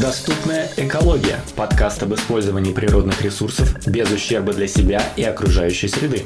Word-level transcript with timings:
Доступная 0.00 0.70
экология. 0.78 1.38
Подкаст 1.56 2.02
об 2.02 2.14
использовании 2.14 2.72
природных 2.72 3.20
ресурсов 3.20 3.86
без 3.86 4.10
ущерба 4.10 4.54
для 4.54 4.66
себя 4.66 5.02
и 5.14 5.22
окружающей 5.22 5.88
среды. 5.88 6.24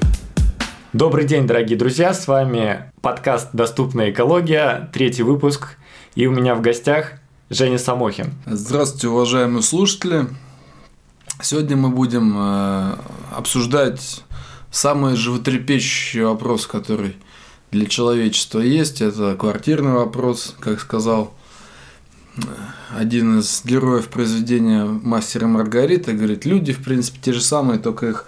Добрый 0.93 1.24
день, 1.24 1.48
дорогие 1.48 1.76
друзья, 1.76 2.14
с 2.14 2.29
вами 2.29 2.92
подкаст 3.00 3.48
«Доступная 3.52 4.12
экология», 4.12 4.88
третий 4.92 5.24
выпуск, 5.24 5.76
и 6.14 6.29
у 6.29 6.30
меня 6.30 6.54
в 6.54 6.60
гостях 6.60 7.14
Женя 7.50 7.79
Самохин. 7.79 8.34
Здравствуйте, 8.46 9.09
уважаемые 9.09 9.64
слушатели. 9.64 10.29
Сегодня 11.43 11.77
мы 11.77 11.88
будем 11.88 12.32
э, 12.36 12.95
обсуждать 13.36 14.22
самый 14.70 15.16
животрепещущий 15.16 16.22
вопрос, 16.22 16.68
который 16.68 17.16
для 17.72 17.86
человечества 17.86 18.61
есть. 18.61 19.00
Это 19.00 19.34
квартирный 19.34 19.95
вопрос, 19.95 20.54
как 20.61 20.79
сказал 20.79 21.34
один 22.96 23.39
из 23.39 23.62
героев 23.64 24.09
произведения 24.09 24.84
«Мастера 24.84 25.47
Маргарита» 25.47 26.12
говорит, 26.12 26.45
люди, 26.45 26.73
в 26.73 26.83
принципе, 26.83 27.19
те 27.20 27.33
же 27.33 27.41
самые, 27.41 27.79
только 27.79 28.06
их 28.06 28.27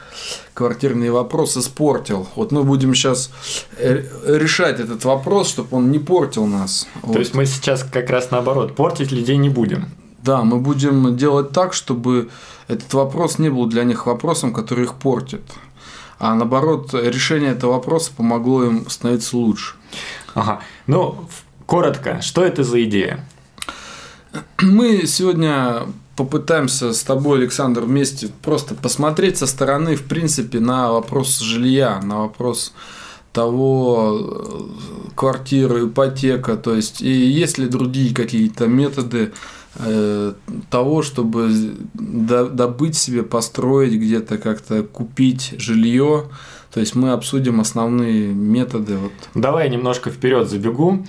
квартирный 0.55 1.11
вопрос 1.11 1.57
испортил. 1.57 2.29
Вот 2.37 2.53
мы 2.53 2.63
будем 2.63 2.95
сейчас 2.95 3.31
э, 3.79 4.05
решать 4.27 4.81
этот 4.81 5.05
вопрос, 5.05 5.49
чтобы 5.49 5.77
он 5.77 5.91
не 5.91 5.99
портил 5.99 6.47
нас. 6.47 6.87
То 7.03 7.09
вот. 7.09 7.19
есть 7.19 7.35
мы 7.35 7.47
сейчас 7.47 7.83
как 7.83 8.11
раз 8.11 8.31
наоборот, 8.31 8.77
портить 8.77 9.11
людей 9.11 9.37
не 9.37 9.49
будем. 9.49 9.87
Да, 10.23 10.43
мы 10.43 10.59
будем 10.59 11.17
делать 11.17 11.51
так, 11.51 11.73
чтобы 11.73 12.31
этот 12.69 12.93
вопрос 12.95 13.39
не 13.39 13.49
был 13.49 13.67
для 13.67 13.85
них 13.85 14.07
вопросом, 14.07 14.53
который 14.53 14.85
их 14.85 14.95
портит. 14.95 15.43
А 16.19 16.35
наоборот, 16.35 16.95
решение 16.95 17.53
этого 17.53 17.73
вопроса 17.73 18.11
помогло 18.17 18.65
им 18.65 18.89
становиться 18.89 19.37
лучше. 19.37 19.75
Ага. 20.35 20.61
Ну, 20.87 21.29
коротко, 21.67 22.21
что 22.23 22.45
это 22.45 22.65
за 22.65 22.83
идея? 22.85 23.25
Мы 24.61 25.07
сегодня 25.07 25.83
попытаемся 26.17 26.93
с 26.93 27.03
тобой, 27.03 27.39
Александр, 27.39 27.83
вместе 27.83 28.29
просто 28.43 28.75
посмотреть 28.75 29.37
со 29.37 29.47
стороны, 29.47 29.97
в 29.97 30.05
принципе, 30.05 30.61
на 30.61 30.91
вопрос 30.91 31.39
жилья, 31.41 32.01
на 32.03 32.21
вопрос 32.21 32.73
того, 33.33 34.19
э, 34.19 35.13
квартира, 35.15 35.85
ипотека, 35.85 36.57
то 36.57 36.75
есть, 36.75 37.03
и 37.03 37.11
есть 37.11 37.59
ли 37.59 37.69
другие 37.69 38.15
какие-то 38.15 38.67
методы 38.67 39.33
э, 39.75 40.33
того, 40.71 41.03
чтобы 41.03 41.51
добыть 41.93 42.97
себе, 42.97 43.23
построить 43.23 43.93
где-то 43.93 44.39
как-то, 44.39 44.83
купить 44.83 45.55
жилье. 45.59 46.31
То 46.73 46.81
есть 46.81 46.95
мы 46.95 47.13
обсудим 47.13 47.61
основные 47.61 48.29
методы. 48.29 48.97
Вот. 48.97 49.13
Давай 49.35 49.69
немножко 49.71 50.11
вперед 50.11 50.49
забегу 50.49 51.07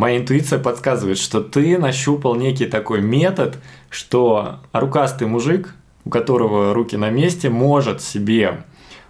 моя 0.00 0.16
интуиция 0.16 0.58
подсказывает, 0.58 1.18
что 1.18 1.42
ты 1.42 1.76
нащупал 1.76 2.34
некий 2.34 2.64
такой 2.64 3.02
метод, 3.02 3.58
что 3.90 4.60
рукастый 4.72 5.28
мужик, 5.28 5.74
у 6.06 6.10
которого 6.10 6.72
руки 6.72 6.96
на 6.96 7.10
месте, 7.10 7.50
может 7.50 8.00
себе 8.00 8.64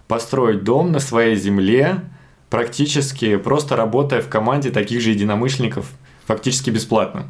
построить 0.09 0.65
дом 0.65 0.91
на 0.91 0.99
своей 0.99 1.37
земле, 1.37 2.01
практически 2.49 3.37
просто 3.37 3.77
работая 3.77 4.21
в 4.21 4.27
команде 4.27 4.69
таких 4.69 4.99
же 4.99 5.11
единомышленников, 5.11 5.85
фактически 6.25 6.71
бесплатно. 6.71 7.29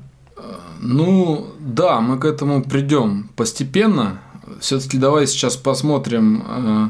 Ну, 0.80 1.46
да, 1.60 2.02
мы 2.02 2.18
к 2.18 2.26
этому 2.26 2.64
придем 2.64 3.30
постепенно. 3.36 4.22
Все-таки 4.60 4.98
давай 4.98 5.28
сейчас 5.28 5.56
посмотрим 5.56 6.44
э, 6.48 6.88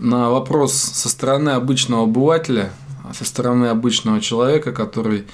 на 0.00 0.30
вопрос 0.30 0.72
со 0.72 1.08
стороны 1.08 1.50
обычного 1.50 2.02
обывателя, 2.02 2.72
со 3.14 3.24
стороны 3.24 3.66
обычного 3.66 4.20
человека, 4.20 4.72
который 4.72 5.24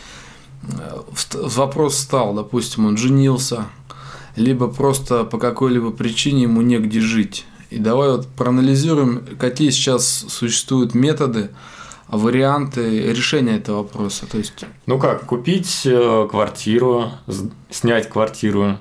вопрос 1.34 1.98
стал, 1.98 2.34
допустим, 2.34 2.86
он 2.86 2.96
женился, 2.96 3.66
либо 4.36 4.68
просто 4.68 5.24
по 5.24 5.38
какой-либо 5.38 5.90
причине 5.90 6.42
ему 6.42 6.62
негде 6.62 7.00
жить. 7.00 7.46
И 7.70 7.78
давай 7.78 8.10
вот 8.10 8.28
проанализируем, 8.28 9.24
какие 9.38 9.70
сейчас 9.70 10.06
существуют 10.28 10.94
методы, 10.94 11.50
варианты 12.08 13.12
решения 13.12 13.56
этого 13.56 13.78
вопроса. 13.78 14.26
То 14.30 14.38
есть... 14.38 14.64
Ну 14.86 14.98
как, 14.98 15.26
купить 15.26 15.82
э, 15.84 16.28
квартиру, 16.30 17.10
снять 17.70 18.08
квартиру, 18.08 18.78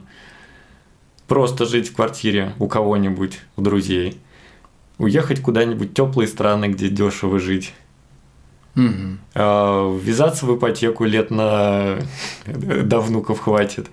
просто 1.28 1.66
жить 1.66 1.90
в 1.90 1.96
квартире 1.96 2.54
у 2.60 2.68
кого-нибудь, 2.68 3.40
у 3.56 3.62
друзей, 3.62 4.20
уехать 4.98 5.42
куда-нибудь 5.42 5.92
в 5.92 5.94
теплые 5.94 6.28
страны, 6.28 6.66
где 6.66 6.90
дешево 6.90 7.40
жить 7.40 7.74
Угу. 8.76 10.00
Ввязаться 10.00 10.46
в 10.46 10.58
ипотеку 10.58 11.06
лет 11.06 11.30
на 11.30 12.00
до 12.48 13.00
внуков 13.00 13.40
хватит. 13.42 13.90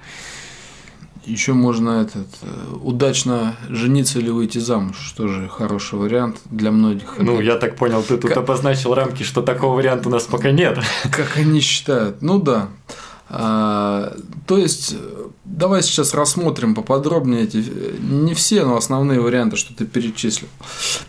Еще 1.25 1.53
можно 1.53 2.03
этот 2.03 2.29
э, 2.43 2.75
удачно 2.83 3.55
жениться 3.69 4.19
или 4.19 4.31
выйти 4.31 4.57
замуж, 4.57 5.13
тоже 5.17 5.49
хороший 5.49 5.99
вариант 5.99 6.39
для 6.47 6.71
многих. 6.71 7.17
Ну, 7.19 7.41
я 7.41 7.57
так 7.57 7.77
понял, 7.77 8.03
ты 8.03 8.17
тут 8.17 8.31
как... 8.31 8.39
обозначил 8.39 8.95
рамки, 8.95 9.23
что 9.23 9.43
такого 9.43 9.77
варианта 9.77 10.09
у 10.09 10.13
нас 10.13 10.25
пока 10.25 10.51
нет. 10.51 10.79
Как 11.12 11.37
они 11.37 11.61
считают? 11.61 12.23
Ну 12.23 12.41
да. 12.41 12.69
А, 13.29 14.17
то 14.47 14.57
есть, 14.57 14.97
давай 15.45 15.83
сейчас 15.83 16.15
рассмотрим 16.15 16.75
поподробнее 16.75 17.45
эти, 17.45 17.65
не 18.01 18.33
все, 18.33 18.65
но 18.65 18.77
основные 18.77 19.21
варианты, 19.21 19.57
что 19.57 19.75
ты 19.75 19.85
перечислил. 19.85 20.49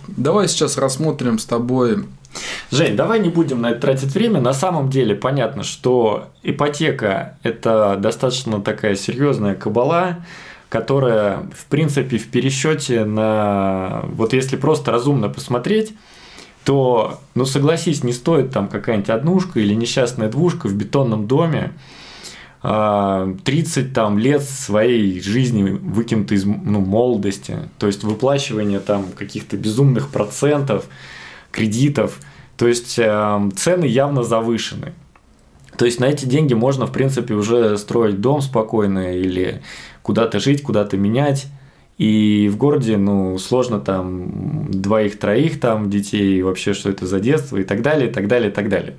Давай 0.07 0.49
сейчас 0.49 0.77
рассмотрим 0.77 1.39
с 1.39 1.45
тобой 1.45 2.03
Жень, 2.71 2.95
давай 2.95 3.19
не 3.19 3.29
будем 3.29 3.61
на 3.61 3.71
это 3.71 3.81
тратить 3.81 4.13
время. 4.13 4.39
На 4.39 4.53
самом 4.53 4.89
деле 4.89 5.15
понятно, 5.15 5.63
что 5.63 6.29
ипотека– 6.43 7.37
это 7.43 7.97
достаточно 7.99 8.61
такая 8.61 8.95
серьезная 8.95 9.55
кабала, 9.55 10.25
которая, 10.69 11.49
в 11.53 11.65
принципе, 11.65 12.17
в 12.17 12.29
пересчете 12.29 13.03
на... 13.03 14.03
Вот 14.13 14.31
если 14.31 14.55
просто 14.55 14.91
разумно 14.91 15.27
посмотреть, 15.27 15.93
то, 16.63 17.19
ну 17.35 17.45
согласись, 17.45 18.03
не 18.03 18.13
стоит 18.13 18.51
там 18.51 18.67
какая-нибудь 18.67 19.09
однушка 19.09 19.59
или 19.59 19.73
несчастная 19.73 20.29
двушка 20.29 20.67
в 20.67 20.75
бетонном 20.75 21.27
доме, 21.27 21.73
30 22.61 22.63
а, 22.63 23.93
там, 23.93 24.19
лет 24.19 24.43
своей 24.43 25.19
жизни 25.19 25.63
выкинуты 25.63 26.35
из 26.35 26.45
ну, 26.45 26.79
молодости, 26.79 27.57
то 27.79 27.87
есть 27.87 28.03
выплачивание 28.03 28.79
там 28.79 29.07
каких-то 29.17 29.57
безумных 29.57 30.09
процентов, 30.09 30.85
кредитов. 31.51 32.19
То 32.57 32.67
есть 32.67 32.97
э, 32.99 33.49
цены 33.55 33.85
явно 33.85 34.23
завышены. 34.23 34.93
То 35.77 35.85
есть 35.85 35.99
на 35.99 36.05
эти 36.05 36.25
деньги 36.25 36.53
можно, 36.53 36.85
в 36.85 36.91
принципе, 36.91 37.33
уже 37.33 37.77
строить 37.77 38.21
дом 38.21 38.41
спокойно 38.41 39.17
или 39.17 39.61
куда-то 40.01 40.39
жить, 40.39 40.61
куда-то 40.61 40.97
менять. 40.97 41.47
И 41.97 42.49
в 42.51 42.57
городе, 42.57 42.97
ну, 42.97 43.37
сложно 43.37 43.79
там 43.79 44.71
двоих-троих 44.71 45.59
там 45.59 45.89
детей, 45.89 46.41
вообще, 46.41 46.73
что 46.73 46.89
это 46.89 47.05
за 47.05 47.19
детство 47.19 47.57
и 47.57 47.63
так 47.63 47.81
далее, 47.83 48.09
и 48.09 48.13
так 48.13 48.27
далее, 48.27 48.49
и 48.49 48.53
так 48.53 48.69
далее. 48.69 48.97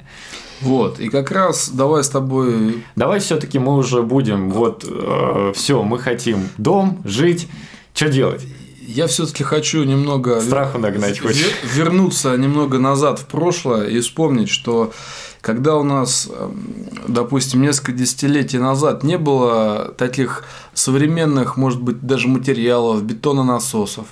Вот, 0.61 1.01
и 1.01 1.09
как 1.09 1.33
раз 1.33 1.71
давай 1.71 2.05
с 2.05 2.09
тобой... 2.09 2.85
Давай 2.95 3.19
все-таки 3.19 3.59
мы 3.59 3.77
уже 3.77 4.03
будем, 4.03 4.51
вот, 4.51 4.85
э, 4.89 5.53
все, 5.55 5.83
мы 5.83 5.99
хотим 5.99 6.49
дом, 6.59 7.03
жить, 7.05 7.49
что 7.93 8.09
делать? 8.09 8.47
Я 8.87 9.07
все-таки 9.07 9.45
хочу 9.45 9.85
немного 9.85 10.41
страху 10.41 10.79
нагнать 10.79 11.21
хочешь 11.21 11.55
вернуться 11.75 12.37
немного 12.37 12.79
назад 12.79 13.19
в 13.21 13.27
прошлое 13.27 13.89
и 13.89 14.01
вспомнить, 14.01 14.49
что 14.49 14.93
когда 15.41 15.77
у 15.77 15.83
нас, 15.83 16.29
эм, 16.31 16.89
допустим, 17.09 17.63
несколько 17.63 17.93
десятилетий 17.93 18.59
назад 18.59 19.03
не 19.03 19.19
было 19.19 19.93
таких 19.99 20.45
современных, 20.73 21.57
может 21.57 21.83
быть, 21.83 22.01
даже 22.01 22.29
материалов, 22.29 23.03
бетононасосов 23.03 24.07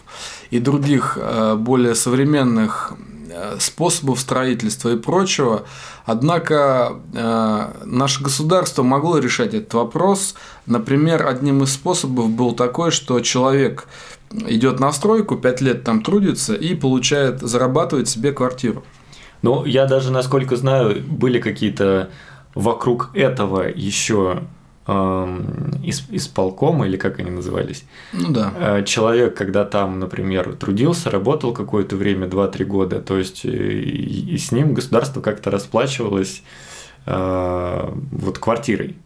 и 0.51 0.59
других 0.59 1.17
э, 1.21 1.55
более 1.55 1.95
современных 1.95 2.95
э, 3.31 3.57
способов 3.61 4.19
строительства 4.19 4.91
и 4.91 4.97
прочего. 4.97 5.63
Однако 6.05 6.97
э, 7.15 7.69
наше 7.85 8.25
государство 8.25 8.83
могло 8.83 9.19
решать 9.19 9.55
этот 9.55 9.75
вопрос. 9.75 10.35
Например, 10.67 11.29
одним 11.29 11.63
из 11.63 11.73
способов 11.73 12.29
был 12.31 12.53
такой, 12.53 12.91
что 12.91 13.21
человек 13.21 13.87
идет 14.33 14.81
на 14.81 14.93
стройку, 14.93 15.37
5 15.37 15.61
лет 15.61 15.85
там 15.85 16.03
трудится 16.03 16.55
и 16.55 16.75
получает, 16.75 17.41
зарабатывает 17.41 18.09
себе 18.09 18.33
квартиру. 18.33 18.85
Ну, 19.43 19.65
я 19.65 19.87
даже, 19.87 20.13
насколько 20.13 20.57
знаю, 20.57 21.03
были 21.03 21.41
какие-то 21.41 22.11
вокруг 22.55 23.11
этого 23.15 23.63
еще 23.63 24.43
эм, 24.87 25.81
из, 25.83 26.05
исполкома, 26.11 26.87
или 26.87 26.97
как 26.97 27.19
они 27.21 27.31
назывались. 27.31 27.85
Ну 28.13 28.31
да. 28.31 28.53
Э, 28.57 28.85
человек, 28.85 29.37
когда 29.37 29.65
там, 29.65 29.99
например, 29.99 30.55
трудился, 30.57 31.11
работал 31.11 31.53
какое-то 31.53 31.97
время, 31.97 32.27
2-3 32.27 32.65
года, 32.65 33.01
то 33.01 33.17
есть 33.19 33.45
и, 33.45 33.49
и 33.49 34.37
с 34.37 34.53
ним 34.53 34.75
государство 34.75 35.21
как-то 35.21 35.51
расплачивалось 35.51 36.43
э, 37.07 37.95
вот 38.13 38.39
квартирой. 38.39 38.97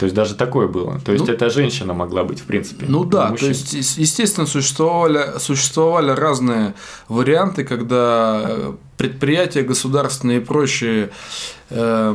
То 0.00 0.06
есть 0.06 0.16
даже 0.16 0.34
такое 0.34 0.66
было. 0.66 0.98
То 1.04 1.12
есть 1.12 1.26
ну, 1.26 1.32
эта 1.34 1.50
женщина 1.50 1.92
могла 1.92 2.24
быть, 2.24 2.40
в 2.40 2.44
принципе. 2.44 2.86
Ну 2.88 3.04
да, 3.04 3.32
то 3.32 3.46
есть, 3.46 3.74
естественно, 3.98 4.46
существовали, 4.46 5.38
существовали 5.38 6.12
разные 6.12 6.72
варианты, 7.08 7.64
когда 7.64 8.72
предприятия 9.00 9.62
государственные 9.62 10.42
и 10.42 10.44
прочие 10.44 11.08
э, 11.70 12.14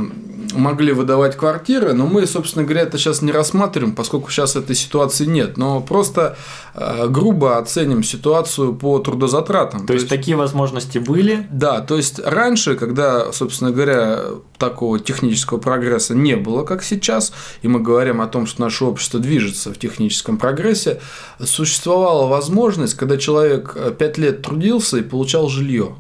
могли 0.54 0.92
выдавать 0.92 1.36
квартиры, 1.36 1.94
но 1.94 2.06
мы, 2.06 2.28
собственно 2.28 2.64
говоря, 2.64 2.82
это 2.84 3.00
сейчас 3.00 3.24
не 3.24 3.32
рассматриваем, 3.32 3.96
поскольку 3.96 4.30
сейчас 4.30 4.56
этой 4.56 4.76
ситуации 4.76 5.26
нет. 5.26 5.58
Но 5.58 5.82
просто 5.82 6.38
э, 6.76 7.08
грубо 7.08 7.58
оценим 7.58 8.04
ситуацию 8.04 8.76
по 8.76 9.00
трудозатратам. 9.00 9.80
То, 9.80 9.88
то 9.88 9.94
есть, 9.94 10.04
есть 10.04 10.16
такие 10.16 10.38
возможности 10.38 11.00
были? 11.00 11.48
Да, 11.50 11.82
то 11.82 11.98
есть 11.98 12.20
раньше, 12.20 12.76
когда, 12.76 13.32
собственно 13.32 13.72
говоря, 13.72 14.20
такого 14.60 15.00
технического 15.00 15.58
прогресса 15.58 16.14
не 16.14 16.36
было, 16.36 16.66
как 16.66 16.84
сейчас, 16.84 17.34
и 17.64 17.68
мы 17.68 17.80
говорим 17.80 18.22
о 18.22 18.28
том, 18.28 18.46
что 18.46 18.62
наше 18.62 18.86
общество 18.86 19.20
движется 19.20 19.74
в 19.74 19.80
техническом 19.80 20.38
прогрессе, 20.38 21.02
существовала 21.44 22.28
возможность, 22.28 22.94
когда 22.94 23.18
человек 23.18 23.76
5 23.98 24.18
лет 24.20 24.44
трудился 24.44 24.98
и 24.98 25.02
получал 25.02 25.50
жилье. 25.50 25.96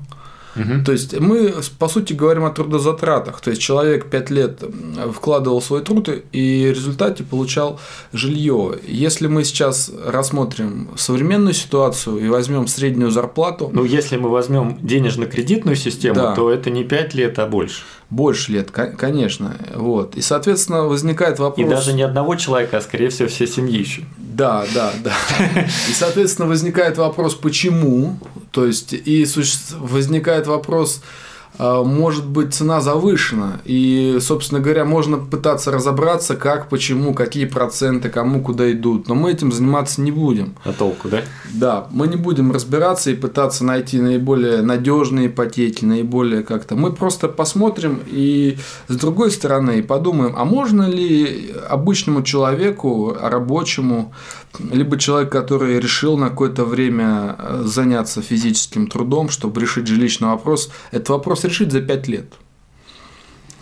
Угу. 0.55 0.85
То 0.85 0.91
есть 0.91 1.19
мы, 1.19 1.53
по 1.79 1.87
сути, 1.87 2.13
говорим 2.13 2.45
о 2.45 2.51
трудозатратах. 2.51 3.41
То 3.41 3.49
есть 3.49 3.61
человек 3.61 4.09
5 4.09 4.29
лет 4.29 4.63
вкладывал 5.13 5.61
свой 5.61 5.81
труд 5.81 6.09
и 6.31 6.67
в 6.71 6.75
результате 6.75 7.23
получал 7.23 7.79
жилье. 8.13 8.77
Если 8.87 9.27
мы 9.27 9.43
сейчас 9.43 9.91
рассмотрим 10.05 10.89
современную 10.95 11.53
ситуацию 11.53 12.17
и 12.19 12.29
возьмем 12.29 12.67
среднюю 12.67 13.11
зарплату. 13.11 13.69
Ну, 13.73 13.83
если 13.83 14.17
мы 14.17 14.29
возьмем 14.29 14.77
денежно-кредитную 14.81 15.75
систему, 15.75 16.15
да. 16.15 16.35
то 16.35 16.49
это 16.49 16.69
не 16.69 16.83
5 16.83 17.13
лет, 17.15 17.39
а 17.39 17.45
больше. 17.45 17.81
Больше 18.15 18.53
лет, 18.53 18.71
конечно. 18.71 19.57
Вот. 19.75 20.15
И, 20.15 20.21
соответственно, 20.21 20.83
возникает 20.83 21.37
вопрос. 21.37 21.67
И 21.67 21.69
даже 21.69 21.91
не 21.91 22.01
одного 22.01 22.35
человека, 22.35 22.77
а 22.77 22.81
скорее 22.81 23.09
всего, 23.09 23.27
все 23.27 23.45
семьи 23.45 23.77
еще. 23.77 24.03
Да, 24.17 24.63
да, 24.73 24.93
да. 25.03 25.11
И, 25.89 25.93
соответственно, 25.93 26.47
возникает 26.47 26.97
вопрос, 26.97 27.35
почему. 27.35 28.17
То 28.51 28.65
есть, 28.65 28.93
и 28.93 29.27
возникает 29.79 30.47
вопрос, 30.47 31.01
может 31.59 32.27
быть 32.27 32.53
цена 32.53 32.81
завышена. 32.81 33.61
И, 33.65 34.17
собственно 34.21 34.59
говоря, 34.61 34.85
можно 34.85 35.17
пытаться 35.17 35.71
разобраться, 35.71 36.35
как, 36.35 36.69
почему, 36.69 37.13
какие 37.13 37.45
проценты, 37.45 38.09
кому 38.09 38.41
куда 38.41 38.71
идут. 38.71 39.07
Но 39.07 39.15
мы 39.15 39.31
этим 39.31 39.51
заниматься 39.51 40.01
не 40.01 40.11
будем. 40.11 40.55
А 40.63 40.73
толку, 40.73 41.09
да? 41.09 41.21
Да, 41.53 41.87
мы 41.91 42.07
не 42.07 42.15
будем 42.15 42.51
разбираться 42.51 43.11
и 43.11 43.15
пытаться 43.15 43.63
найти 43.63 43.99
наиболее 43.99 44.61
надежные 44.61 45.27
ипотеки, 45.27 45.85
наиболее 45.85 46.43
как-то. 46.43 46.75
Мы 46.75 46.91
просто 46.91 47.27
посмотрим 47.27 47.99
и 48.07 48.57
с 48.87 48.95
другой 48.95 49.31
стороны 49.31 49.83
подумаем, 49.83 50.33
а 50.37 50.45
можно 50.45 50.89
ли 50.89 51.53
обычному 51.69 52.23
человеку, 52.23 53.15
рабочему, 53.19 54.13
либо 54.59 54.97
человек, 54.97 55.31
который 55.31 55.79
решил 55.79 56.17
на 56.17 56.29
какое-то 56.29 56.65
время 56.65 57.35
э, 57.37 57.63
заняться 57.65 58.21
физическим 58.21 58.87
трудом, 58.87 59.29
чтобы 59.29 59.61
решить 59.61 59.87
жилищный 59.87 60.29
вопрос, 60.29 60.71
этот 60.91 61.09
вопрос 61.09 61.43
решить 61.43 61.71
за 61.71 61.81
5 61.81 62.07
лет. 62.07 62.33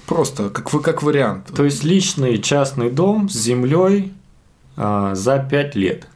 Просто 0.05 0.49
как, 0.49 0.69
как 0.81 1.03
вариант. 1.03 1.51
То 1.55 1.63
есть 1.63 1.83
личный 1.83 2.41
частный 2.41 2.89
дом 2.89 3.29
с 3.29 3.33
землей 3.33 4.13
а, 4.75 5.15
за 5.15 5.39
5 5.39 5.75
лет. 5.75 6.07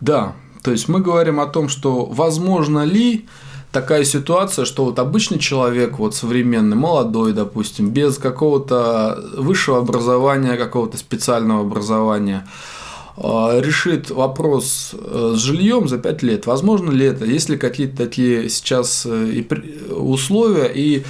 Да. 0.00 0.34
То 0.62 0.70
есть 0.70 0.88
мы 0.88 1.00
говорим 1.00 1.40
о 1.40 1.46
том, 1.46 1.68
что 1.68 2.04
возможно 2.04 2.84
ли 2.84 3.26
такая 3.72 4.04
ситуация, 4.04 4.64
что 4.64 4.84
вот 4.84 4.98
обычный 4.98 5.38
человек, 5.38 5.98
вот 5.98 6.14
современный, 6.14 6.76
молодой, 6.76 7.32
допустим, 7.32 7.90
без 7.90 8.18
какого-то 8.18 9.18
высшего 9.36 9.78
образования, 9.78 10.56
какого-то 10.56 10.98
специального 10.98 11.62
образования, 11.62 12.46
решит 13.16 14.10
вопрос 14.10 14.94
э, 14.94 15.34
с 15.36 15.38
жильем 15.38 15.88
за 15.88 15.98
5 15.98 16.22
лет. 16.22 16.46
Возможно 16.46 16.90
ли 16.90 17.06
это? 17.06 17.24
Есть 17.24 17.48
ли 17.48 17.56
какие-то 17.56 17.96
такие 17.96 18.48
сейчас 18.48 19.06
э, 19.06 19.42
условия? 19.90 20.70
И 20.74 21.04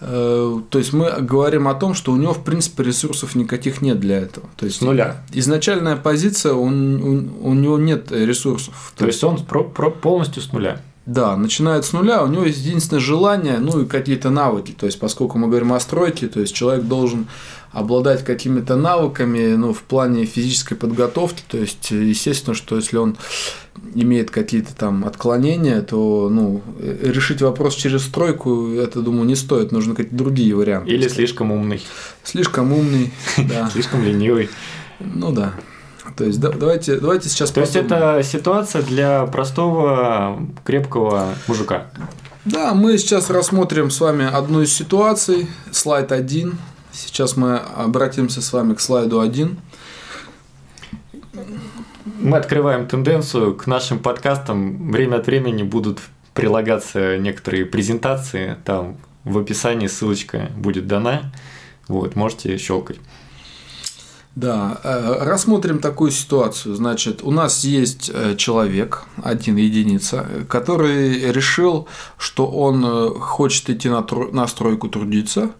э, 0.00 0.60
то 0.68 0.78
есть 0.78 0.92
мы 0.92 1.12
говорим 1.20 1.68
о 1.68 1.74
том, 1.74 1.94
что 1.94 2.12
у 2.12 2.16
него 2.16 2.34
в 2.34 2.42
принципе 2.42 2.82
ресурсов 2.82 3.36
никаких 3.36 3.82
нет 3.82 4.00
для 4.00 4.18
этого. 4.18 4.48
То 4.56 4.66
есть 4.66 4.78
с 4.78 4.80
нуля. 4.80 5.24
Изначальная 5.32 5.96
позиция, 5.96 6.54
он, 6.54 7.02
у, 7.02 7.50
у 7.50 7.54
него 7.54 7.78
нет 7.78 8.10
ресурсов. 8.10 8.92
То, 8.96 9.04
то 9.04 9.06
есть 9.06 9.22
он 9.22 9.44
про, 9.44 9.62
про, 9.62 9.90
полностью 9.90 10.42
с 10.42 10.52
нуля. 10.52 10.80
Да, 11.06 11.36
начинает 11.36 11.84
с 11.84 11.92
нуля, 11.92 12.22
у 12.24 12.28
него 12.28 12.46
есть 12.46 12.64
единственное 12.64 13.00
желание, 13.00 13.58
ну 13.58 13.82
и 13.82 13.86
какие-то 13.86 14.30
навыки. 14.30 14.72
То 14.72 14.86
есть, 14.86 14.98
поскольку 14.98 15.36
мы 15.36 15.48
говорим 15.48 15.74
о 15.74 15.80
стройке, 15.80 16.28
то 16.28 16.40
есть 16.40 16.54
человек 16.54 16.84
должен 16.84 17.26
обладать 17.74 18.24
какими-то 18.24 18.76
навыками, 18.76 19.54
ну, 19.56 19.72
в 19.72 19.82
плане 19.82 20.24
физической 20.24 20.76
подготовки. 20.76 21.42
То 21.48 21.58
есть, 21.58 21.90
естественно, 21.90 22.54
что 22.54 22.76
если 22.76 22.96
он 22.96 23.16
имеет 23.94 24.30
какие-то 24.30 24.74
там 24.74 25.04
отклонения, 25.04 25.82
то 25.82 26.28
ну, 26.30 26.62
решить 26.78 27.42
вопрос 27.42 27.74
через 27.74 28.04
стройку, 28.04 28.70
это, 28.70 29.00
думаю, 29.00 29.24
не 29.24 29.36
стоит. 29.36 29.72
Нужны 29.72 29.94
какие-то 29.94 30.16
другие 30.16 30.54
варианты. 30.54 30.90
Или 30.90 31.08
слишком 31.08 31.50
умный. 31.50 31.82
Слишком 32.22 32.72
умный, 32.72 33.12
да. 33.36 33.68
Слишком 33.70 34.04
ленивый. 34.04 34.48
Ну 35.00 35.32
да. 35.32 35.54
То 36.16 36.24
есть 36.24 36.38
давайте, 36.38 36.96
давайте 36.96 37.28
сейчас. 37.28 37.50
То 37.50 37.60
есть 37.60 37.76
это 37.76 38.20
ситуация 38.22 38.82
для 38.82 39.26
простого 39.26 40.40
крепкого 40.64 41.34
мужика. 41.48 41.86
Да, 42.44 42.74
мы 42.74 42.98
сейчас 42.98 43.30
рассмотрим 43.30 43.90
с 43.90 44.00
вами 44.00 44.26
одну 44.26 44.60
из 44.60 44.72
ситуаций, 44.72 45.48
слайд 45.72 46.12
1. 46.12 46.58
Сейчас 46.94 47.36
мы 47.36 47.56
обратимся 47.56 48.40
с 48.40 48.52
вами 48.52 48.74
к 48.74 48.80
слайду 48.80 49.18
1. 49.18 49.56
Мы 52.20 52.36
открываем 52.36 52.86
тенденцию 52.86 53.56
к 53.56 53.66
нашим 53.66 53.98
подкастам. 53.98 54.92
Время 54.92 55.16
от 55.16 55.26
времени 55.26 55.64
будут 55.64 55.98
прилагаться 56.34 57.18
некоторые 57.18 57.66
презентации. 57.66 58.56
Там 58.64 58.96
в 59.24 59.36
описании 59.38 59.88
ссылочка 59.88 60.52
будет 60.56 60.86
дана. 60.86 61.32
Вот, 61.88 62.14
можете 62.14 62.56
щелкать. 62.58 62.98
Да, 64.36 64.80
э, 64.82 65.24
рассмотрим 65.24 65.78
такую 65.78 66.10
ситуацию. 66.10 66.74
Значит, 66.74 67.22
у 67.22 67.30
нас 67.30 67.62
есть 67.62 68.10
э, 68.12 68.34
человек, 68.36 69.04
один 69.22 69.56
единица, 69.56 70.26
который 70.48 71.30
решил, 71.30 71.86
что 72.18 72.48
он 72.48 72.84
э, 72.84 73.10
хочет 73.20 73.70
идти 73.70 73.88
на, 73.88 74.46
стройку 74.48 74.88
трудиться, 74.88 75.52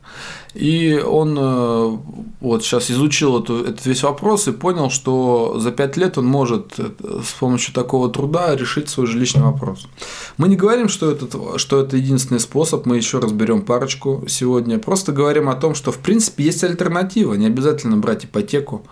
и 0.54 0.98
он 1.04 2.00
вот 2.40 2.62
сейчас 2.62 2.90
изучил 2.90 3.40
эту, 3.40 3.64
этот 3.64 3.84
весь 3.86 4.02
вопрос 4.02 4.46
и 4.48 4.52
понял, 4.52 4.90
что 4.90 5.58
за 5.58 5.72
пять 5.72 5.96
лет 5.96 6.16
он 6.16 6.26
может 6.26 6.78
с 6.78 7.32
помощью 7.38 7.74
такого 7.74 8.08
труда 8.08 8.54
решить 8.54 8.88
свой 8.88 9.06
жилищный 9.06 9.42
вопрос. 9.42 9.88
Мы 10.36 10.48
не 10.48 10.56
говорим, 10.56 10.88
что, 10.88 11.10
это 11.10 11.58
что 11.58 11.80
это 11.80 11.96
единственный 11.96 12.40
способ, 12.40 12.86
мы 12.86 12.96
еще 12.96 13.18
разберем 13.18 13.62
парочку 13.62 14.24
сегодня. 14.28 14.78
Просто 14.78 15.12
говорим 15.12 15.48
о 15.48 15.56
том, 15.56 15.74
что 15.74 15.90
в 15.90 15.98
принципе 15.98 16.44
есть 16.44 16.62
альтернатива, 16.62 17.34
не 17.34 17.46
обязательно 17.46 17.96
брать 17.96 18.24
ипотеку 18.24 18.86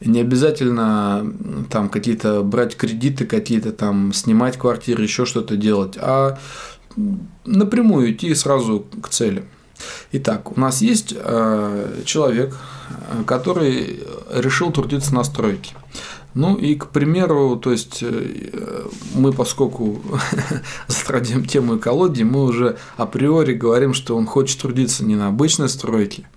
не 0.00 0.20
обязательно 0.20 1.32
там 1.70 1.88
какие-то 1.88 2.42
брать 2.42 2.76
кредиты, 2.76 3.24
какие-то 3.24 3.72
там 3.72 4.12
снимать 4.12 4.58
квартиры, 4.58 5.02
еще 5.02 5.24
что-то 5.24 5.56
делать, 5.56 5.94
а 5.96 6.38
напрямую 7.44 8.12
идти 8.12 8.34
сразу 8.34 8.86
к 9.02 9.08
цели. 9.08 9.44
Итак, 10.12 10.56
у 10.56 10.60
нас 10.60 10.80
есть 10.80 11.14
э, 11.16 12.02
человек, 12.04 12.56
который 13.26 14.00
решил 14.32 14.70
трудиться 14.70 15.14
на 15.14 15.24
стройке. 15.24 15.74
Ну 16.36 16.54
и, 16.54 16.74
к 16.74 16.88
примеру, 16.88 17.56
то 17.56 17.72
есть 17.72 18.00
э, 18.02 18.86
мы, 19.14 19.32
поскольку 19.32 20.02
затрагиваем 20.86 21.46
тему 21.46 21.78
экологии, 21.78 22.24
мы 22.24 22.44
уже 22.44 22.76
априори 22.98 23.54
говорим, 23.54 23.94
что 23.94 24.14
он 24.14 24.26
хочет 24.26 24.60
трудиться 24.60 25.02
не 25.02 25.16
на 25.16 25.28
обычной 25.28 25.70
стройке, 25.70 26.28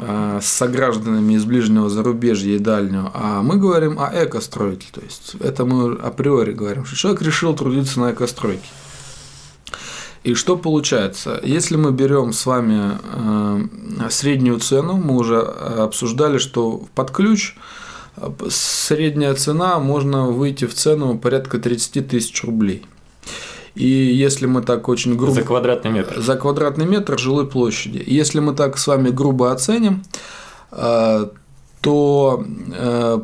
а 0.00 0.40
с 0.40 0.46
согражданами 0.46 1.34
из 1.34 1.44
ближнего 1.44 1.90
зарубежья 1.90 2.56
и 2.56 2.58
дальнего, 2.58 3.10
а 3.12 3.42
мы 3.42 3.56
говорим 3.56 3.98
о 4.00 4.10
экостройке. 4.14 4.86
То 4.90 5.02
есть 5.02 5.36
это 5.40 5.66
мы 5.66 5.92
априори 5.96 6.52
говорим, 6.52 6.86
что 6.86 6.96
человек 6.96 7.20
решил 7.20 7.54
трудиться 7.54 8.00
на 8.00 8.12
экостройке. 8.12 8.66
И 10.26 10.34
что 10.34 10.56
получается? 10.56 11.40
Если 11.44 11.76
мы 11.76 11.92
берем 11.92 12.32
с 12.32 12.46
вами 12.46 12.98
э, 13.00 14.08
среднюю 14.10 14.58
цену, 14.58 14.94
мы 14.94 15.18
уже 15.18 15.38
обсуждали, 15.38 16.38
что 16.38 16.82
под 16.96 17.12
ключ 17.12 17.54
э, 18.16 18.28
средняя 18.50 19.34
цена 19.34 19.78
можно 19.78 20.26
выйти 20.26 20.64
в 20.64 20.74
цену 20.74 21.16
порядка 21.16 21.60
30 21.60 22.08
тысяч 22.08 22.42
рублей. 22.42 22.84
И 23.76 23.86
если 23.86 24.46
мы 24.46 24.62
так 24.62 24.88
очень 24.88 25.16
грубо... 25.16 25.34
За 25.34 25.42
квадратный 25.42 25.92
метр. 25.92 26.20
За 26.20 26.34
квадратный 26.34 26.86
метр 26.86 27.16
жилой 27.16 27.46
площади. 27.46 28.02
Если 28.04 28.40
мы 28.40 28.52
так 28.52 28.78
с 28.78 28.86
вами 28.88 29.10
грубо 29.10 29.52
оценим, 29.52 30.02
э, 30.72 31.28
то 31.82 32.44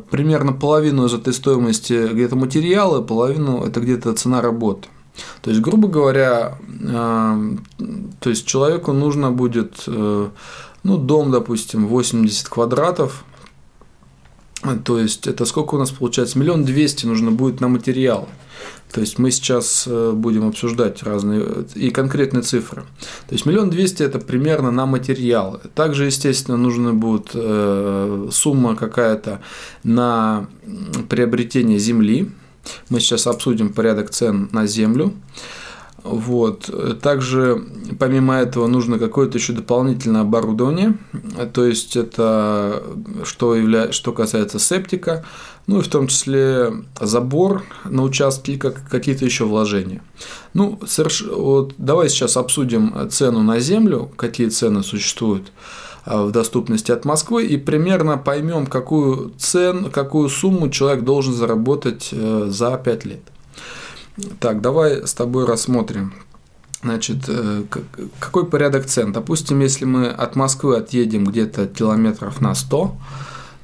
примерно 0.09 0.53
половину 0.53 1.07
из 1.07 1.13
этой 1.13 1.33
стоимости 1.33 2.07
где-то 2.13 2.37
материалы, 2.37 3.03
половину 3.03 3.65
это 3.65 3.81
где-то 3.81 4.13
цена 4.13 4.39
работы. 4.39 4.87
То 5.41 5.49
есть, 5.49 5.61
грубо 5.61 5.87
говоря, 5.87 6.57
э, 6.69 7.55
то 8.19 8.29
есть 8.29 8.45
человеку 8.45 8.93
нужно 8.93 9.31
будет, 9.31 9.83
э, 9.87 10.29
ну, 10.83 10.97
дом, 10.97 11.31
допустим, 11.31 11.87
80 11.87 12.49
квадратов, 12.49 13.25
То 14.85 14.97
есть 14.97 15.27
это 15.27 15.43
сколько 15.43 15.75
у 15.75 15.77
нас 15.77 15.91
получается? 15.91 16.39
Миллион 16.39 16.63
двести 16.63 17.05
нужно 17.05 17.31
будет 17.31 17.59
на 17.59 17.67
материалы. 17.67 18.27
То 18.93 19.01
есть 19.01 19.19
мы 19.19 19.29
сейчас 19.29 19.83
э, 19.87 20.11
будем 20.13 20.47
обсуждать 20.47 21.03
разные 21.03 21.65
и 21.75 21.89
конкретные 21.89 22.43
цифры. 22.43 22.83
То 23.27 23.33
есть 23.33 23.45
миллион 23.45 23.69
двести 23.69 24.03
это 24.03 24.19
примерно 24.19 24.71
на 24.71 24.85
материалы. 24.85 25.59
Также, 25.75 26.05
естественно, 26.05 26.55
нужна 26.55 26.93
будет 26.93 27.35
сумма 28.33 28.77
какая-то 28.77 29.41
на 29.83 30.47
приобретение 31.09 31.77
земли. 31.77 32.31
Мы 32.89 32.99
сейчас 32.99 33.27
обсудим 33.27 33.73
порядок 33.73 34.09
цен 34.09 34.49
на 34.51 34.67
землю. 34.67 35.13
Вот. 36.03 36.69
Также, 37.01 37.63
помимо 37.97 38.35
этого, 38.35 38.67
нужно 38.67 38.99
какое-то 38.99 39.37
еще 39.37 39.53
дополнительное 39.53 40.21
оборудование. 40.21 40.97
То 41.53 41.65
есть, 41.65 41.95
это 41.95 42.83
что, 43.23 43.55
явля... 43.55 43.91
что 43.91 44.11
касается 44.11 44.59
септика, 44.59 45.25
ну 45.65 45.79
и 45.79 45.81
в 45.81 45.87
том 45.87 46.07
числе 46.07 46.73
забор 46.99 47.63
на 47.85 48.03
участке 48.03 48.57
как, 48.57 48.87
какие-то 48.89 49.23
еще 49.23 49.45
вложения. 49.45 50.01
Ну, 50.53 50.77
соверш... 50.85 51.21
вот 51.21 51.73
давай 51.77 52.09
сейчас 52.09 52.35
обсудим 52.35 53.09
цену 53.09 53.41
на 53.41 53.59
землю, 53.59 54.11
какие 54.17 54.49
цены 54.49 54.83
существуют 54.83 55.53
в 56.05 56.31
доступности 56.31 56.91
от 56.91 57.05
Москвы 57.05 57.45
и 57.45 57.57
примерно 57.57 58.17
поймем, 58.17 58.65
какую 58.65 59.31
цену, 59.37 59.89
какую 59.89 60.29
сумму 60.29 60.69
человек 60.69 61.03
должен 61.03 61.33
заработать 61.33 62.09
э, 62.11 62.47
за 62.49 62.77
5 62.77 63.05
лет. 63.05 63.21
Так, 64.39 64.61
давай 64.61 65.07
с 65.07 65.13
тобой 65.13 65.45
рассмотрим. 65.45 66.13
Значит, 66.81 67.17
э, 67.27 67.63
какой 68.19 68.45
порядок 68.45 68.85
цен? 68.85 69.13
Допустим, 69.13 69.61
если 69.61 69.85
мы 69.85 70.07
от 70.07 70.35
Москвы 70.35 70.75
отъедем 70.77 71.25
где-то 71.25 71.67
километров 71.67 72.41
на 72.41 72.53
100, 72.53 72.95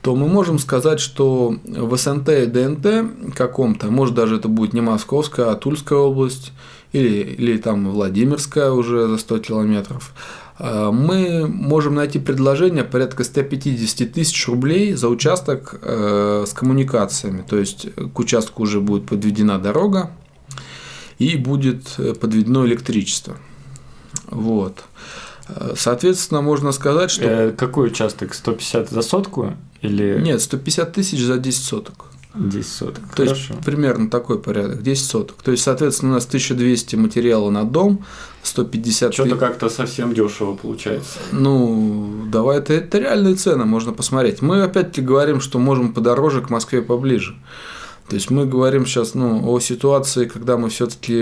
то 0.02 0.16
мы 0.16 0.30
можем 0.30 0.60
сказать, 0.60 1.02
что 1.02 1.56
в 1.66 1.98
СНТ 1.98 2.30
и 2.30 2.46
ДНТ 2.46 3.36
каком-то, 3.36 3.92
может 3.92 4.16
даже 4.16 4.38
это 4.38 4.48
будет 4.48 4.74
не 4.74 4.80
Московская, 4.80 5.52
а 5.52 5.56
Тульская 5.56 6.00
область, 6.00 6.54
или, 6.94 7.18
или 7.18 7.58
там 7.58 7.92
Владимирская 7.92 8.72
уже 8.72 9.08
за 9.10 9.18
100 9.18 9.40
километров, 9.40 10.14
э, 10.16 10.39
мы 10.60 11.48
можем 11.48 11.96
найти 11.96 12.20
предложение 12.20 12.84
порядка 12.84 13.24
150 13.24 14.12
тысяч 14.12 14.48
рублей 14.48 14.94
за 14.94 15.08
участок 15.08 15.80
э, 15.82 16.46
с 16.46 16.54
коммуникациями. 16.54 17.46
То 17.48 17.58
есть 17.58 17.88
к 18.14 18.20
участку 18.20 18.64
уже 18.64 18.82
будет 18.82 19.06
подведена 19.06 19.58
дорога, 19.58 20.12
и 21.20 21.36
будет 21.36 21.96
э, 21.98 22.14
подведено 22.14 22.66
электричество. 22.66 23.38
Вот. 24.28 24.84
Э, 25.50 25.74
соответственно, 25.78 26.42
можно 26.42 26.72
сказать, 26.72 27.12
что... 27.12 27.26
Э, 27.26 27.52
какой 27.52 27.88
участок? 27.88 28.34
150 28.34 28.90
за 28.90 29.02
сотку? 29.02 29.54
Или... 29.82 30.20
Нет, 30.22 30.42
150 30.42 30.94
тысяч 30.94 31.22
за 31.22 31.38
10 31.38 31.64
соток. 31.64 32.06
10 32.34 32.66
соток. 32.66 33.04
То 33.16 33.24
Хорошо. 33.24 33.54
есть 33.54 33.66
примерно 33.66 34.10
такой 34.10 34.40
порядок, 34.40 34.82
10 34.82 35.06
соток. 35.06 35.42
То 35.44 35.52
есть, 35.52 35.64
соответственно, 35.64 36.14
у 36.14 36.16
нас 36.16 36.26
1200 36.26 36.96
материала 36.96 37.50
на 37.50 37.66
дом, 37.66 38.06
150 38.44 39.14
Что-то 39.14 39.36
как-то 39.36 39.70
совсем 39.70 40.14
дешево 40.14 40.56
получается. 40.56 41.20
Ну, 41.32 42.26
давай, 42.32 42.60
это, 42.60 42.74
это 42.74 43.00
реальные 43.00 43.36
цены, 43.36 43.66
можно 43.66 43.94
посмотреть. 43.94 44.42
Мы 44.42 44.64
опять-таки 44.64 45.02
говорим, 45.02 45.42
что 45.42 45.60
можем 45.60 45.94
подороже, 45.94 46.42
к 46.42 46.50
Москве 46.50 46.82
поближе. 46.82 47.36
То 48.10 48.16
есть 48.16 48.32
мы 48.32 48.48
говорим 48.48 48.88
сейчас 48.88 49.14
ну, 49.14 49.48
о 49.48 49.60
ситуации, 49.60 50.26
когда 50.26 50.58
мы 50.58 50.70
все-таки 50.70 51.14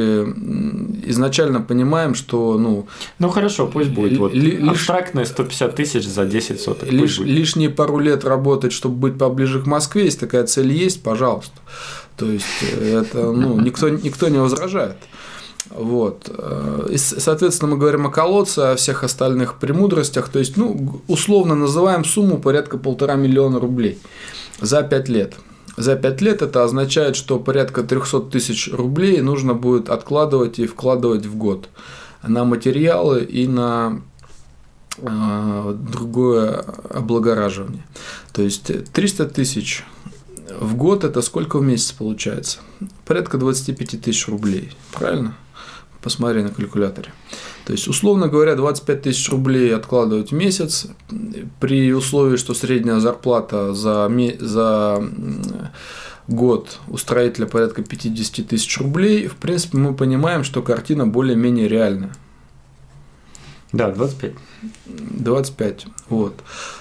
изначально 1.10 1.60
понимаем, 1.60 2.16
что 2.16 2.58
ну. 2.58 2.88
Ну 3.20 3.28
хорошо, 3.28 3.68
пусть 3.68 3.90
будет 3.90 4.18
вот 4.18 4.34
ли, 4.34 4.66
абстрактные 4.66 5.26
150 5.26 5.76
тысяч 5.76 6.08
за 6.08 6.26
10 6.26 6.62
соток. 6.62 6.90
Лиш, 6.90 7.20
лишние 7.20 7.70
пару 7.70 8.00
лет 8.00 8.24
работать, 8.24 8.72
чтобы 8.72 8.96
быть 8.96 9.18
поближе 9.18 9.62
к 9.62 9.66
Москве, 9.66 10.06
если 10.06 10.20
такая 10.20 10.46
цель 10.46 10.72
есть, 10.72 11.04
пожалуйста. 11.04 11.60
То 12.16 12.32
есть 12.32 12.46
э, 12.62 13.02
это 13.02 13.34
ну 13.34 13.60
никто 13.60 13.90
никто 13.90 14.30
не 14.30 14.38
возражает. 14.38 14.96
Вот. 15.70 16.30
Э, 16.30 16.88
и, 16.92 16.98
соответственно, 16.98 17.72
мы 17.72 17.78
говорим 17.78 18.08
о 18.08 18.12
колодце, 18.12 18.60
о 18.60 18.76
всех 18.76 19.04
остальных 19.04 19.56
премудростях. 19.60 20.30
То 20.30 20.40
есть, 20.40 20.58
ну, 20.58 21.02
условно 21.08 21.56
называем 21.56 22.06
сумму 22.06 22.38
порядка 22.38 22.78
полтора 22.78 23.16
миллиона 23.16 23.60
рублей 23.60 24.00
за 24.62 24.84
пять 24.84 25.10
лет 25.10 25.36
за 25.78 25.96
5 25.96 26.22
лет 26.22 26.42
это 26.42 26.64
означает, 26.64 27.16
что 27.16 27.40
порядка 27.40 27.84
300 27.84 28.22
тысяч 28.32 28.70
рублей 28.74 29.22
нужно 29.22 29.54
будет 29.54 29.90
откладывать 29.90 30.58
и 30.58 30.66
вкладывать 30.66 31.28
в 31.28 31.36
год 31.36 31.70
на 32.24 32.46
материалы 32.46 33.24
и 33.24 33.48
на 33.48 34.02
э, 34.98 35.76
другое 35.78 36.66
облагораживание. 36.90 37.86
То 38.34 38.42
есть 38.42 38.72
300 38.92 39.28
тысяч 39.28 39.86
в 40.60 40.76
год 40.76 41.04
это 41.04 41.22
сколько 41.22 41.60
в 41.60 41.62
месяц 41.62 41.92
получается? 41.92 42.60
Порядка 43.06 43.38
25 43.38 44.02
тысяч 44.02 44.28
рублей, 44.28 44.72
правильно? 44.92 45.36
Посмотри 46.08 46.42
на 46.42 46.52
калькуляторе. 46.52 47.10
То 47.66 47.74
есть, 47.74 47.90
условно 47.90 48.30
говоря, 48.30 48.56
25 48.56 49.02
тысяч 49.02 49.30
рублей 49.30 49.76
откладывать 49.76 50.32
в 50.32 50.36
месяц 50.36 50.88
при 51.60 51.92
условии, 51.92 52.38
что 52.38 52.54
средняя 52.54 53.02
зарплата 53.02 53.74
за, 53.74 54.10
за 54.40 55.04
год 56.30 56.80
у 56.88 56.96
строителя 56.96 57.46
порядка 57.46 57.84
50 57.84 58.48
тысяч 58.48 58.78
рублей, 58.78 59.28
в 59.28 59.36
принципе, 59.36 59.80
мы 59.80 59.94
понимаем, 59.94 60.46
что 60.46 60.62
картина 60.62 61.06
более-менее 61.06 61.68
реальная. 61.68 62.14
Да, 63.74 63.92
25. 63.92 64.34
25. 64.86 65.86
Вот. 66.10 66.34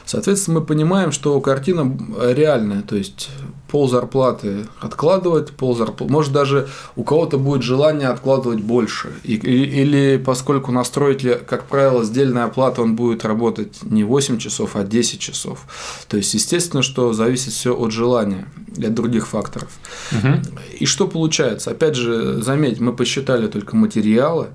Соответственно, 0.04 0.60
мы 0.60 0.66
понимаем, 0.66 1.10
что 1.10 1.40
картина 1.40 1.98
реальная, 2.20 2.82
то 2.82 2.94
есть 2.94 3.28
пол 3.68 3.88
зарплаты 3.88 4.66
откладывать, 4.80 5.50
пол 5.50 5.76
зарплаты. 5.76 6.12
Может, 6.12 6.32
даже 6.32 6.68
у 6.94 7.02
кого-то 7.02 7.38
будет 7.38 7.62
желание 7.62 8.08
откладывать 8.08 8.60
больше. 8.60 9.12
И, 9.24 9.34
или, 9.34 9.66
или 9.66 10.16
поскольку 10.16 10.70
на 10.70 10.84
строителе, 10.84 11.34
как 11.34 11.64
правило, 11.64 12.04
сдельная 12.04 12.44
оплата, 12.44 12.82
он 12.82 12.94
будет 12.94 13.24
работать 13.24 13.82
не 13.82 14.04
8 14.04 14.38
часов, 14.38 14.76
а 14.76 14.84
10 14.84 15.18
часов. 15.18 15.66
То 16.08 16.16
есть, 16.16 16.32
естественно, 16.34 16.82
что 16.82 17.12
зависит 17.12 17.52
все 17.52 17.76
от 17.76 17.90
желания 17.90 18.46
и 18.76 18.86
от 18.86 18.94
других 18.94 19.26
факторов. 19.26 19.70
Угу. 20.12 20.58
И 20.78 20.86
что 20.86 21.08
получается? 21.08 21.72
Опять 21.72 21.96
же, 21.96 22.40
заметь, 22.42 22.78
мы 22.78 22.94
посчитали 22.94 23.48
только 23.48 23.74
материалы. 23.74 24.48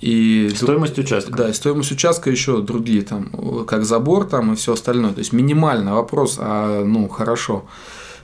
И 0.00 0.50
стоимость 0.54 0.98
участка. 0.98 1.32
Да, 1.32 1.48
и 1.48 1.52
стоимость 1.52 1.92
участка 1.92 2.30
еще 2.30 2.60
другие, 2.60 3.02
там, 3.02 3.64
как 3.66 3.84
забор 3.84 4.24
там 4.26 4.52
и 4.52 4.56
все 4.56 4.74
остальное. 4.74 5.12
То 5.12 5.20
есть 5.20 5.32
минимально 5.32 5.94
вопрос, 5.94 6.36
а 6.38 6.84
ну 6.84 7.08
хорошо, 7.08 7.64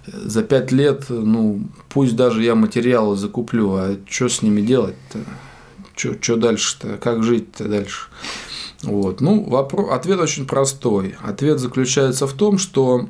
за 0.06 0.42
пять 0.42 0.72
лет, 0.72 1.06
ну 1.08 1.60
пусть 1.88 2.14
даже 2.14 2.42
я 2.42 2.54
материалы 2.54 3.16
закуплю, 3.16 3.75
а 3.75 3.96
что 4.08 4.28
с 4.28 4.42
ними 4.42 4.60
делать-то? 4.60 5.20
Что 5.94 6.36
дальше-то? 6.36 6.98
Как 6.98 7.22
жить-то 7.22 7.64
дальше? 7.64 8.08
Вот. 8.82 9.22
Ну, 9.22 9.42
вопрос, 9.48 9.90
ответ 9.90 10.20
очень 10.20 10.46
простой. 10.46 11.16
Ответ 11.22 11.58
заключается 11.58 12.26
в 12.26 12.34
том, 12.34 12.58
что 12.58 13.08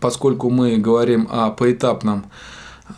поскольку 0.00 0.48
мы 0.48 0.78
говорим 0.78 1.28
о 1.30 1.50
поэтапном 1.50 2.24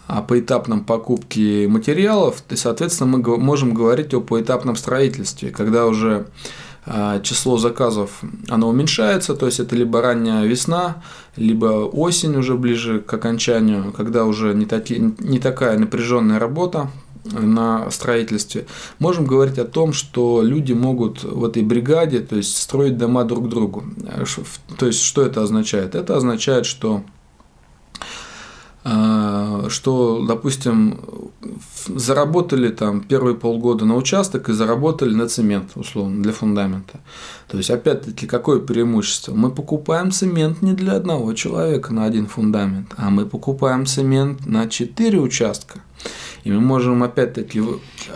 о 0.06 0.22
поэтапном 0.22 0.84
покупке 0.84 1.68
материалов, 1.68 2.42
и, 2.50 2.56
соответственно, 2.56 3.16
мы 3.16 3.38
можем 3.38 3.74
говорить 3.74 4.14
о 4.14 4.20
поэтапном 4.20 4.76
строительстве, 4.76 5.50
когда 5.50 5.86
уже 5.86 6.26
а, 6.86 7.20
число 7.20 7.58
заказов 7.58 8.22
оно 8.48 8.68
уменьшается, 8.68 9.34
то 9.34 9.46
есть 9.46 9.60
это 9.60 9.76
либо 9.76 10.00
ранняя 10.00 10.46
весна, 10.46 11.02
либо 11.36 11.84
осень 11.86 12.36
уже 12.36 12.56
ближе 12.56 13.00
к 13.00 13.12
окончанию, 13.12 13.92
когда 13.92 14.24
уже 14.24 14.54
не, 14.54 14.66
таки, 14.66 15.12
не 15.18 15.38
такая 15.38 15.78
напряженная 15.78 16.38
работа 16.38 16.90
на 17.24 17.90
строительстве, 17.90 18.66
можем 18.98 19.26
говорить 19.26 19.58
о 19.58 19.66
том, 19.66 19.92
что 19.92 20.42
люди 20.42 20.72
могут 20.72 21.22
в 21.22 21.44
этой 21.44 21.62
бригаде, 21.62 22.20
то 22.20 22.36
есть 22.36 22.56
строить 22.56 22.96
дома 22.96 23.24
друг 23.24 23.48
другу. 23.48 23.84
То 24.78 24.86
есть 24.86 25.02
что 25.02 25.22
это 25.22 25.42
означает? 25.42 25.94
Это 25.94 26.16
означает, 26.16 26.64
что 26.64 27.02
что, 28.82 30.24
допустим, 30.26 31.00
заработали 31.86 32.68
там 32.70 33.02
первые 33.02 33.36
полгода 33.36 33.84
на 33.84 33.94
участок 33.96 34.48
и 34.48 34.52
заработали 34.52 35.14
на 35.14 35.28
цемент, 35.28 35.72
условно, 35.74 36.22
для 36.22 36.32
фундамента. 36.32 37.00
То 37.48 37.58
есть, 37.58 37.70
опять-таки, 37.70 38.26
какое 38.26 38.60
преимущество? 38.60 39.34
Мы 39.34 39.50
покупаем 39.50 40.12
цемент 40.12 40.62
не 40.62 40.72
для 40.72 40.94
одного 40.94 41.34
человека 41.34 41.92
на 41.92 42.04
один 42.04 42.26
фундамент, 42.26 42.94
а 42.96 43.10
мы 43.10 43.26
покупаем 43.26 43.84
цемент 43.84 44.46
на 44.46 44.68
четыре 44.68 45.20
участка. 45.20 45.80
И 46.44 46.50
мы 46.50 46.60
можем 46.60 47.02
опять-таки... 47.02 47.62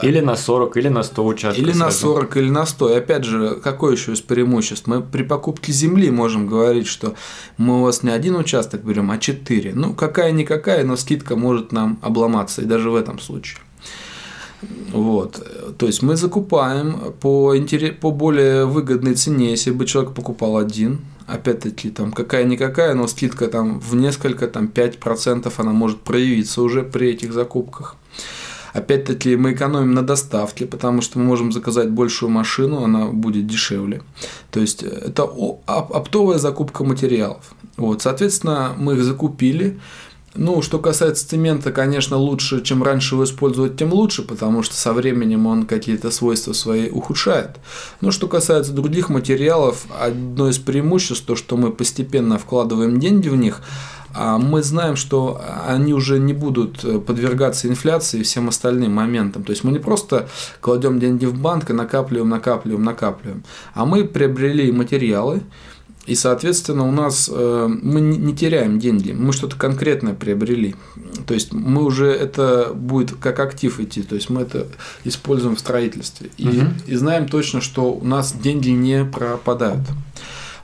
Или 0.03 0.21
на 0.21 0.37
40, 0.37 0.77
или 0.77 0.89
на 0.89 1.03
100 1.03 1.27
участков. 1.27 1.63
Или 1.63 1.73
на 1.73 1.91
40, 1.91 2.37
или 2.37 2.51
на 2.51 2.67
100. 2.67 2.91
И 2.91 2.95
опять 2.97 3.25
же, 3.25 3.61
какое 3.63 3.95
еще 3.95 4.13
из 4.13 4.21
преимуществ? 4.21 4.87
Мы 4.87 5.03
при 5.03 5.23
покупке 5.23 5.73
земли 5.73 6.11
можем 6.11 6.47
говорить, 6.47 6.87
что 6.87 7.15
мы 7.57 7.81
у 7.81 7.83
вас 7.83 8.03
не 8.03 8.11
один 8.11 8.37
участок 8.37 8.83
берем, 8.85 9.11
а 9.11 9.19
4. 9.19 9.73
Ну, 9.75 9.95
какая-никакая, 9.95 10.85
но 10.85 10.97
скидка 10.97 11.37
может 11.37 11.73
нам 11.73 11.99
обломаться, 12.03 12.63
и 12.63 12.65
даже 12.65 12.91
в 12.91 12.97
этом 12.97 13.19
случае. 13.19 13.59
Вот. 14.93 15.45
То 15.79 15.87
есть 15.87 16.03
мы 16.03 16.17
закупаем 16.17 17.13
по, 17.21 17.57
интерес, 17.57 17.95
по 18.01 18.11
более 18.11 18.65
выгодной 18.67 19.15
цене, 19.15 19.51
если 19.51 19.71
бы 19.71 19.87
человек 19.87 20.15
покупал 20.15 20.57
один, 20.57 21.01
опять-таки, 21.27 21.91
там 21.91 22.13
какая-никакая, 22.13 22.95
но 22.95 23.07
скидка 23.07 23.49
там 23.49 23.81
в 23.81 23.95
несколько, 23.95 24.47
там 24.47 24.71
5% 24.73 25.53
она 25.57 25.73
может 25.73 26.01
проявиться 26.01 26.63
уже 26.63 26.83
при 26.83 27.11
этих 27.11 27.33
закупках. 27.33 27.97
Опять-таки 28.73 29.37
мы 29.37 29.53
экономим 29.53 29.95
на 29.95 30.03
доставке, 30.03 30.67
потому 30.67 31.01
что 31.01 31.19
мы 31.19 31.25
можем 31.25 31.53
заказать 31.53 31.91
большую 31.91 32.31
машину, 32.31 32.83
она 32.83 33.07
будет 33.07 33.47
дешевле. 33.47 34.03
То 34.51 34.61
есть 34.61 34.83
это 34.83 35.23
оптовая 35.67 36.39
закупка 36.39 36.83
материалов. 36.83 37.55
Вот, 37.77 38.03
соответственно, 38.03 38.75
мы 38.77 38.95
их 38.95 39.05
закупили, 39.05 39.79
ну, 40.37 40.63
что 40.63 40.79
касается 40.79 41.29
цемента, 41.29 41.71
конечно, 41.71 42.17
лучше, 42.17 42.63
чем 42.63 42.83
раньше 42.83 43.15
его 43.15 43.25
использовать, 43.25 43.77
тем 43.77 43.93
лучше, 43.93 44.23
потому 44.23 44.63
что 44.63 44.75
со 44.75 44.93
временем 44.93 45.47
он 45.47 45.67
какие-то 45.67 46.11
свойства 46.11 46.53
свои 46.53 46.91
ухудшает. 46.91 47.57
Но 48.01 48.11
что 48.11 48.27
касается 48.27 48.73
других 48.73 49.09
материалов, 49.09 49.87
одно 50.01 50.49
из 50.49 50.59
преимуществ, 50.59 51.25
то, 51.25 51.37
что 51.37 51.57
мы 51.57 51.71
постепенно 51.71 52.39
вкладываем 52.39 52.99
деньги 52.99 53.29
в 53.29 53.37
них, 53.37 53.61
а 54.17 54.39
мы 54.39 54.63
знаем, 54.63 54.95
что 54.95 55.41
они 55.67 55.93
уже 55.93 56.21
не 56.21 56.33
будут 56.33 57.05
подвергаться 57.05 57.69
инфляции 57.69 58.21
и 58.21 58.23
всем 58.23 58.49
остальным 58.49 58.93
моментам. 58.93 59.43
То 59.43 59.51
есть 59.51 59.65
мы 59.65 59.73
не 59.73 59.81
просто 59.81 60.29
кладем 60.61 61.01
деньги 61.01 61.27
в 61.27 61.37
банк 61.37 61.71
и 61.71 61.73
накапливаем, 61.73 62.29
накапливаем, 62.29 62.85
накапливаем, 62.85 63.43
а 63.73 63.85
мы 63.85 64.05
приобрели 64.05 64.71
материалы, 64.71 65.43
и, 66.07 66.15
соответственно, 66.15 66.87
у 66.87 66.91
нас 66.91 67.31
э, 67.33 67.69
мы 67.83 68.01
не 68.01 68.35
теряем 68.35 68.79
деньги, 68.79 69.13
мы 69.13 69.33
что-то 69.33 69.57
конкретное 69.57 70.15
приобрели. 70.15 70.75
То 71.27 71.33
есть 71.33 71.53
мы 71.53 71.83
уже 71.83 72.09
это 72.09 72.73
будет 72.75 73.17
как 73.17 73.41
актив 73.41 73.81
идти, 73.81 74.03
то 74.03 74.15
есть 74.15 74.29
мы 74.29 74.43
это 74.43 74.67
используем 75.05 75.57
в 75.57 75.61
строительстве. 75.61 76.31
И, 76.37 76.49
угу. 76.49 76.67
и 76.87 76.95
знаем 76.95 77.27
точно, 77.27 77.63
что 77.63 77.93
у 77.93 78.05
нас 78.05 78.33
деньги 78.35 78.69
не 78.69 79.05
пропадают. 79.05 79.81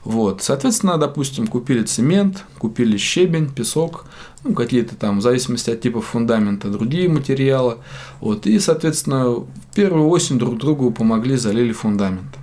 Вот. 0.03 0.43
Соответственно, 0.43 0.97
допустим, 0.97 1.47
купили 1.47 1.83
цемент, 1.83 2.43
купили 2.57 2.97
щебень, 2.97 3.49
песок, 3.49 4.05
ну, 4.43 4.53
какие-то 4.53 4.95
там, 4.95 5.19
в 5.19 5.21
зависимости 5.21 5.69
от 5.69 5.81
типа 5.81 6.01
фундамента, 6.01 6.69
другие 6.69 7.09
материалы. 7.09 7.77
Вот. 8.19 8.45
И, 8.45 8.59
соответственно, 8.59 9.29
в 9.29 9.47
первую 9.75 10.07
осень 10.09 10.37
друг 10.39 10.57
другу 10.57 10.91
помогли, 10.91 11.35
залили 11.35 11.71
фундамент. 11.71 12.35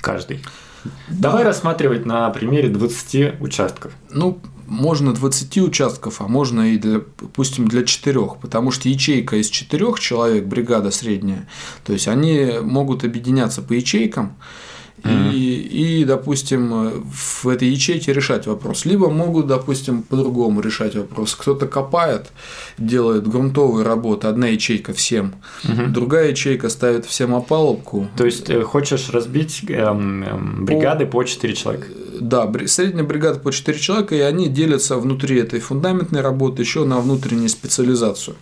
Каждый. 0.00 0.40
Давай 1.08 1.44
рассматривать 1.44 2.06
на 2.06 2.28
примере 2.30 2.68
20 2.68 3.40
участков. 3.40 3.92
Ну, 4.10 4.40
можно 4.66 5.12
20 5.12 5.58
участков, 5.58 6.20
а 6.20 6.28
можно 6.28 6.72
и, 6.72 6.78
для, 6.78 7.00
допустим, 7.20 7.68
для 7.68 7.84
4, 7.84 8.20
потому 8.40 8.70
что 8.70 8.88
ячейка 8.88 9.36
из 9.36 9.50
4 9.50 9.94
человек, 9.98 10.44
бригада 10.46 10.90
средняя, 10.90 11.48
то 11.84 11.92
есть 11.92 12.08
они 12.08 12.52
могут 12.62 13.04
объединяться 13.04 13.62
по 13.62 13.74
ячейкам, 13.74 14.36
и, 15.04 16.00
и, 16.00 16.04
допустим, 16.04 17.02
в 17.12 17.48
этой 17.48 17.68
ячейке 17.68 18.12
решать 18.12 18.46
вопрос. 18.46 18.84
Либо 18.84 19.10
могут, 19.10 19.46
допустим, 19.46 20.02
по-другому 20.02 20.60
решать 20.60 20.94
вопрос. 20.94 21.34
Кто-то 21.34 21.66
копает, 21.66 22.30
делает 22.78 23.26
грунтовые 23.26 23.84
работы, 23.84 24.28
одна 24.28 24.48
ячейка 24.48 24.92
всем, 24.92 25.34
угу. 25.64 25.88
другая 25.88 26.30
ячейка 26.30 26.68
ставит 26.68 27.04
всем 27.06 27.34
опалубку. 27.34 28.08
То 28.16 28.24
есть, 28.24 28.50
э, 28.50 28.62
хочешь 28.62 29.10
разбить 29.10 29.64
эм, 29.68 30.22
эм, 30.22 30.64
бригады 30.64 31.06
по, 31.06 31.18
по 31.18 31.24
4 31.24 31.54
человека? 31.54 31.86
Да, 32.20 32.50
средняя 32.66 33.04
бригада 33.04 33.40
по 33.40 33.52
4 33.52 33.78
человека, 33.78 34.14
и 34.14 34.20
они 34.20 34.48
делятся 34.48 34.96
внутри 34.96 35.38
этой 35.38 35.60
фундаментной 35.60 36.20
работы 36.20 36.62
еще 36.62 36.84
на 36.84 37.00
внутреннюю 37.00 37.48
специализацию. 37.48 38.36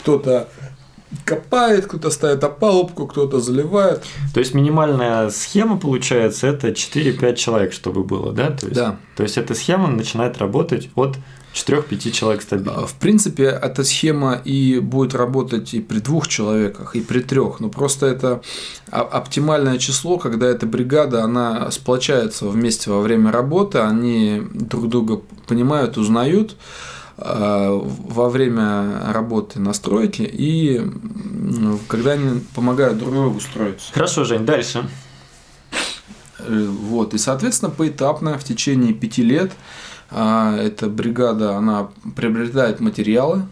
Кто-то 0.00 0.48
копает, 1.24 1.86
кто-то 1.86 2.10
ставит 2.10 2.42
опалубку, 2.44 3.06
кто-то 3.06 3.40
заливает. 3.40 4.04
То 4.34 4.40
есть 4.40 4.54
минимальная 4.54 5.30
схема 5.30 5.78
получается 5.78 6.46
это 6.46 6.68
4-5 6.68 7.34
человек, 7.36 7.72
чтобы 7.72 8.04
было, 8.04 8.32
да? 8.32 8.50
То 8.50 8.66
есть, 8.66 8.78
да. 8.78 8.96
То 9.16 9.22
есть 9.22 9.38
эта 9.38 9.54
схема 9.54 9.88
начинает 9.88 10.38
работать 10.38 10.90
от 10.94 11.16
4-5 11.54 12.10
человек 12.10 12.42
стабильно. 12.42 12.86
В 12.86 12.94
принципе, 12.94 13.44
эта 13.44 13.84
схема 13.84 14.40
и 14.44 14.78
будет 14.80 15.14
работать 15.14 15.74
и 15.74 15.80
при 15.80 15.98
двух 15.98 16.28
человеках, 16.28 16.96
и 16.96 17.00
при 17.00 17.20
трех. 17.20 17.60
Но 17.60 17.68
просто 17.68 18.06
это 18.06 18.40
оптимальное 18.90 19.78
число, 19.78 20.18
когда 20.18 20.46
эта 20.46 20.66
бригада, 20.66 21.22
она 21.22 21.70
сплочается 21.70 22.46
вместе 22.46 22.90
во 22.90 23.00
время 23.00 23.30
работы, 23.30 23.78
они 23.78 24.42
друг 24.54 24.88
друга 24.88 25.20
понимают, 25.46 25.98
узнают. 25.98 26.56
Во 27.16 28.28
время 28.28 29.12
работы 29.12 29.60
на 29.60 29.72
стройке 29.74 30.24
и 30.24 30.80
когда 31.88 32.12
они 32.12 32.40
помогают 32.54 32.98
друг 32.98 33.12
другу 33.12 33.40
строиться. 33.40 33.92
Хорошо, 33.92 34.24
Жень, 34.24 34.46
дальше. 34.46 34.88
Э, 36.38 36.66
вот, 36.66 37.14
и, 37.14 37.18
соответственно, 37.18 37.70
поэтапно 37.70 38.38
в 38.38 38.44
течение 38.44 38.92
пяти 38.92 39.22
лет 39.22 39.52
э, 40.10 40.56
эта 40.60 40.88
бригада, 40.88 41.56
она 41.56 41.88
приобретает 42.16 42.80
материалы, 42.80 43.46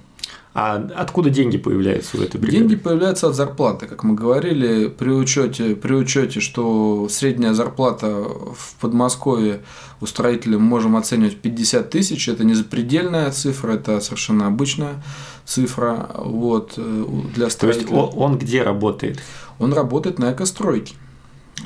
а 0.53 0.85
откуда 0.97 1.31
деньги 1.31 1.59
появляются 1.59 2.17
в 2.17 2.23
этой 2.23 2.41
бригаде? 2.41 2.59
Деньги 2.59 2.75
появляются 2.75 3.29
от 3.29 3.37
зарплаты, 3.37 3.87
как 3.87 4.03
мы 4.03 4.15
говорили, 4.15 4.89
при 4.89 5.11
учете, 5.11 5.77
при 5.77 5.95
учете, 5.95 6.41
что 6.41 7.09
средняя 7.09 7.55
зарплата 7.55 8.09
в 8.09 8.75
Подмосковье 8.81 9.61
у 10.01 10.07
строителя 10.07 10.59
мы 10.59 10.65
можем 10.65 10.97
оценивать 10.97 11.37
50 11.37 11.91
тысяч, 11.91 12.29
это 12.29 12.43
не 12.43 12.55
запредельная 12.55 13.31
цифра, 13.31 13.75
это 13.75 14.01
совершенно 14.01 14.49
обычная 14.49 15.05
цифра 15.45 16.11
вот, 16.17 16.75
э, 16.77 17.05
для 17.35 17.49
строителя. 17.49 17.87
То 17.87 17.95
есть 17.95 18.15
он, 18.17 18.33
он 18.33 18.39
где 18.39 18.63
работает? 18.65 19.21
Он 19.61 19.73
работает 19.73 20.19
на 20.19 20.33
экостройке. 20.33 20.95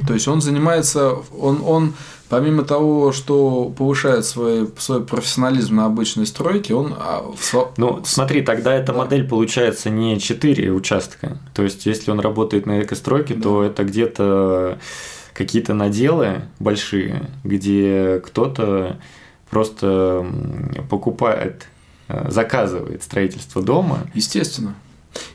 То 0.06 0.12
есть 0.12 0.28
он 0.28 0.42
занимается, 0.42 1.12
он, 1.38 1.62
он 1.64 1.94
помимо 2.34 2.64
того, 2.64 3.12
что 3.12 3.72
повышает 3.76 4.24
свой, 4.24 4.68
свой 4.76 5.04
профессионализм 5.04 5.76
на 5.76 5.86
обычной 5.86 6.26
стройке, 6.26 6.74
он... 6.74 6.92
А, 6.98 7.24
ну, 7.76 8.02
смотри, 8.04 8.42
тогда 8.42 8.74
эта 8.74 8.92
да. 8.92 8.98
модель 8.98 9.28
получается 9.28 9.88
не 9.88 10.18
4 10.18 10.72
участка. 10.72 11.38
То 11.54 11.62
есть, 11.62 11.86
если 11.86 12.10
он 12.10 12.18
работает 12.18 12.66
на 12.66 12.82
экостройке, 12.82 13.34
да. 13.34 13.42
то 13.42 13.62
это 13.62 13.84
где-то 13.84 14.78
какие-то 15.32 15.74
наделы 15.74 16.42
большие, 16.58 17.30
где 17.44 18.20
кто-то 18.24 18.98
просто 19.48 20.26
покупает, 20.90 21.68
э, 22.08 22.30
заказывает 22.30 23.04
строительство 23.04 23.62
дома. 23.62 24.00
Естественно. 24.12 24.74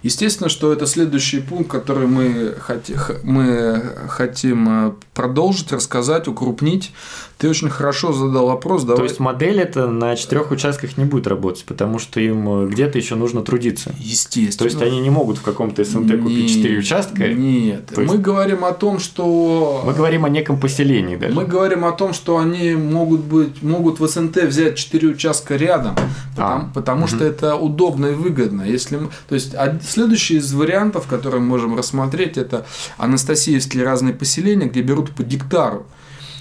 Естественно, 0.04 0.50
что 0.50 0.72
это 0.72 0.86
следующий 0.86 1.40
пункт, 1.40 1.70
который 1.70 2.08
мы, 2.08 2.56
хоти, 2.60 2.96
мы 3.24 3.82
хотим 4.08 4.88
э, 4.88 4.92
продолжить, 5.14 5.72
рассказать, 5.72 6.28
укрупнить. 6.28 6.92
Ты 7.38 7.50
очень 7.50 7.70
хорошо 7.70 8.12
задал 8.12 8.48
вопрос. 8.48 8.84
Давай... 8.84 8.98
То 8.98 9.04
есть 9.04 9.20
модель 9.20 9.60
это 9.60 9.88
на 9.88 10.16
четырех 10.16 10.52
участках 10.52 10.98
не 10.98 11.06
будет 11.06 11.28
работать, 11.28 11.64
потому 11.66 12.00
что 12.00 12.20
им 12.20 12.66
э, 12.66 12.68
где-то 12.68 12.98
еще 12.98 13.16
нужно 13.16 13.42
трудиться. 13.42 13.94
Естественно. 14.00 14.58
То 14.58 14.66
есть 14.66 14.82
они 14.82 15.00
не 15.00 15.10
могут 15.10 15.38
в 15.38 15.42
каком-то 15.42 15.84
СНТ 15.84 16.22
купить 16.22 16.54
четыре 16.54 16.80
участка. 16.80 17.28
Нет. 17.28 17.92
есть... 17.98 18.12
Мы 18.12 18.18
говорим 18.18 18.66
о 18.66 18.74
том, 18.74 19.00
что. 19.00 19.84
Мы 19.86 19.94
говорим 19.94 20.26
о 20.26 20.30
неком 20.30 20.60
поселении 20.60 21.16
даже. 21.16 21.34
Мы 21.34 21.46
говорим 21.46 21.86
о 21.86 21.92
том, 21.92 22.14
что 22.14 22.38
они 22.38 22.76
могут 22.76 23.22
быть, 23.22 23.62
могут 23.62 24.00
в 24.00 24.08
СНТ 24.08 24.44
взять 24.44 24.78
четыре 24.78 25.10
участка 25.10 25.56
рядом, 25.56 25.96
потому, 26.36 26.64
а. 26.64 26.72
потому 26.74 27.02
угу. 27.04 27.08
что 27.08 27.24
это 27.24 27.56
удобно 27.56 28.08
и 28.08 28.14
выгодно. 28.14 28.64
Если 28.64 28.98
мы... 28.98 29.10
То 29.28 29.36
есть 29.36 29.56
следующий 29.84 30.38
из 30.38 30.54
вариантов, 30.54 31.08
который 31.08 31.40
мы 31.40 31.48
можем 31.48 31.76
рассмотреть, 31.76 32.38
это 32.38 32.66
Анастасиевские 32.98 33.84
разные 33.84 34.14
поселения, 34.14 34.68
где 34.68 34.82
берут 34.82 35.12
по 35.12 35.24
гектару. 35.24 35.86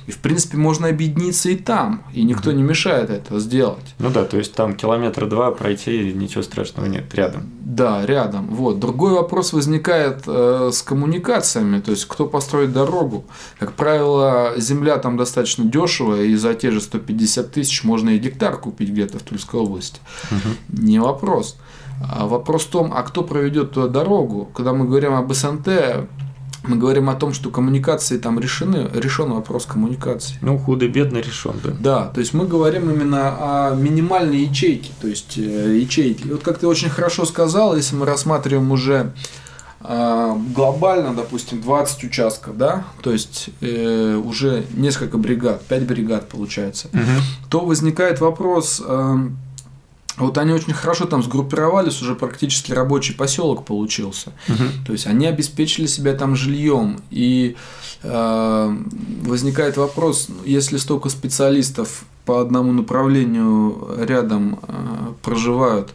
И, 0.09 0.11
в 0.11 0.21
принципе, 0.21 0.57
можно 0.57 0.89
объединиться 0.89 1.51
и 1.51 1.55
там, 1.55 2.03
и 2.15 2.23
никто 2.23 2.51
не 2.53 2.63
мешает 2.63 3.11
этого 3.11 3.39
сделать. 3.41 3.95
Ну 3.99 4.09
да, 4.09 4.25
то 4.25 4.39
есть 4.39 4.55
там 4.55 4.75
километра 4.75 5.27
два 5.27 5.51
пройти, 5.51 6.15
ничего 6.15 6.43
страшного 6.43 6.87
нет, 6.87 7.15
рядом. 7.15 7.43
Да, 7.61 8.07
рядом. 8.07 8.47
Вот. 8.47 8.81
Другой 8.81 9.13
вопрос 9.13 9.53
возникает 9.53 10.23
э, 10.27 10.71
с 10.73 10.81
коммуникациями, 10.81 11.81
то 11.81 11.91
есть 11.91 12.07
кто 12.07 12.25
построит 12.25 12.73
дорогу. 12.73 13.27
Как 13.59 13.75
правило, 13.75 14.55
земля 14.57 14.97
там 14.97 15.19
достаточно 15.19 15.67
дешевая, 15.67 16.25
и 16.25 16.35
за 16.37 16.55
те 16.55 16.71
же 16.71 16.81
150 16.81 17.53
тысяч 17.53 17.85
можно 17.85 18.09
и 18.09 18.19
гектар 18.19 18.57
купить 18.57 18.89
где-то 18.89 19.19
в 19.19 19.23
Тульской 19.23 19.61
области. 19.61 20.01
Угу. 20.31 20.81
Не 20.85 21.01
вопрос. 21.01 21.59
А 22.01 22.27
вопрос 22.27 22.65
в 22.65 22.71
том, 22.71 22.93
а 22.95 23.03
кто 23.03 23.23
проведет 23.23 23.73
ту 23.73 23.89
дорогу? 23.89 24.49
Когда 24.55 24.73
мы 24.73 24.87
говорим 24.87 25.15
об 25.15 25.33
СНТ, 25.33 25.69
мы 26.65 26.77
говорим 26.77 27.09
о 27.09 27.15
том, 27.15 27.33
что 27.33 27.51
коммуникации 27.51 28.19
там 28.19 28.39
решены, 28.39 28.89
решен 28.93 29.33
вопрос 29.33 29.65
коммуникации. 29.67 30.37
Ну, 30.43 30.59
худо-бедно 30.59 31.19
решен, 31.19 31.55
да. 31.63 31.71
Да, 31.81 32.05
то 32.09 32.21
есть 32.21 32.35
мы 32.35 32.47
говорим 32.47 32.91
именно 32.91 33.71
о 33.71 33.75
минимальной 33.75 34.41
ячейке, 34.41 34.91
то 35.01 35.09
есть 35.09 35.39
э, 35.39 35.79
ячейки. 35.79 36.27
И 36.27 36.31
вот 36.33 36.43
как 36.43 36.59
ты 36.59 36.67
очень 36.67 36.91
хорошо 36.91 37.25
сказал, 37.25 37.77
если 37.77 37.95
мы 37.95 38.07
рассматриваем 38.07 38.71
уже 38.73 39.13
э, 39.81 40.35
глобально, 40.55 41.15
допустим, 41.15 41.63
20 41.63 42.05
участков, 42.05 42.59
да, 42.59 42.85
то 43.03 43.13
есть 43.13 43.51
э, 43.61 44.17
уже 44.17 44.65
несколько 44.75 45.17
бригад, 45.17 45.65
5 45.65 45.87
бригад 45.87 46.29
получается, 46.29 46.89
угу. 46.93 47.23
то 47.51 47.61
возникает 47.61 48.21
вопрос, 48.21 48.83
Вот 50.19 50.39
они 50.39 50.53
очень 50.53 50.73
хорошо 50.73 51.07
там 51.07 51.23
сгруппировались, 51.23 52.03
уже 52.03 52.15
практически 52.15 52.73
рабочий 52.73 53.15
поселок 53.15 53.65
получился. 53.65 54.33
Мгм. 54.49 54.85
То 54.87 54.93
есть 54.93 55.07
они 55.07 55.27
обеспечили 55.27 55.87
себя 55.87 56.15
там 56.15 56.37
жильем. 56.37 57.01
И 57.11 57.57
э, 58.03 58.77
возникает 59.23 59.77
вопрос, 59.77 60.29
если 60.45 60.77
столько 60.77 61.09
специалистов 61.09 62.05
по 62.25 62.41
одному 62.41 62.73
направлению 62.73 63.89
рядом 63.99 64.59
э, 64.63 65.13
проживают, 65.23 65.93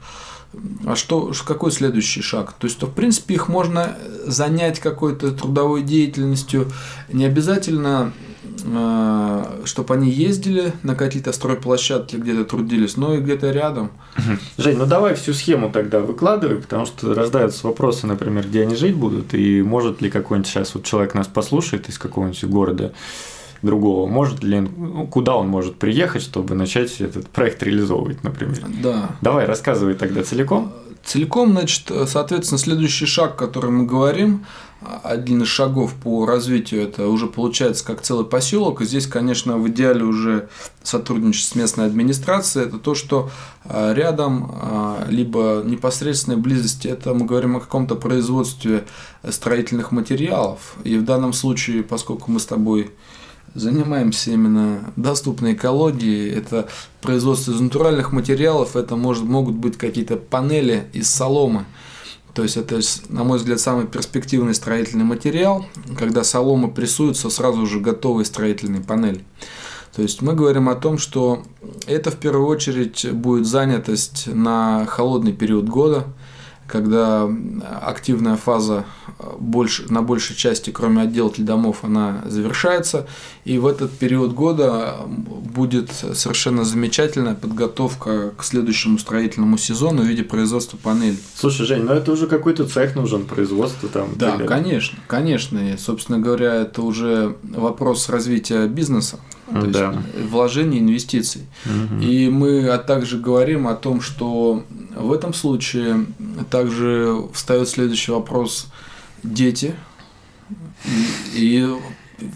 а 0.85 0.95
что, 0.95 1.31
какой 1.45 1.71
следующий 1.71 2.21
шаг? 2.21 2.53
То 2.53 2.67
есть, 2.67 2.77
то, 2.77 2.85
в 2.85 2.93
принципе, 2.93 3.35
их 3.35 3.49
можно 3.49 3.97
занять 4.25 4.79
какой-то 4.79 5.31
трудовой 5.31 5.81
деятельностью. 5.81 6.71
Не 7.11 7.25
обязательно, 7.25 8.13
чтобы 8.63 9.93
они 9.93 10.09
ездили 10.09 10.73
на 10.83 10.95
какие-то 10.95 11.31
стройплощадки, 11.33 12.15
где-то 12.15 12.45
трудились, 12.45 12.97
но 12.97 13.13
и 13.15 13.19
где-то 13.19 13.51
рядом. 13.51 13.91
Жень, 14.57 14.77
ну 14.77 14.85
давай 14.85 15.15
всю 15.15 15.33
схему 15.33 15.69
тогда 15.71 15.99
выкладывай, 15.99 16.57
потому 16.57 16.85
что 16.85 17.13
рождаются 17.13 17.67
вопросы, 17.67 18.07
например, 18.07 18.47
где 18.47 18.61
они 18.61 18.75
жить 18.75 18.95
будут, 18.95 19.33
и 19.33 19.61
может 19.61 20.01
ли 20.01 20.09
какой-нибудь 20.09 20.47
сейчас 20.49 20.73
вот 20.75 20.83
человек 20.83 21.13
нас 21.13 21.27
послушает 21.27 21.89
из 21.89 21.97
какого-нибудь 21.97 22.43
города 22.45 22.93
другого, 23.61 24.07
может 24.07 24.43
ли, 24.43 24.57
он- 24.57 24.69
ну, 24.77 25.07
куда 25.07 25.35
он 25.35 25.47
может 25.47 25.75
приехать, 25.75 26.21
чтобы 26.21 26.53
начать 26.53 26.99
этот 26.99 27.29
проект 27.29 27.63
реализовывать, 27.63 28.21
например. 28.23 28.59
Да. 28.83 29.09
Давай, 29.21 29.45
рассказывай 29.45 29.93
тогда 29.93 30.21
целиком. 30.23 30.73
Целиком, 31.05 31.51
значит, 31.51 31.91
соответственно, 32.07 32.59
следующий 32.59 33.05
шаг, 33.05 33.35
который 33.35 33.71
мы 33.71 33.85
говорим, 33.85 34.45
один 35.03 35.41
из 35.41 35.47
шагов 35.47 35.93
по 35.93 36.25
развитию, 36.25 36.83
это 36.83 37.07
уже 37.07 37.27
получается 37.27 37.85
как 37.85 38.01
целый 38.01 38.25
поселок. 38.25 38.81
И 38.81 38.85
здесь, 38.85 39.07
конечно, 39.07 39.57
в 39.57 39.67
идеале 39.69 40.03
уже 40.03 40.49
сотрудничество 40.81 41.53
с 41.53 41.55
местной 41.55 41.85
администрацией. 41.85 42.67
Это 42.67 42.77
то, 42.77 42.95
что 42.95 43.29
а, 43.65 43.93
рядом, 43.93 44.51
а, 44.61 45.05
либо 45.09 45.61
непосредственной 45.65 46.37
близости, 46.37 46.87
это 46.87 47.13
мы 47.13 47.25
говорим 47.25 47.57
о 47.57 47.59
каком-то 47.59 47.95
производстве 47.95 48.85
строительных 49.27 49.91
материалов. 49.91 50.75
И 50.83 50.97
в 50.97 51.03
данном 51.03 51.33
случае, 51.33 51.83
поскольку 51.83 52.31
мы 52.31 52.39
с 52.39 52.45
тобой 52.45 52.91
занимаемся 53.53 54.31
именно 54.31 54.93
доступной 54.95 55.53
экологией. 55.53 56.31
Это 56.31 56.67
производство 57.01 57.51
из 57.51 57.59
натуральных 57.59 58.11
материалов, 58.11 58.75
это 58.75 58.95
может, 58.95 59.23
могут 59.23 59.55
быть 59.55 59.77
какие-то 59.77 60.17
панели 60.17 60.87
из 60.93 61.09
соломы. 61.09 61.65
То 62.33 62.41
есть 62.41 62.57
это, 62.57 62.79
на 63.09 63.23
мой 63.23 63.37
взгляд, 63.37 63.59
самый 63.59 63.85
перспективный 63.85 64.55
строительный 64.55 65.05
материал, 65.05 65.65
когда 65.97 66.23
солома 66.23 66.67
прессуется 66.67 67.29
сразу 67.29 67.67
же 67.67 67.79
готовой 67.79 68.25
строительной 68.25 68.81
панели. 68.81 69.23
То 69.95 70.01
есть 70.01 70.23
мы 70.23 70.33
говорим 70.33 70.69
о 70.69 70.75
том, 70.75 70.97
что 70.97 71.43
это 71.85 72.09
в 72.09 72.15
первую 72.15 72.47
очередь 72.47 73.07
будет 73.11 73.45
занятость 73.45 74.25
на 74.25 74.87
холодный 74.87 75.33
период 75.33 75.69
года, 75.69 76.07
когда 76.67 77.29
активная 77.81 78.35
фаза 78.37 78.85
э, 79.19 79.23
больше, 79.39 79.91
на 79.91 80.01
большей 80.01 80.35
части, 80.35 80.69
кроме 80.69 81.01
отделки 81.01 81.41
домов, 81.41 81.79
она 81.83 82.23
завершается. 82.25 83.07
И 83.45 83.57
в 83.57 83.67
этот 83.67 83.91
период 83.91 84.33
года 84.33 84.95
будет 85.05 85.91
совершенно 85.91 86.63
замечательная 86.63 87.35
подготовка 87.35 88.31
к 88.37 88.43
следующему 88.43 88.97
строительному 88.97 89.57
сезону 89.57 90.03
в 90.03 90.05
виде 90.05 90.23
производства 90.23 90.77
панелей. 90.77 91.19
Слушай, 91.35 91.65
Жень, 91.65 91.83
ну 91.83 91.93
это 91.93 92.11
уже 92.11 92.27
какой-то 92.27 92.65
цех 92.65 92.95
нужен, 92.95 93.25
производство 93.25 93.89
там. 93.89 94.09
Да, 94.15 94.37
конечно, 94.37 94.97
конечно. 95.07 95.57
И, 95.57 95.77
собственно 95.77 96.19
говоря, 96.19 96.55
это 96.55 96.81
уже 96.81 97.35
вопрос 97.43 98.09
развития 98.09 98.67
бизнеса, 98.67 99.19
то 99.51 99.59
есть 99.59 99.71
Да. 99.71 99.93
вложений, 100.29 100.79
инвестиций. 100.79 101.41
Мгм. 101.65 102.01
И 102.01 102.29
мы 102.29 102.67
а 102.69 102.77
также 102.77 103.17
говорим 103.17 103.67
о 103.67 103.75
том, 103.75 104.01
что 104.01 104.63
в 104.95 105.11
этом 105.11 105.33
случае 105.33 106.05
также 106.49 107.15
встает 107.33 107.67
следующий 107.69 108.11
вопрос 108.11 108.67
дети. 109.23 109.75
И, 111.35 111.59
и, 111.59 111.67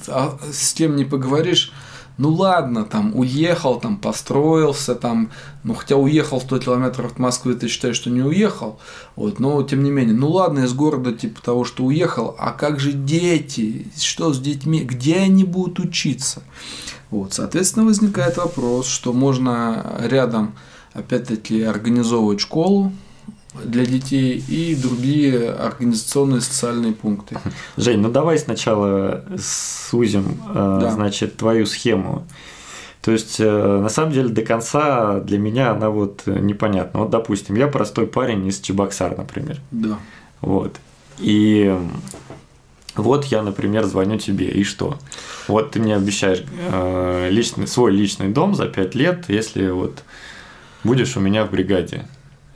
а 0.08 0.38
с 0.52 0.74
кем 0.74 0.96
не 0.96 1.06
поговоришь, 1.06 1.72
ну 2.17 2.34
ладно, 2.34 2.84
там 2.84 3.15
уехал, 3.15 3.80
там 3.80 3.97
построился, 3.97 4.95
там, 4.95 5.32
ну 5.63 5.73
хотя 5.73 5.95
уехал 5.95 6.41
100 6.41 6.60
километров 6.60 7.12
от 7.12 7.19
Москвы, 7.19 7.53
ты 7.53 7.67
считаешь, 7.67 7.95
что 7.95 8.10
не 8.10 8.21
уехал, 8.21 8.80
вот, 9.15 9.39
но 9.39 9.62
тем 9.63 9.84
не 9.84 9.91
менее, 9.91 10.15
ну 10.15 10.30
ладно, 10.30 10.60
из 10.60 10.73
города 10.73 11.13
типа 11.13 11.41
того, 11.41 11.63
что 11.63 11.86
уехал, 11.86 12.36
а 12.39 12.51
как 12.51 12.80
же 12.80 12.91
дети, 12.91 13.88
что 13.97 14.34
с 14.34 14.39
детьми, 14.39 14.82
где 14.82 15.17
они 15.17 15.43
будут 15.43 15.80
учиться? 15.80 16.41
Вот, 17.10 17.34
соответственно, 17.34 17.86
возникает 17.86 18.38
вопрос, 18.38 18.88
что 18.88 19.13
можно 19.13 19.99
рядом, 20.03 20.56
опять-таки, 20.93 21.62
организовывать 21.62 22.41
школу 22.41 22.91
для 23.65 23.86
детей 23.86 24.38
и 24.48 24.76
другие 24.76 25.52
организационные 25.52 26.41
социальные 26.41 26.93
пункты. 26.93 27.38
Жень, 27.78 28.00
ну 28.00 28.10
давай 28.10 28.38
сначала 28.39 29.24
сузим, 29.39 30.39
э, 30.50 30.80
Да. 30.82 30.91
значит, 30.91 31.38
твою 31.38 31.65
схему. 31.65 32.24
То 33.02 33.12
есть, 33.12 33.38
э, 33.39 33.80
на 33.82 33.89
самом 33.89 34.12
деле, 34.12 34.30
до 34.30 34.41
конца 34.41 35.20
для 35.22 35.38
меня 35.39 35.72
она 35.72 35.89
вот 35.89 36.24
э, 36.26 36.39
непонятна. 36.39 37.02
Вот, 37.02 37.10
допустим, 37.10 37.56
я 37.56 37.67
простой 37.67 38.06
парень 38.06 38.46
из 38.48 38.60
Чебоксар, 38.60 39.17
например. 39.17 39.60
Да. 39.72 39.98
Вот. 40.41 40.76
И 41.20 41.74
вот 42.96 43.26
я, 43.26 43.43
например, 43.43 43.86
звоню 43.86 44.17
тебе, 44.17 44.48
и 44.50 44.63
что? 44.63 44.98
Вот 45.48 45.72
ты 45.72 45.80
мне 45.80 45.96
обещаешь 45.96 46.43
э, 46.72 47.30
личный, 47.32 47.67
свой 47.67 47.91
личный 47.91 48.28
дом 48.30 48.56
за 48.56 48.65
5 48.67 48.96
лет, 48.96 49.26
если 49.30 49.70
вот 49.70 50.04
будешь 50.84 51.15
у 51.15 51.20
меня 51.22 51.46
в 51.46 51.52
бригаде 51.52 52.06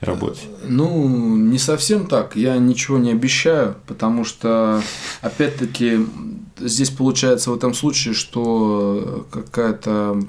работать. 0.02 0.48
Ну, 0.68 1.08
не 1.36 1.58
совсем 1.58 2.08
так. 2.08 2.36
Я 2.36 2.58
ничего 2.58 2.98
не 2.98 3.12
обещаю, 3.12 3.76
потому 3.88 4.26
что, 4.26 4.82
опять-таки, 5.22 6.06
здесь 6.60 6.90
получается 6.90 7.52
в 7.52 7.56
этом 7.56 7.74
случае, 7.74 8.14
что 8.14 9.28
какая-то... 9.32 10.22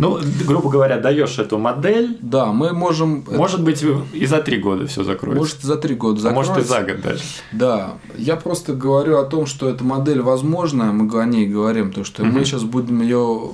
Ну, 0.00 0.20
грубо 0.46 0.70
говоря, 0.70 0.98
даешь 0.98 1.38
эту 1.38 1.58
модель, 1.58 2.18
Да, 2.20 2.46
мы 2.52 2.72
можем... 2.72 3.24
может 3.28 3.62
быть, 3.62 3.84
и 4.12 4.26
за 4.26 4.38
три 4.42 4.58
года 4.58 4.86
все 4.86 5.02
закроется. 5.02 5.38
Может, 5.40 5.60
за 5.62 5.76
три 5.76 5.94
года 5.96 6.28
А 6.28 6.32
может, 6.32 6.56
и 6.56 6.62
закроется. 6.62 6.74
за 6.86 6.94
год 6.94 7.00
даже. 7.04 7.22
Да, 7.52 7.90
я 8.16 8.36
просто 8.36 8.74
говорю 8.74 9.18
о 9.18 9.24
том, 9.24 9.46
что 9.46 9.68
эта 9.68 9.82
модель 9.84 10.20
возможна, 10.20 10.92
мы 10.92 11.20
о 11.20 11.24
ней 11.24 11.46
говорим, 11.46 11.92
то 11.92 12.04
что 12.04 12.24
мы 12.24 12.30
Мгм. 12.32 12.44
сейчас 12.44 12.62
будем 12.62 13.02
ее 13.02 13.50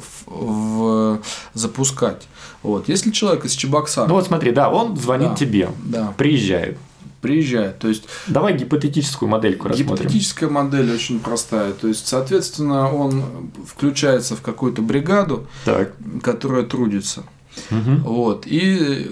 запускать. 1.54 2.26
Вот. 2.62 2.88
Если 2.88 3.10
человек 3.10 3.44
из 3.44 3.52
Чебоксара, 3.52 4.06
Ну 4.08 4.14
вот 4.14 4.26
смотри, 4.26 4.50
да, 4.52 4.70
он 4.70 4.96
звонит 4.96 5.30
Да. 5.30 5.36
тебе, 5.36 5.70
да, 5.84 6.12
приезжает. 6.16 6.78
Приезжает, 7.24 7.78
то 7.78 7.88
есть 7.88 8.04
Давай 8.26 8.54
гипотетическую 8.54 9.30
модельку 9.30 9.68
рассмотрим. 9.68 9.96
гипотетическая 9.96 10.50
модель 10.50 10.92
очень 10.92 11.20
простая, 11.20 11.72
то 11.72 11.88
есть, 11.88 12.06
соответственно, 12.06 12.92
он 12.94 13.24
включается 13.66 14.36
в 14.36 14.42
какую-то 14.42 14.82
бригаду, 14.82 15.46
Так. 15.64 15.94
которая 16.22 16.64
трудится. 16.64 17.22
Мгм. 17.70 18.02
Вот. 18.02 18.46
И 18.46 19.10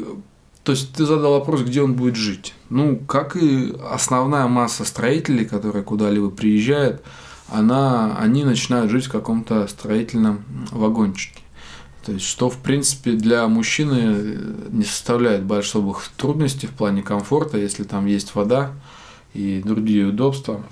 то 0.62 0.72
есть 0.72 0.92
ты 0.92 1.06
задал 1.06 1.32
вопрос, 1.32 1.62
где 1.62 1.80
он 1.80 1.94
будет 1.94 2.16
жить. 2.16 2.52
Ну, 2.68 2.96
как 2.98 3.34
и 3.36 3.74
основная 3.90 4.46
масса 4.46 4.84
строителей, 4.84 5.46
которые 5.46 5.82
куда-либо 5.82 6.28
приезжают, 6.30 7.00
она, 7.48 8.16
они 8.18 8.44
начинают 8.44 8.90
жить 8.90 9.06
в 9.06 9.10
каком-то 9.10 9.66
строительном 9.68 10.44
вагончике. 10.70 11.41
То 12.04 12.12
есть, 12.12 12.26
что, 12.26 12.50
в 12.50 12.58
принципе, 12.58 13.12
для 13.12 13.46
мужчины 13.46 13.98
э, 14.00 14.36
не 14.70 14.84
составляет 14.84 15.44
больших 15.44 16.10
трудностей 16.16 16.66
в 16.66 16.72
плане 16.72 17.02
комфорта, 17.02 17.58
если 17.58 17.84
там 17.84 18.06
есть 18.06 18.34
вода 18.34 18.72
и 19.34 19.62
другие 19.64 20.06
удобства. 20.06 20.64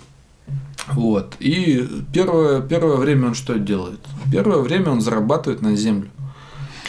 Вот. 0.88 1.36
И 1.38 1.86
первое, 2.12 2.60
первое 2.60 2.96
время 2.96 3.28
он 3.28 3.34
что 3.34 3.58
делает? 3.58 4.00
Первое 4.32 4.58
время 4.58 4.90
он 4.90 5.00
зарабатывает 5.00 5.62
на 5.62 5.76
землю. 5.76 6.10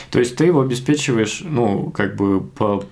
То 0.10 0.20
есть 0.20 0.36
ты 0.36 0.46
его 0.46 0.62
обеспечиваешь, 0.62 1.42
ну, 1.46 1.92
как 1.92 2.16
бы 2.16 2.42
по 2.42 2.84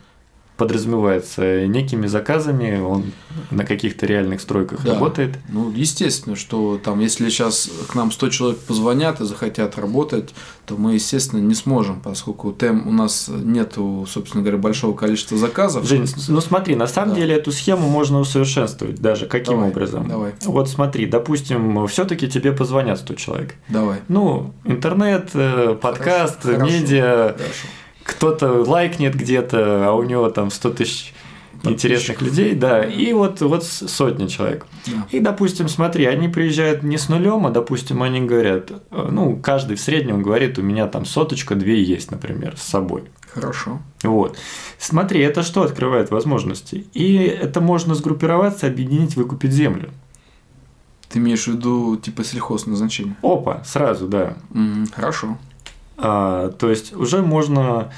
подразумевается 0.60 1.65
некими 1.65 2.06
заказами, 2.08 2.80
он 2.80 3.12
на 3.50 3.65
каких-то 3.65 4.06
реальных 4.06 4.41
стройках 4.41 4.84
Да. 4.84 4.93
работает. 4.93 5.39
Ну, 5.50 5.72
естественно, 5.72 6.36
что 6.36 6.78
там, 6.84 7.00
если 7.00 7.30
сейчас 7.30 7.69
к 7.88 7.95
нам 7.95 8.12
100 8.12 8.30
человек 8.30 8.60
позвонят 8.60 9.22
и 9.22 9.26
захотят 9.26 9.78
работать, 9.78 10.30
то 10.65 10.76
мы, 10.78 10.93
естественно, 10.95 11.39
не 11.39 11.56
сможем, 11.56 12.00
поскольку 12.02 12.52
тем 12.52 12.88
у 12.88 12.91
нас 12.91 13.28
нету, 13.30 14.06
собственно 14.08 14.43
говоря, 14.43 14.58
большого 14.60 14.95
количества 14.95 15.38
заказов. 15.38 15.86
Жень, 15.88 16.06
ну 16.28 16.41
смотри, 16.41 16.76
на 16.76 16.86
самом 16.88 17.10
Да. 17.15 17.22
деле 17.22 17.36
эту 17.36 17.52
схему 17.52 17.88
можно 17.89 18.19
усовершенствовать 18.19 19.02
даже. 19.02 19.26
Каким 19.26 19.56
Давай, 19.56 19.69
образом? 19.72 20.08
давай. 20.08 20.34
Вот 20.45 20.69
смотри, 20.69 21.06
допустим, 21.08 21.88
все-таки 21.88 22.28
тебе 22.28 22.52
позвонят 22.52 23.00
100 23.00 23.13
человек. 23.15 23.56
Давай. 23.69 24.00
Ну, 24.10 24.54
интернет, 24.65 25.30
э, 25.34 25.76
подкаст, 25.82 26.43
Хорошо, 26.43 26.65
медиа, 26.65 27.34
Хорошо. 27.38 27.67
Кто-то 28.10 28.63
лайкнет 28.63 29.15
где-то, 29.15 29.88
а 29.88 29.93
у 29.93 30.04
него 30.04 30.30
там 30.30 30.52
100 30.52 30.69
тысяч 30.72 31.13
интересных 31.63 32.22
людей, 32.22 32.56
да, 32.56 32.84
и 32.84 33.12
вот, 33.13 33.41
вот 33.41 33.63
сотни 33.63 34.28
человек. 34.28 34.65
Да. 34.88 35.08
И, 35.12 35.19
допустим, 35.19 35.67
смотри, 35.67 36.06
они 36.06 36.30
приезжают 36.30 36.84
не 36.84 36.98
с 36.98 37.10
нулем, 37.10 37.45
а, 37.45 37.50
допустим, 37.50 38.02
они 38.02 38.22
говорят, 38.22 38.72
э, 38.72 39.08
ну, 39.12 39.36
каждый 39.38 39.76
в 39.76 39.82
среднем 39.82 40.22
говорит, 40.22 40.58
у 40.58 40.62
меня 40.62 40.88
там 40.88 41.06
соточка, 41.06 41.56
две 41.56 41.84
есть, 41.84 42.12
например, 42.12 42.56
с 42.58 42.63
собой. 42.63 43.04
Хорошо. 43.34 43.80
Вот. 44.04 44.38
Смотри, 44.78 45.19
это 45.22 45.43
что 45.43 45.63
открывает 45.63 46.12
возможности? 46.12 46.88
И 46.93 47.15
это 47.17 47.62
можно 47.62 47.93
сгруппироваться, 47.93 48.67
объединить, 48.67 49.15
выкупить 49.15 49.52
землю. 49.52 49.89
Ты 51.10 51.19
имеешь 51.19 51.45
в 51.45 51.48
виду 51.48 51.98
типа 51.98 52.24
сельхозназначение? 52.24 53.15
Опа, 53.22 53.63
сразу, 53.65 54.08
да. 54.08 54.38
М, 54.54 54.88
Хорошо. 54.95 55.38
А, 56.01 56.49
то 56.51 56.69
есть 56.69 56.95
уже 56.95 57.21
можно 57.21 57.91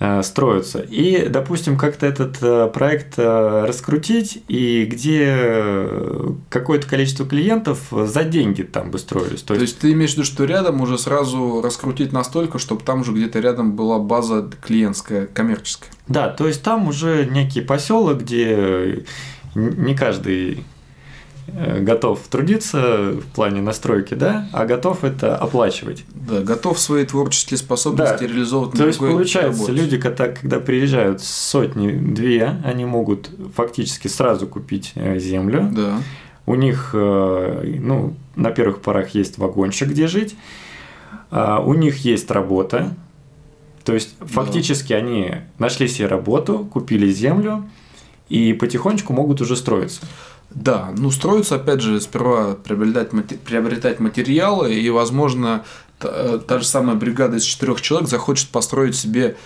э, 0.00 0.22
строиться. 0.22 0.80
И, 0.80 1.28
допустим, 1.28 1.78
как-то 1.78 2.06
этот 2.06 2.42
э, 2.42 2.68
проект 2.72 3.14
э, 3.18 3.64
раскрутить, 3.66 4.42
и 4.48 4.84
где 4.84 5.88
какое-то 6.50 6.88
количество 6.88 7.26
клиентов 7.26 7.88
за 7.90 8.24
деньги 8.24 8.62
там 8.62 8.90
бы 8.90 8.98
строились. 8.98 9.42
То 9.42 9.54
есть 9.54 9.78
ты 9.78 9.92
имеешь 9.92 10.12
в 10.12 10.14
виду, 10.14 10.24
что 10.24 10.44
рядом 10.44 10.80
уже 10.80 10.98
сразу 10.98 11.60
раскрутить 11.62 12.12
настолько, 12.12 12.58
чтобы 12.58 12.82
там 12.82 13.04
же 13.04 13.12
где-то 13.12 13.38
рядом 13.38 13.76
была 13.76 13.98
база 13.98 14.50
клиентская, 14.62 15.26
коммерческая. 15.26 15.90
Да, 16.08 16.28
то 16.28 16.46
есть 16.46 16.62
там 16.62 16.88
уже 16.88 17.26
некий 17.26 17.60
поселок, 17.60 18.18
где 18.18 19.04
не 19.54 19.94
каждый 19.94 20.64
готов 21.80 22.20
трудиться 22.28 23.12
в 23.12 23.24
плане 23.34 23.60
настройки, 23.62 24.14
да, 24.14 24.48
а 24.52 24.64
готов 24.66 25.04
это 25.04 25.36
оплачивать. 25.36 26.04
Да, 26.14 26.40
готов 26.40 26.78
свои 26.78 27.04
творческие 27.04 27.58
способности 27.58 28.20
Да. 28.20 28.26
реализовывать 28.26 28.74
на 28.74 28.80
То 28.80 28.86
есть, 28.86 28.98
другой 28.98 29.14
получается, 29.16 29.60
работе. 29.66 29.72
люди, 29.72 29.98
когда, 29.98 30.28
когда 30.28 30.60
приезжают 30.60 31.22
сотни-две, 31.22 32.60
они 32.64 32.84
могут 32.84 33.30
фактически 33.54 34.08
сразу 34.08 34.46
купить 34.46 34.92
э, 34.94 35.18
землю. 35.18 35.70
Да. 35.72 35.98
У 36.46 36.54
них, 36.54 36.90
э, 36.94 37.76
ну, 37.80 38.14
на 38.36 38.50
первых 38.50 38.80
порах 38.80 39.10
есть 39.10 39.38
вагончик, 39.38 39.88
где 39.88 40.06
жить. 40.06 40.36
А, 41.30 41.60
У 41.60 41.74
них 41.74 41.98
есть 42.04 42.30
работа. 42.30 42.94
То 43.84 43.94
есть, 43.94 44.14
фактически 44.20 44.92
они 44.92 45.36
нашли 45.58 45.88
себе 45.88 46.06
работу, 46.08 46.68
купили 46.72 47.08
землю 47.10 47.68
и 48.28 48.52
потихонечку 48.52 49.12
могут 49.12 49.40
уже 49.40 49.56
строиться. 49.56 50.00
Да, 50.56 50.90
ну 50.96 51.10
строится, 51.10 51.56
опять 51.56 51.80
же, 51.82 52.00
сперва 52.00 52.54
приобретать, 52.54 53.12
мате- 53.12 53.38
приобретать 53.38 54.00
материалы, 54.00 54.74
и, 54.74 54.88
возможно, 54.90 55.64
та, 55.98 56.08
э, 56.10 56.38
та 56.46 56.58
же 56.60 56.66
самая 56.66 56.96
бригада 56.96 57.36
из 57.36 57.42
четырех 57.42 57.80
человек 57.82 58.08
захочет 58.08 58.48
построить 58.48 58.96
себе 58.96 59.36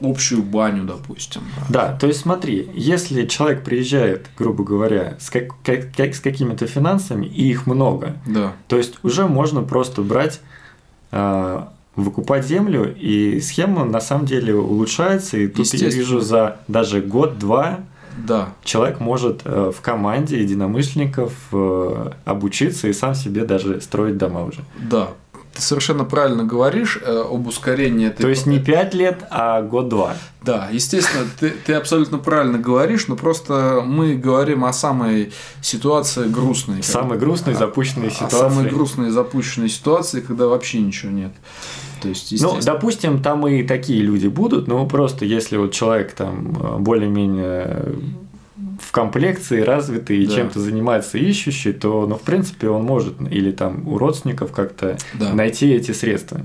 общую 0.00 0.42
баню, 0.42 0.84
допустим. 0.84 1.42
Да, 1.70 1.96
то 1.96 2.06
есть 2.08 2.20
смотри, 2.20 2.68
если 2.74 3.26
человек 3.26 3.64
приезжает, 3.64 4.26
грубо 4.36 4.64
говоря, 4.64 5.16
с, 5.20 5.30
как- 5.30 5.54
как- 5.64 5.94
как- 5.96 6.14
с 6.14 6.20
какими-то 6.20 6.66
финансами, 6.66 7.26
и 7.26 7.48
их 7.48 7.66
много, 7.66 8.16
Да. 8.26 8.52
то 8.68 8.76
есть 8.76 8.98
уже 9.04 9.26
можно 9.26 9.62
просто 9.62 10.02
брать, 10.02 10.40
а, 11.12 11.72
выкупать 11.94 12.44
землю, 12.46 12.94
и 12.94 13.40
схема 13.40 13.84
на 13.84 14.00
самом 14.00 14.26
деле 14.26 14.54
улучшается, 14.54 15.38
и 15.38 15.46
тут 15.48 15.72
я 15.74 15.88
вижу 15.88 16.20
за 16.20 16.58
даже 16.68 17.00
год-два 17.00 17.80
Да, 18.16 18.50
человек 18.64 19.00
может 19.00 19.42
э, 19.44 19.72
в 19.76 19.80
команде 19.80 20.40
единомышленников 20.40 21.32
э, 21.52 22.10
обучиться 22.24 22.88
и 22.88 22.92
сам 22.92 23.14
себе 23.14 23.44
даже 23.44 23.80
строить 23.80 24.16
дома 24.16 24.44
уже. 24.44 24.60
да. 24.78 25.08
Ты 25.54 25.62
совершенно 25.62 26.04
правильно 26.04 26.44
говоришь 26.44 26.98
э, 27.00 27.24
об 27.30 27.46
ускорении 27.46 28.08
этой 28.08 28.20
То 28.20 28.28
есть 28.28 28.44
не 28.44 28.58
5 28.58 28.92
лет, 28.92 29.24
а 29.30 29.62
год-два. 29.62 30.14
Да, 30.42 30.68
естественно, 30.70 31.24
ты, 31.40 31.48
ты 31.48 31.72
абсолютно 31.72 32.18
правильно 32.18 32.58
говоришь, 32.58 33.08
но 33.08 33.16
просто 33.16 33.82
мы 33.82 34.16
говорим 34.16 34.66
о 34.66 34.74
самой 34.74 35.32
ситуации 35.62 36.28
грустной. 36.28 36.82
Самой 36.82 37.16
грустной 37.16 37.54
О- 37.54 37.56
запущенной 37.56 38.08
о 38.08 38.10
ситуации. 38.10 38.36
самой 38.36 38.68
грустной 38.68 39.08
запущенной 39.08 39.70
ситуации, 39.70 40.20
когда 40.20 40.46
вообще 40.46 40.78
ничего 40.78 41.10
нет. 41.10 41.32
То 42.06 42.10
есть, 42.10 42.42
Ну, 42.42 42.58
допустим, 42.62 43.22
там 43.22 43.46
и 43.46 43.62
такие 43.62 44.02
люди 44.02 44.26
будут, 44.28 44.68
но 44.68 44.86
просто 44.86 45.24
если 45.24 45.56
вот 45.56 45.72
человек 45.72 46.12
там 46.12 46.56
э, 46.60 46.78
более-менее 46.78 47.94
в 48.80 48.92
комплекции 48.92 49.60
развитый 49.60 50.18
и 50.18 50.26
Да. 50.26 50.34
чем-то 50.34 50.60
занимается 50.60 51.18
ищущий, 51.18 51.72
то, 51.72 52.06
ну, 52.06 52.16
в 52.16 52.22
принципе, 52.22 52.68
он 52.68 52.84
может 52.84 53.14
или 53.30 53.50
там 53.52 53.86
у 53.88 53.98
родственников 53.98 54.52
как-то 54.52 54.96
Да. 55.14 55.32
найти 55.32 55.70
эти 55.72 55.92
средства. 55.92 56.40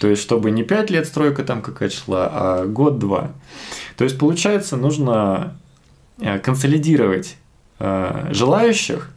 То 0.00 0.06
есть, 0.08 0.22
чтобы 0.22 0.50
не 0.52 0.62
5 0.62 0.90
лет 0.90 1.06
стройка 1.06 1.42
там 1.42 1.60
какая 1.62 1.90
шла, 1.90 2.28
а 2.32 2.66
год-два. 2.66 3.32
То 3.96 4.04
есть, 4.04 4.18
получается, 4.18 4.76
нужно 4.76 5.56
э, 6.20 6.38
консолидировать 6.38 7.36
э, 7.80 8.28
желающих, 8.32 9.10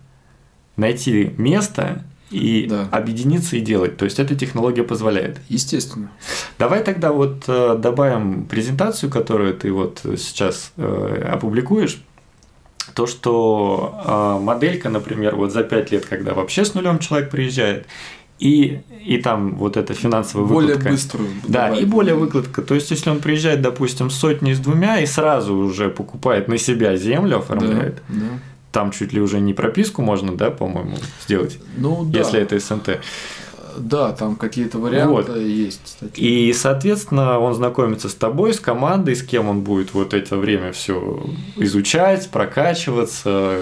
найти 0.78 1.34
место 1.38 2.04
и 2.32 2.66
Да. 2.70 2.88
объединиться 2.92 3.58
и 3.58 3.60
делать. 3.60 3.98
То 3.98 4.06
есть, 4.06 4.20
эта 4.20 4.36
технология 4.36 4.84
позволяет. 4.84 5.40
естественно. 5.50 6.10
Давай 6.58 6.84
тогда 6.84 7.12
вот 7.12 7.44
э, 7.48 7.76
добавим 7.78 8.46
презентацию, 8.46 9.10
которую 9.12 9.54
ты 9.54 9.72
вот 9.72 10.00
сейчас 10.18 10.72
э, 10.78 11.30
опубликуешь. 11.34 12.02
То, 12.96 13.06
что 13.08 14.02
э, 14.06 14.44
моделька, 14.44 14.90
например, 14.90 15.36
вот 15.36 15.52
за 15.52 15.64
5 15.64 15.92
лет, 15.92 16.06
когда 16.06 16.34
вообще 16.34 16.66
с 16.66 16.74
нулем 16.74 17.00
человек 17.00 17.30
приезжает, 17.30 17.86
и, 18.40 18.82
и 19.06 19.18
там 19.18 19.56
вот 19.56 19.78
эта 19.78 19.94
финансовая 19.94 20.48
Более 20.48 20.70
выкладка. 20.76 20.90
быструю. 20.92 21.30
Да, 21.48 21.66
добавить. 21.68 21.84
и 21.84 21.86
более 21.86 22.16
выкладка. 22.16 22.62
То 22.64 22.74
есть, 22.74 22.90
если 22.90 23.12
он 23.12 23.20
приезжает, 23.20 23.62
допустим, 23.62 24.10
с 24.10 24.16
сотней 24.16 24.56
с 24.56 24.60
двумя 24.60 25.00
и 25.00 25.06
сразу 25.06 25.56
уже 25.56 25.90
покупает 25.90 26.48
на 26.48 26.58
себя 26.58 26.96
землю, 26.98 27.32
Да, 27.34 27.38
оформляет, 27.38 28.02
да. 28.10 28.16
Там 28.72 28.92
чуть 28.92 29.14
ли 29.14 29.22
уже 29.22 29.40
не 29.40 29.54
прописку 29.54 30.02
можно, 30.02 30.36
да, 30.36 30.50
по-моему, 30.52 30.98
сделать, 31.24 31.60
Ну, 31.78 32.04
да. 32.06 32.20
если 32.20 32.40
это 32.40 32.60
СНТ. 32.60 33.00
Да, 33.78 34.12
там 34.12 34.36
какие-то 34.36 34.78
варианты 34.78 35.32
Вот. 35.32 35.38
есть, 35.38 35.82
кстати. 35.84 36.20
И, 36.20 36.54
соответственно, 36.54 37.40
он 37.40 37.54
знакомится 37.54 38.10
с 38.10 38.14
тобой, 38.14 38.54
с 38.54 38.60
командой, 38.60 39.16
с 39.16 39.24
кем 39.24 39.50
он 39.50 39.62
будет 39.62 39.94
вот 39.94 40.14
это 40.14 40.38
время 40.38 40.72
все 40.72 41.24
изучать, 41.56 42.30
прокачиваться. 42.30 43.60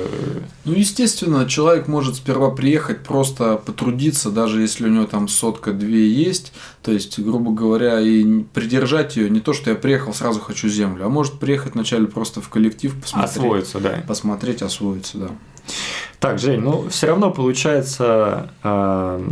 Ну, 0.66 0.74
естественно, 0.74 1.48
человек 1.48 1.88
может 1.88 2.16
сперва 2.16 2.52
приехать, 2.52 3.04
просто 3.04 3.56
потрудиться, 3.58 4.30
даже 4.30 4.62
если 4.62 4.86
у 4.86 4.90
него 4.90 5.06
там 5.06 5.28
сотка-две 5.28 6.08
есть, 6.08 6.54
то 6.82 6.92
есть, 6.92 7.20
грубо 7.20 7.52
говоря, 7.52 8.00
и 8.00 8.44
придержать 8.54 9.16
ее 9.18 9.30
не 9.30 9.40
то, 9.40 9.54
что 9.54 9.70
я 9.70 9.76
приехал, 9.76 10.14
сразу 10.14 10.40
хочу 10.40 10.68
землю, 10.70 11.06
а 11.06 11.10
может 11.10 11.40
приехать 11.40 11.74
вначале 11.74 12.08
просто 12.08 12.42
в 12.42 12.50
коллектив, 12.50 12.94
посмотреть. 13.00 13.38
Освоиться, 13.38 13.80
да. 13.80 14.04
Посмотреть, 14.08 14.62
освоиться, 14.62 15.18
да. 15.18 15.30
Так, 16.20 16.40
Жень, 16.40 16.60
ну 16.60 16.90
все 16.90 17.08
равно 17.08 17.32
получается, 17.32 18.52
а, 18.64 19.24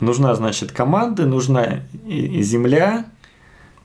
нужна, 0.00 0.34
значит, 0.34 0.72
команда, 0.72 1.26
нужна 1.26 1.80
земля, 2.06 3.06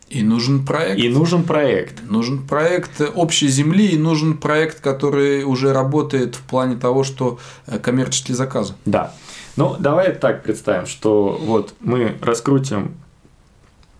И 0.09 0.23
нужен 0.23 0.65
проект. 0.65 0.99
и 0.99 1.09
нужен 1.09 1.43
проект. 1.43 2.09
Нужен 2.09 2.45
проект 2.47 3.01
общей 3.15 3.47
земли 3.47 3.87
и 3.87 3.97
нужен 3.97 4.37
проект, 4.37 4.81
который 4.81 5.43
уже 5.43 5.71
работает 5.73 6.35
в 6.35 6.41
плане 6.41 6.75
того, 6.77 7.03
что 7.03 7.39
э, 7.67 7.77
коммерческие 7.79 8.35
заказы. 8.35 8.73
Да. 8.85 9.13
Ну, 9.55 9.75
давай 9.77 10.13
так 10.15 10.43
представим, 10.43 10.87
что 10.87 11.37
вот 11.41 11.73
мы 11.79 12.15
раскрутим 12.21 12.93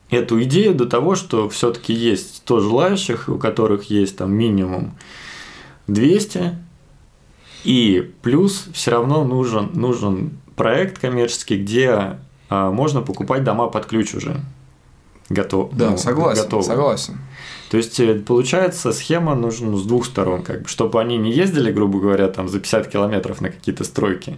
эту 0.10 0.42
идею 0.44 0.74
до 0.74 0.86
того, 0.86 1.16
что 1.16 1.50
все-таки 1.50 1.94
есть 1.94 2.38
100 2.38 2.60
желающих, 2.62 3.30
у 3.30 3.38
которых 3.38 3.90
есть 3.92 4.18
там 4.18 4.32
минимум 4.32 4.96
200, 5.88 6.56
и 7.66 8.12
плюс 8.22 8.68
все 8.74 8.92
равно 8.92 9.24
нужен, 9.26 9.70
нужен 9.74 10.32
проект 10.60 11.00
коммерческий, 11.00 11.58
где 11.58 12.18
а, 12.50 12.70
можно 12.70 13.02
покупать 13.02 13.46
дома 13.46 13.68
под 13.68 13.86
ключ 13.86 14.14
уже. 14.14 14.42
Готов, 15.30 15.70
Да, 15.72 15.92
ну, 15.92 15.98
согласен, 15.98 16.44
готовы. 16.44 16.64
согласен. 16.64 17.18
То 17.70 17.78
есть, 17.78 17.98
э, 18.00 18.16
получается, 18.16 18.92
схема 18.92 19.36
нужна 19.36 19.78
с 19.78 19.84
двух 19.84 20.06
сторон, 20.06 20.42
как 20.42 20.64
бы, 20.64 20.68
чтобы 20.68 21.00
они 21.00 21.18
не 21.18 21.32
ездили, 21.32 21.72
грубо 21.72 22.00
говоря, 22.00 22.28
там 22.28 22.50
за 22.50 22.60
50 22.60 22.88
километров 22.88 23.40
на 23.40 23.50
какие-то 23.50 23.86
стройки. 23.86 24.38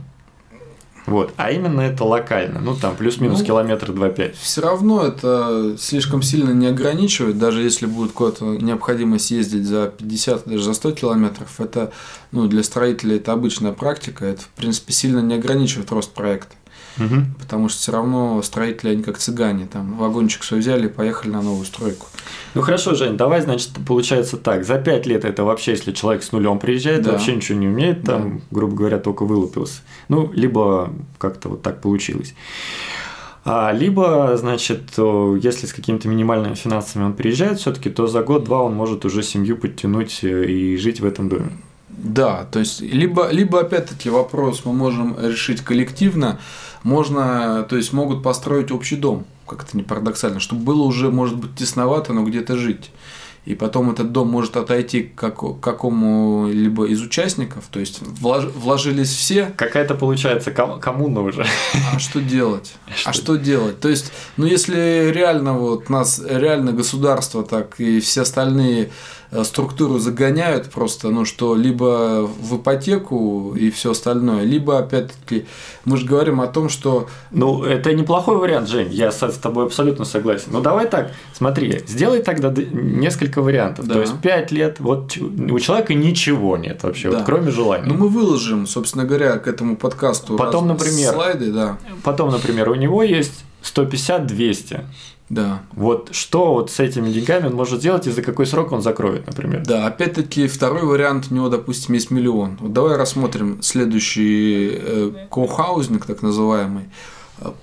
Вот, 1.08 1.34
а 1.38 1.52
именно 1.52 1.82
это 1.82 2.04
локально, 2.04 2.60
ну 2.60 2.76
там 2.76 2.96
плюс-минус 2.96 3.40
Ну, 3.40 3.46
километр 3.46 3.92
2-5. 3.92 4.36
Все 4.40 4.62
равно 4.62 5.04
это 5.04 5.76
слишком 5.80 6.22
сильно 6.22 6.52
не 6.52 6.68
ограничивает, 6.68 7.38
даже 7.38 7.62
если 7.62 7.86
будет 7.86 8.12
куда-то 8.12 8.46
необходимость 8.46 9.32
ездить 9.32 9.66
за 9.66 9.88
50, 9.88 10.48
даже 10.48 10.64
за 10.64 10.74
100 10.74 10.92
километров, 10.92 11.60
это 11.60 11.92
ну, 12.32 12.48
для 12.48 12.64
строителей 12.64 13.18
это 13.18 13.34
обычная 13.34 13.74
практика, 13.74 14.26
это 14.26 14.42
в 14.42 14.50
принципе 14.50 14.94
сильно 14.94 15.20
не 15.20 15.36
ограничивает 15.36 15.92
рост 15.92 16.12
проекта. 16.12 16.56
Мгм. 16.98 17.34
Потому 17.40 17.70
что 17.70 17.80
все 17.80 17.92
равно 17.92 18.42
строители, 18.42 18.90
они 18.92 19.04
как 19.04 19.18
цыгане, 19.18 19.66
там 19.66 19.98
вагончик 19.98 20.44
свой 20.44 20.60
взяли 20.60 20.88
и 20.88 20.90
поехали 20.90 21.32
на 21.32 21.42
новую 21.42 21.66
стройку. 21.66 22.08
Ну 22.54 22.62
хорошо, 22.62 22.96
Жень, 22.96 23.18
давай, 23.18 23.42
значит, 23.42 23.72
получается 23.88 24.38
так. 24.38 24.66
За 24.66 24.78
5 24.78 25.06
лет 25.06 25.24
это 25.26 25.44
вообще, 25.44 25.72
если 25.72 25.92
человек 25.92 26.24
с 26.24 26.32
нулем 26.32 26.60
приезжает, 26.60 27.04
Да. 27.04 27.12
вообще 27.14 27.36
ничего 27.36 27.58
не 27.58 27.68
умеет, 27.68 28.04
там, 28.04 28.42
грубо 28.52 28.76
говоря, 28.76 29.00
только 29.00 29.24
вылупился. 29.26 29.82
Ну, 30.10 30.32
либо 30.34 30.92
как-то 31.18 31.50
вот 31.50 31.62
так 31.62 31.82
получилось. 31.82 32.34
А, 33.44 33.72
либо, 33.72 34.38
значит, 34.38 34.92
если 34.98 35.66
с 35.66 35.74
какими-то 35.74 36.08
минимальными 36.08 36.54
финансами 36.54 37.04
он 37.06 37.14
приезжает 37.14 37.60
все-таки, 37.60 37.90
то 37.90 38.06
за 38.06 38.22
год-два 38.22 38.62
он 38.62 38.76
может 38.76 39.04
уже 39.04 39.24
семью 39.24 39.58
подтянуть 39.58 40.20
э, 40.24 40.46
и 40.46 40.78
жить 40.78 41.00
в 41.00 41.06
этом 41.06 41.28
доме. 41.28 41.50
Да, 41.98 42.46
то 42.52 42.60
есть 42.60 42.82
либо, 42.82 43.30
либо 43.30 43.60
опять-таки 43.62 44.10
вопрос 44.10 44.64
мы 44.66 44.74
можем 44.74 45.18
решить 45.20 45.62
коллективно, 45.62 46.40
можно, 46.84 47.66
то 47.70 47.78
есть 47.78 47.94
могут 47.94 48.24
построить 48.24 48.72
общий 48.72 48.96
дом, 48.96 49.26
как 49.48 49.64
это 49.64 49.78
не 49.78 49.84
парадоксально, 49.84 50.40
чтобы 50.40 50.64
было 50.64 50.84
уже, 50.84 51.12
может 51.12 51.38
быть, 51.38 51.56
тесновато, 51.56 52.14
но 52.14 52.24
где-то 52.24 52.58
жить 52.58 52.92
и 53.46 53.56
потом 53.56 53.90
этот 53.90 54.12
дом 54.12 54.30
может 54.30 54.56
отойти 54.56 55.02
к 55.02 55.16
какому-либо 55.20 56.86
из 56.86 57.02
участников, 57.02 57.64
то 57.72 57.80
есть 57.80 58.00
влож, 58.02 58.46
вложились 58.46 59.10
все. 59.10 59.52
Какая-то 59.58 59.96
получается 59.96 60.52
ком- 60.52 60.80
коммуна 60.80 61.22
уже. 61.22 61.46
А 61.92 61.98
что 61.98 62.22
делать? 62.22 62.74
Что? 62.96 63.10
А 63.10 63.14
что 63.14 63.36
делать? 63.38 63.80
То 63.80 63.90
есть, 63.90 64.12
ну 64.38 64.46
если 64.46 65.12
реально 65.12 65.54
вот 65.54 65.90
нас 65.90 66.22
реально 66.24 66.72
государство 66.72 67.44
так 67.44 67.80
и 67.80 68.00
все 68.00 68.22
остальные 68.22 68.92
структуру 69.44 69.98
загоняют 69.98 70.70
просто, 70.70 71.10
ну 71.10 71.26
что, 71.26 71.56
либо 71.56 72.28
в 72.28 72.58
ипотеку 72.58 73.56
и 73.56 73.72
все 73.72 73.92
остальное, 73.92 74.44
либо 74.44 74.78
опять-таки 74.78 75.46
мы 75.86 75.98
же 75.98 76.06
говорим 76.06 76.42
о 76.42 76.48
том, 76.48 76.70
что... 76.70 77.08
Ну, 77.32 77.64
это 77.64 77.94
неплохой 77.94 78.38
вариант, 78.38 78.68
Жень, 78.68 78.90
я 78.92 79.12
с 79.12 79.20
тобой 79.38 79.66
абсолютно 79.66 80.06
согласен. 80.06 80.50
Ну, 80.52 80.62
давай 80.62 80.88
так, 80.88 81.12
смотри, 81.34 81.82
сделай 81.88 82.22
тогда 82.22 82.54
несколько 82.72 83.42
вариантов. 83.42 83.88
Да. 83.88 83.96
То 83.96 84.02
есть 84.02 84.20
5 84.20 84.52
лет, 84.52 84.80
вот 84.80 85.18
у 85.18 85.60
человека 85.60 85.94
ничего 85.94 86.58
нет 86.58 86.84
вообще, 86.84 87.10
да. 87.10 87.18
вот, 87.18 87.26
кроме 87.26 87.52
желания. 87.52 87.86
Ну, 87.88 87.96
мы 87.96 88.10
выложим, 88.10 88.68
собственно 88.68 89.06
говоря, 89.06 89.38
к 89.38 89.48
этому 89.48 89.78
подкасту 89.78 90.36
потом, 90.36 90.68
например, 90.68 91.14
слайды, 91.14 91.52
да. 91.52 91.78
Потом, 92.04 92.32
например, 92.32 92.70
у 92.70 92.76
него 92.76 93.02
есть 93.04 93.46
150-200. 93.64 94.82
Да. 95.32 95.62
Вот 95.72 96.10
что 96.12 96.54
вот 96.54 96.72
с 96.72 96.82
этими 96.82 97.10
деньгами 97.10 97.48
он 97.48 97.54
может 97.54 97.80
сделать 97.80 98.06
и 98.06 98.12
за 98.12 98.22
какой 98.22 98.46
срок 98.46 98.74
он 98.74 98.82
закроет, 98.82 99.26
например? 99.28 99.64
Да, 99.66 99.88
опять-таки 99.88 100.48
второй 100.48 100.84
вариант 100.84 101.28
у 101.32 101.34
него, 101.34 101.48
допустим, 101.48 101.96
есть 101.96 102.12
миллион. 102.12 102.58
Вот 102.60 102.74
давай 102.74 102.98
рассмотрим 102.98 103.62
следующий 103.62 104.72
э, 104.74 105.12
коухаузинг, 105.30 106.06
так 106.06 106.22
называемый. 106.22 106.90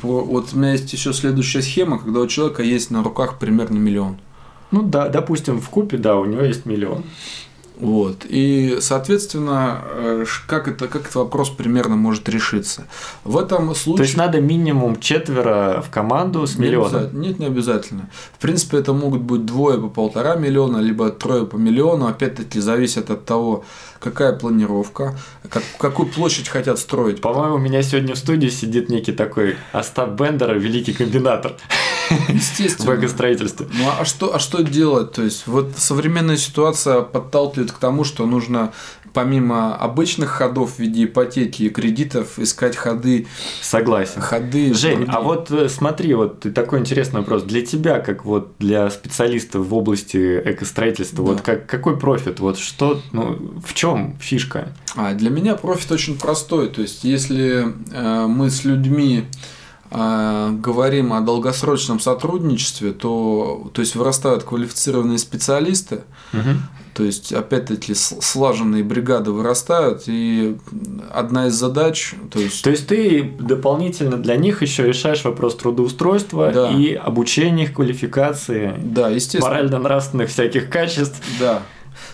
Вот 0.01 0.55
у 0.55 0.57
меня 0.57 0.73
есть 0.73 0.91
еще 0.95 1.13
следующая 1.13 1.61
схема, 1.61 1.99
когда 1.99 2.21
у 2.21 2.27
человека 2.27 2.63
есть 2.63 2.91
на 2.91 3.05
руках 3.05 3.39
примерно 3.39 3.77
миллион. 3.77 4.17
Ну 4.71 4.83
да, 4.83 5.11
допустим, 5.11 5.61
в 5.61 5.69
купе, 5.69 5.99
да, 5.99 6.17
у 6.17 6.25
него 6.25 6.43
есть 6.43 6.65
миллион. 6.65 7.05
Вот. 7.81 8.25
И, 8.29 8.79
соответственно, 8.81 9.83
э, 9.85 10.25
как, 10.47 10.67
это, 10.67 10.89
как 10.89 11.03
этот 11.03 11.15
вопрос 11.15 11.49
примерно 11.51 11.97
может 11.97 12.29
решиться? 12.29 12.87
В 13.25 13.39
этом 13.39 13.75
случае... 13.75 13.97
То 13.97 14.03
есть 14.03 14.17
надо 14.17 14.41
минимум 14.41 14.99
четверо 14.99 15.83
в 15.87 15.91
команду 15.91 16.47
с 16.47 16.59
миллионом? 16.59 17.21
Не 17.21 17.29
Нет, 17.29 17.39
не 17.39 17.47
обязательно. 17.47 18.11
В 18.33 18.43
принципе, 18.43 18.79
это 18.79 18.93
могут 18.93 19.23
быть 19.23 19.47
двое 19.47 19.79
по 19.81 19.89
полтора 19.89 20.35
миллиона, 20.35 20.79
либо 20.79 21.11
трое 21.11 21.47
по 21.47 21.57
миллиону. 21.57 22.07
Опять-таки, 22.09 22.59
зависит 22.59 23.11
от 23.11 23.25
того, 23.25 23.65
какая 24.01 24.33
планировка, 24.33 25.19
как, 25.49 25.63
какую 25.79 26.09
площадь 26.09 26.49
хотят 26.49 26.79
строить. 26.79 27.21
По-моему, 27.21 27.57
у 27.57 27.59
меня 27.59 27.83
сегодня 27.83 28.15
в 28.15 28.19
студии 28.19 28.49
сидит 28.49 28.89
некий 28.89 29.13
такой 29.13 29.57
Остап 29.73 30.11
Бендер, 30.11 30.59
великий 30.59 30.93
комбинатор. 30.93 31.57
Естественно. 32.29 32.93
В 32.93 32.99
экостроительстве. 32.99 33.67
Ну 33.73 33.91
а 33.99 34.05
что, 34.05 34.35
а 34.35 34.39
что 34.39 34.63
делать? 34.63 35.13
То 35.13 35.23
есть, 35.23 35.47
вот 35.47 35.73
современная 35.77 36.37
ситуация 36.37 37.03
подталкивает 37.03 37.73
к 37.73 37.79
тому, 37.79 38.05
что 38.05 38.27
нужно 38.27 38.73
помимо 39.13 39.75
обычных 39.77 40.31
ходов 40.31 40.75
в 40.75 40.79
виде 40.79 41.05
ипотеки 41.05 41.65
и 41.65 41.69
кредитов 41.69 42.39
искать 42.39 42.77
ходы. 42.77 43.27
Согласен. 43.61 44.21
Ходы. 44.21 44.75
Жень, 44.75 44.99
другие. 44.99 45.17
а 45.17 45.21
вот 45.21 45.51
э, 45.51 45.69
смотри, 45.69 46.15
вот 46.15 46.41
такой 46.55 46.81
интересный 46.81 47.21
вопрос. 47.21 47.43
Для 47.43 47.65
тебя, 47.65 48.01
как 48.01 48.25
вот 48.25 48.53
для 48.59 48.91
специалистов 48.91 49.67
в 49.67 49.75
области 49.75 50.41
экостроительства, 50.45 51.25
да. 51.25 51.33
вот 51.33 51.41
как, 51.41 51.67
какой 51.67 51.99
профит? 51.99 52.41
Вот 52.41 52.59
что, 52.59 53.01
ну, 53.13 53.61
в 53.65 53.75
чем 53.75 54.17
фишка? 54.21 54.73
А 54.97 55.15
для 55.15 55.31
меня 55.31 55.55
профит 55.55 55.91
очень 55.93 56.19
простой. 56.19 56.69
То 56.69 56.83
есть, 56.83 57.05
если 57.05 57.67
э, 57.93 58.27
мы 58.27 58.51
с 58.51 58.65
людьми 58.65 59.25
а, 59.25 59.58
говорим 59.91 61.13
о 61.15 61.21
долгосрочном 61.21 61.99
сотрудничестве, 61.99 62.93
то, 62.93 63.71
то 63.73 63.81
есть 63.81 63.95
вырастают 63.95 64.43
квалифицированные 64.45 65.17
специалисты, 65.19 66.03
угу. 66.33 66.59
то 66.93 67.05
есть 67.05 67.33
опять-таки 67.33 67.95
слаженные 67.95 68.85
бригады 68.85 69.31
вырастают, 69.31 70.03
и 70.07 70.59
одна 71.11 71.47
из 71.47 71.55
задач, 71.55 72.15
то 72.31 72.39
есть. 72.39 72.63
То 72.63 72.71
есть 72.71 72.87
ты 72.87 73.35
дополнительно 73.41 74.19
для 74.19 74.37
них 74.37 74.61
еще 74.61 74.87
решаешь 74.87 75.25
вопрос 75.25 75.57
трудоустройства 75.57 76.53
да. 76.53 76.71
и 76.71 76.93
обучения 76.93 77.65
их 77.65 77.73
квалификации, 77.73 78.75
да, 78.77 79.09
естественно, 79.09 79.55
морально-нравственных 79.55 80.29
всяких 80.29 80.69
качеств. 80.69 81.23
Да. 81.41 81.63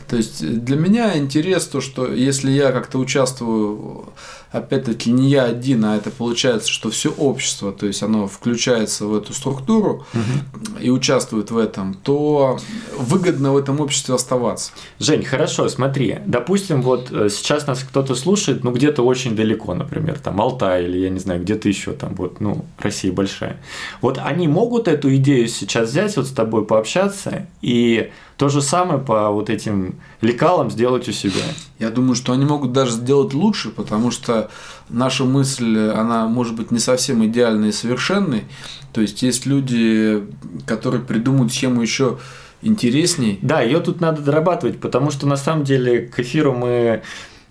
То 0.09 0.17
есть 0.17 0.65
для 0.65 0.77
меня 0.77 1.17
интерес 1.17 1.67
то, 1.67 1.81
что 1.81 2.07
если 2.13 2.51
я 2.51 2.73
как-то 2.73 2.99
участвую 2.99 4.07
опять-таки 4.55 5.11
не 5.11 5.29
я 5.29 5.45
один, 5.45 5.85
а 5.85 5.97
это 5.97 6.11
получается, 6.11 6.71
что 6.71 6.91
все 6.91 7.11
общество, 7.11 7.73
то 7.73 7.87
есть 7.87 8.03
оно 8.03 8.29
включается 8.29 9.07
в 9.07 9.17
эту 9.17 9.33
структуру 9.33 10.07
угу. 10.15 10.79
и 10.81 10.91
участвует 10.91 11.51
в 11.51 11.59
этом, 11.59 11.95
то 11.95 12.59
выгодно 12.97 13.53
в 13.53 13.57
этом 13.57 13.81
обществе 13.81 14.15
оставаться. 14.15 14.71
Жень, 15.01 15.25
хорошо, 15.25 15.69
смотри, 15.69 16.19
допустим, 16.25 16.83
вот 16.83 17.11
э, 17.11 17.29
сейчас 17.31 17.67
нас 17.67 17.81
кто-то 17.81 18.15
слушает, 18.15 18.63
ну 18.63 18.71
где-то 18.71 19.03
очень 19.03 19.35
далеко, 19.35 19.75
например, 19.75 20.19
там 20.21 20.41
Алтай 20.41 20.85
или 20.85 20.99
я 20.99 21.11
не 21.11 21.19
знаю, 21.19 21.43
где-то 21.43 21.69
еще 21.69 21.93
там 21.93 22.15
вот, 22.15 22.41
ну 22.41 22.65
Россия 22.79 23.13
большая. 23.13 23.61
Вот 24.01 24.21
они 24.23 24.47
могут 24.47 24.87
эту 24.87 25.15
идею 25.17 25.49
сейчас 25.49 25.91
взять, 25.91 26.17
вот 26.17 26.27
с 26.29 26.33
тобой 26.33 26.65
пообщаться 26.65 27.47
и 27.61 28.11
то 28.37 28.49
же 28.49 28.63
самое 28.63 28.99
по 29.01 29.31
вот 29.31 29.49
этим 29.49 29.97
лекалам 30.21 30.71
сделать 30.71 31.09
у 31.09 31.13
себя. 31.13 31.43
Я 31.79 31.91
думаю, 31.91 32.15
что 32.15 32.33
они 32.33 32.45
могут 32.45 32.73
даже 32.73 32.93
сделать 32.93 33.35
лучше, 33.35 33.71
потому 33.71 34.11
что 34.11 34.51
наша 34.89 35.25
мысль, 35.25 35.91
она 35.91 36.29
может 36.29 36.55
быть 36.55 36.71
не 36.71 36.79
совсем 36.79 37.25
идеальной 37.27 37.71
и 37.71 37.73
совершенной. 37.73 38.45
То 38.93 39.01
есть 39.01 39.23
есть 39.23 39.45
люди, 39.45 40.25
которые 40.67 41.03
придумают 41.03 41.53
схему 41.53 41.83
еще 41.83 42.19
интересней. 42.63 43.39
Да, 43.43 43.61
ее 43.61 43.81
тут 43.81 44.01
надо 44.01 44.23
дорабатывать, 44.23 44.81
потому 44.81 45.11
что 45.11 45.27
на 45.27 45.37
самом 45.37 45.65
деле 45.65 46.03
к 46.03 46.21
эфиру 46.21 46.55
мы 46.55 47.03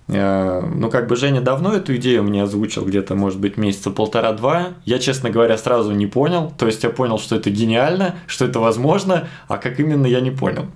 э, 0.07 0.61
ну, 0.73 0.89
как 0.89 1.07
бы 1.07 1.17
Женя 1.17 1.41
давно 1.41 1.73
эту 1.73 1.95
идею 1.97 2.23
мне 2.23 2.43
озвучил, 2.43 2.85
где-то, 2.85 3.15
может 3.15 3.39
быть, 3.39 3.57
месяца 3.57 3.91
полтора-два. 3.91 4.69
Я, 4.85 4.99
честно 4.99 5.29
говоря, 5.31 5.57
сразу 5.57 5.91
не 5.91 6.07
понял. 6.07 6.53
То 6.57 6.65
есть 6.65 6.83
я 6.83 6.89
понял, 6.89 7.19
что 7.19 7.35
это 7.35 7.49
гениально, 7.49 8.15
что 8.25 8.45
это 8.45 8.59
возможно, 8.59 9.27
а 9.49 9.57
как 9.57 9.81
именно 9.81 10.07
я 10.07 10.21
не 10.21 10.31
понял. 10.31 10.67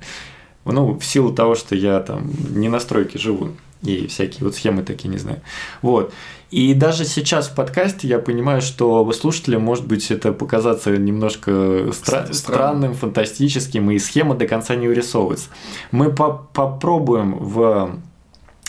Ну, 0.72 0.98
в 0.98 1.06
силу 1.06 1.34
того, 1.34 1.56
что 1.56 1.76
я 1.76 2.00
там 2.00 2.30
не 2.50 2.70
на 2.70 2.80
стройке 2.80 3.20
живу 3.20 3.50
и 3.84 4.08
всякие 4.08 4.44
вот 4.44 4.56
схемы 4.56 4.84
такие 4.84 5.10
не 5.10 5.18
знаю. 5.18 5.42
Вот. 5.82 6.14
И 6.50 6.74
даже 6.74 7.06
сейчас 7.06 7.50
в 7.50 7.56
подкасте 7.56 8.08
я 8.08 8.20
понимаю, 8.20 8.62
что 8.62 9.12
слушателям 9.12 9.62
может 9.62 9.86
быть 9.86 10.10
это 10.12 10.32
показаться 10.32 10.96
немножко 10.98 11.52
стра- 11.92 12.32
странным, 12.34 12.94
фантастическим, 12.94 13.92
и 13.92 14.00
схема 14.00 14.34
до 14.36 14.48
конца 14.48 14.76
не 14.76 14.88
урисовывается. 14.88 15.50
Мы 15.92 16.12
по 16.12 16.48
попробуем 16.54 17.38
в 17.38 18.00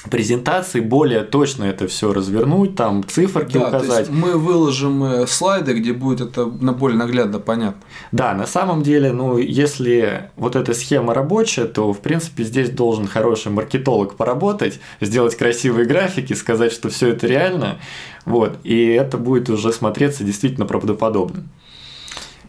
презентации 0.09 0.81
более 0.81 1.23
точно 1.23 1.65
это 1.65 1.87
все 1.87 2.13
развернуть, 2.13 2.75
там 2.77 3.05
циферки 3.07 3.59
да, 3.59 3.69
указать. 3.69 4.09
мы 4.11 4.39
выложим 4.39 5.05
э, 5.05 5.27
слайды, 5.27 5.75
где 5.75 5.93
будет 5.93 6.21
это 6.21 6.47
на 6.47 6.73
более 6.73 6.99
наглядно 6.99 7.39
понятно. 7.39 7.81
Да, 8.13 8.35
на 8.35 8.47
самом 8.47 8.83
деле, 8.83 9.13
ну, 9.13 9.39
если 9.39 10.31
вот 10.37 10.57
эта 10.57 10.75
схема 10.75 11.15
рабочая, 11.15 11.67
то, 11.67 11.93
в 11.93 12.01
принципе, 12.01 12.45
здесь 12.45 12.71
должен 12.71 13.07
хороший 13.07 13.53
маркетолог 13.53 14.17
поработать, 14.17 14.81
сделать 15.01 15.37
красивые 15.37 15.87
графики, 15.87 16.33
сказать, 16.33 16.73
что 16.73 16.89
все 16.89 17.09
это 17.09 17.27
реально, 17.27 17.79
вот, 18.25 18.59
и 18.65 18.87
это 18.87 19.19
будет 19.19 19.51
уже 19.51 19.73
смотреться 19.73 20.25
действительно 20.25 20.67
правдоподобно. 20.67 21.45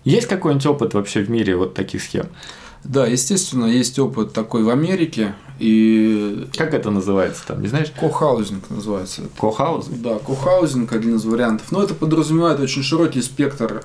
Есть 0.03 0.27
какой-нибудь 0.27 0.65
опыт 0.65 0.93
вообще 0.93 1.21
в 1.21 1.29
мире 1.29 1.55
вот 1.55 1.73
таких 1.73 2.01
схем? 2.01 2.27
Да, 2.83 3.05
естественно, 3.05 3.65
есть 3.65 3.99
опыт 3.99 4.33
такой 4.33 4.63
в 4.63 4.69
Америке. 4.69 5.35
И... 5.59 6.47
Как 6.55 6.73
это 6.73 6.89
называется 6.89 7.43
там, 7.45 7.61
не 7.61 7.67
знаешь? 7.67 7.91
Кохаузинг 7.99 8.69
называется. 8.69 9.23
Кохаузинг? 9.37 10.01
Да, 10.01 10.17
кохаузинг 10.19 10.93
один 10.93 11.17
из 11.17 11.25
вариантов. 11.25 11.71
Но 11.71 11.83
это 11.83 11.93
подразумевает 11.93 12.59
очень 12.59 12.81
широкий 12.81 13.21
спектр, 13.21 13.83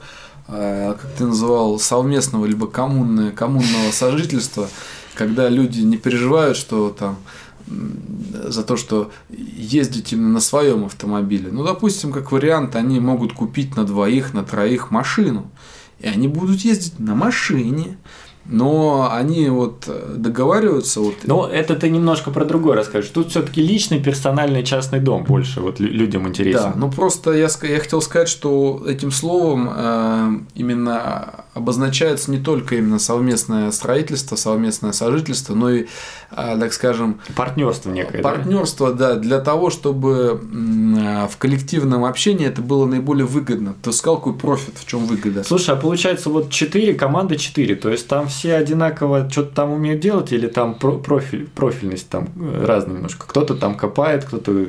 э, 0.49 0.95
как 1.01 1.11
ты 1.19 1.27
называл, 1.27 1.79
совместного 1.79 2.47
либо 2.47 2.69
коммунного, 2.69 3.33
коммунного 3.33 3.91
сожительства, 3.93 4.69
когда 5.15 5.49
люди 5.49 5.81
не 5.81 5.97
переживают, 5.97 6.57
что 6.57 6.91
там 6.91 7.19
за 7.67 8.63
то, 8.63 8.77
что 8.77 9.11
ездить 9.31 10.13
именно 10.13 10.35
на 10.35 10.41
своем 10.41 10.85
автомобиле. 10.85 11.51
Ну, 11.51 11.65
допустим, 11.65 12.13
как 12.13 12.31
вариант, 12.31 12.77
они 12.77 13.01
могут 13.01 13.33
купить 13.33 13.75
на 13.77 13.85
двоих, 13.85 14.35
на 14.35 14.45
троих 14.45 14.91
машину. 14.91 15.51
И 15.99 16.07
они 16.07 16.29
будут 16.29 16.61
ездить 16.61 16.99
на 16.99 17.15
машине, 17.15 17.97
но 18.47 19.09
они 19.13 19.49
вот 19.49 19.89
договариваются. 20.17 21.01
Вот... 21.01 21.15
Но 21.25 21.49
это 21.49 21.75
ты 21.77 21.91
немножко 21.91 22.31
про 22.31 22.45
другое 22.45 22.77
расскажешь. 22.77 23.11
Тут 23.11 23.31
все-таки 23.31 23.63
личный, 23.63 24.01
персональный, 24.01 24.63
частный 24.65 25.01
дом 25.01 25.25
больше 25.25 25.61
вот 25.61 25.81
людям 25.81 26.29
интересен. 26.29 26.61
Да, 26.61 26.73
ну 26.77 26.91
просто 26.91 27.33
я, 27.33 27.49
я 27.63 27.81
хотел 27.81 28.01
сказать, 28.01 28.29
что 28.29 28.85
этим 28.87 29.11
словом 29.11 29.71
э, 29.75 30.33
именно 30.55 31.45
обозначается 31.55 32.31
не 32.31 32.39
только 32.39 32.77
именно 32.77 32.99
совместное 32.99 33.71
строительство, 33.71 34.37
совместное 34.37 34.93
сожительство, 34.93 35.55
но 35.55 35.71
и, 35.71 35.87
э, 36.31 36.57
так 36.59 36.73
скажем, 36.73 37.21
партнерство 37.37 37.91
некое. 37.91 38.23
Партнерство, 38.23 38.93
да? 38.93 39.15
да, 39.15 39.21
для 39.21 39.41
того, 39.41 39.71
чтобы 39.71 40.41
э, 40.41 41.27
в 41.29 41.37
коллективном 41.39 42.05
общении 42.05 42.47
это 42.47 42.61
было 42.63 42.87
наиболее 42.87 43.27
выгодно. 43.27 43.75
Ты 43.83 43.93
сказал, 43.93 44.17
какой 44.17 44.35
профит, 44.35 44.75
в 44.77 44.87
чем 44.87 45.07
выгода. 45.07 45.45
Слушай, 45.45 45.75
а 45.75 45.77
получается 45.77 46.31
вот 46.31 46.51
4 46.51 46.95
команды 46.95 47.37
4, 47.37 47.75
то 47.77 47.91
есть 47.91 48.09
там 48.09 48.29
все 48.35 48.57
одинаково 48.57 49.29
что-то 49.31 49.55
там 49.55 49.73
умеют 49.73 50.01
делать 50.01 50.33
или 50.33 50.49
там 50.49 50.75
профиль, 50.75 51.49
профильность 51.49 52.09
там 52.09 52.29
э, 52.37 52.65
разная 52.67 52.97
немножко. 52.97 53.27
Кто-то 53.27 53.55
там 53.55 53.77
копает, 53.77 54.25
кто-то 54.25 54.67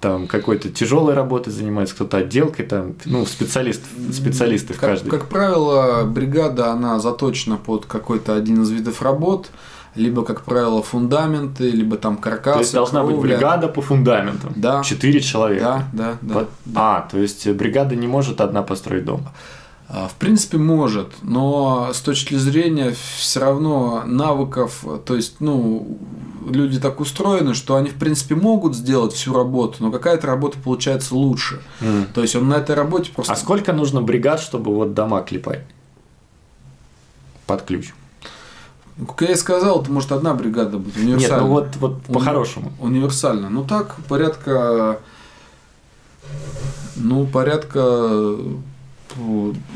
там 0.00 0.28
какой-то 0.28 0.68
тяжелой 0.68 1.14
работой 1.14 1.50
занимается, 1.50 1.94
кто-то 1.94 2.18
отделкой, 2.18 2.66
там, 2.66 2.94
ну, 3.04 3.26
специалист, 3.26 3.82
специалисты 4.12 4.74
в 4.74 4.78
каждой. 4.78 5.10
Как 5.10 5.28
правило, 5.28 6.04
бригада, 6.04 6.70
она 6.70 7.00
заточена 7.00 7.56
под 7.56 7.86
какой-то 7.86 8.36
один 8.36 8.62
из 8.62 8.70
видов 8.70 9.02
работ, 9.02 9.50
либо, 9.96 10.24
как 10.24 10.42
правило, 10.42 10.82
фундаменты, 10.82 11.70
либо 11.70 11.96
там 11.96 12.16
каркасы. 12.16 12.54
То 12.54 12.60
есть 12.60 12.74
должна 12.74 13.00
кровля. 13.00 13.16
быть 13.16 13.30
бригада 13.30 13.66
по 13.66 13.82
фундаментам. 13.82 14.52
Да. 14.54 14.82
Четыре 14.84 15.20
человека. 15.20 15.84
Да, 15.92 16.12
да, 16.12 16.18
да, 16.22 16.34
Под... 16.34 16.48
да. 16.64 16.80
А, 16.80 17.08
то 17.10 17.18
есть 17.18 17.48
бригада 17.48 17.96
не 17.96 18.06
может 18.06 18.40
одна 18.40 18.62
построить 18.62 19.04
дом. 19.04 19.26
А, 19.90 20.06
в 20.06 20.14
принципе, 20.16 20.58
может, 20.58 21.14
но 21.22 21.90
с 21.94 22.00
точки 22.00 22.34
зрения 22.34 22.94
все 23.16 23.40
равно 23.40 24.02
навыков, 24.04 24.84
то 25.06 25.16
есть, 25.16 25.36
ну, 25.40 25.98
люди 26.46 26.78
так 26.78 27.00
устроены, 27.00 27.54
что 27.54 27.74
они, 27.74 27.88
в 27.88 27.94
принципе, 27.94 28.34
могут 28.34 28.76
сделать 28.76 29.14
всю 29.14 29.32
работу, 29.32 29.76
но 29.80 29.90
какая-то 29.90 30.26
работа 30.26 30.58
получается 30.62 31.14
лучше. 31.14 31.62
Mm. 31.80 32.12
То 32.12 32.20
есть 32.20 32.36
он 32.36 32.48
на 32.48 32.54
этой 32.54 32.74
работе 32.74 33.10
просто. 33.14 33.32
А 33.32 33.36
сколько 33.36 33.72
нужно 33.72 34.02
бригад, 34.02 34.40
чтобы 34.40 34.74
вот 34.74 34.92
дома 34.92 35.22
клепать? 35.22 35.64
Под 37.46 37.62
ключ. 37.62 37.94
Как 39.06 39.22
я 39.22 39.32
и 39.32 39.36
сказал, 39.36 39.80
это 39.80 39.90
может 39.90 40.12
одна 40.12 40.34
бригада 40.34 40.76
быть 40.76 40.96
универсальная. 40.96 41.38
Нет, 41.38 41.46
ну 41.46 41.48
вот, 41.48 41.68
вот 41.76 42.02
по-хорошему. 42.02 42.72
Универсально. 42.78 43.48
Ну 43.48 43.64
так, 43.64 43.96
порядка. 44.06 45.00
Ну, 46.96 47.26
порядка 47.26 48.36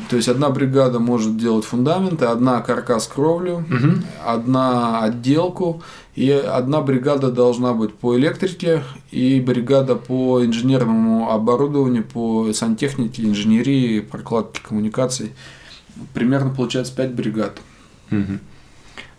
то 0.09 0.15
есть 0.15 0.29
одна 0.29 0.49
бригада 0.49 0.99
может 0.99 1.37
делать 1.37 1.65
фундаменты, 1.65 2.25
одна 2.25 2.61
каркас 2.61 3.07
кровлю, 3.07 3.57
угу. 3.57 4.01
одна 4.25 5.01
отделку, 5.01 5.83
и 6.15 6.29
одна 6.31 6.81
бригада 6.81 7.31
должна 7.31 7.73
быть 7.73 7.93
по 7.93 8.15
электрике, 8.17 8.83
и 9.11 9.41
бригада 9.41 9.95
по 9.95 10.45
инженерному 10.45 11.31
оборудованию, 11.31 12.03
по 12.03 12.53
сантехнике, 12.53 13.23
инженерии, 13.23 13.99
прокладке 13.99 14.61
коммуникаций. 14.61 15.33
Примерно 16.13 16.53
получается 16.53 16.95
5 16.95 17.13
бригад. 17.13 17.59
Угу. 18.11 18.39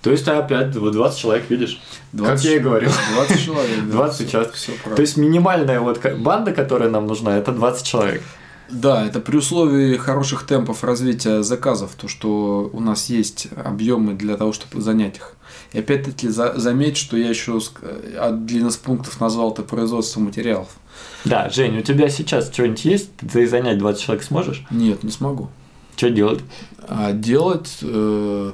То 0.03 0.11
есть 0.11 0.29
опять 0.29 0.70
20 0.72 1.18
человек, 1.18 1.51
видишь? 1.51 1.81
20, 2.12 2.35
как 2.35 2.45
я 2.45 2.57
и 2.57 2.59
говорил. 2.61 2.91
20 3.14 3.45
человек. 3.45 3.85
20 3.85 4.29
участков. 4.29 4.95
То 4.97 5.01
есть 5.01 5.16
минимальная 5.16 5.81
вот 5.81 6.01
банда, 6.18 6.53
которая 6.53 6.91
нам 6.91 7.07
нужна, 7.07 7.39
это 7.39 7.53
20 7.53 7.87
человек. 7.87 8.22
Да, 8.71 9.07
это 9.07 9.21
при 9.21 9.37
условии 9.37 9.97
хороших 9.97 10.45
темпов 10.47 10.85
развития 10.85 11.43
заказов, 11.43 11.93
то, 11.97 12.09
что 12.09 12.71
у 12.73 12.81
нас 12.81 13.11
есть 13.11 13.49
объемы 13.62 14.15
для 14.15 14.37
того, 14.37 14.53
чтобы 14.53 14.81
занять 14.81 15.17
их. 15.17 15.35
И 15.73 15.79
опять-таки 15.79 16.29
за, 16.29 16.59
заметь, 16.59 16.97
что 16.97 17.17
я 17.17 17.29
еще 17.29 17.61
один 18.19 18.69
из 18.69 18.77
пунктов 18.77 19.21
назвал 19.21 19.53
это 19.53 19.62
производство 19.62 20.21
материалов. 20.21 20.69
Да, 21.25 21.49
Жень, 21.51 21.79
у 21.79 21.83
тебя 21.83 22.09
сейчас 22.09 22.51
что-нибудь 22.53 22.85
есть? 22.85 23.11
Ты 23.17 23.47
занять 23.47 23.79
20 23.79 24.03
человек 24.03 24.25
сможешь? 24.25 24.65
Нет, 24.71 25.03
не 25.03 25.11
смогу. 25.11 25.51
Что 25.97 26.11
делать? 26.11 26.41
А 26.89 27.12
делать 27.12 27.79
э, 27.83 28.53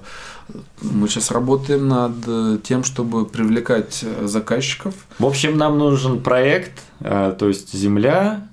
мы 0.83 1.09
сейчас 1.09 1.31
работаем 1.31 1.89
над 1.89 2.63
тем, 2.63 2.85
чтобы 2.85 3.27
привлекать 3.27 4.05
заказчиков. 4.23 4.95
В 5.19 5.27
общем, 5.27 5.57
нам 5.57 5.79
нужен 5.79 6.21
проект, 6.21 6.73
э, 7.01 7.35
то 7.39 7.49
есть 7.49 7.73
земля, 7.73 8.49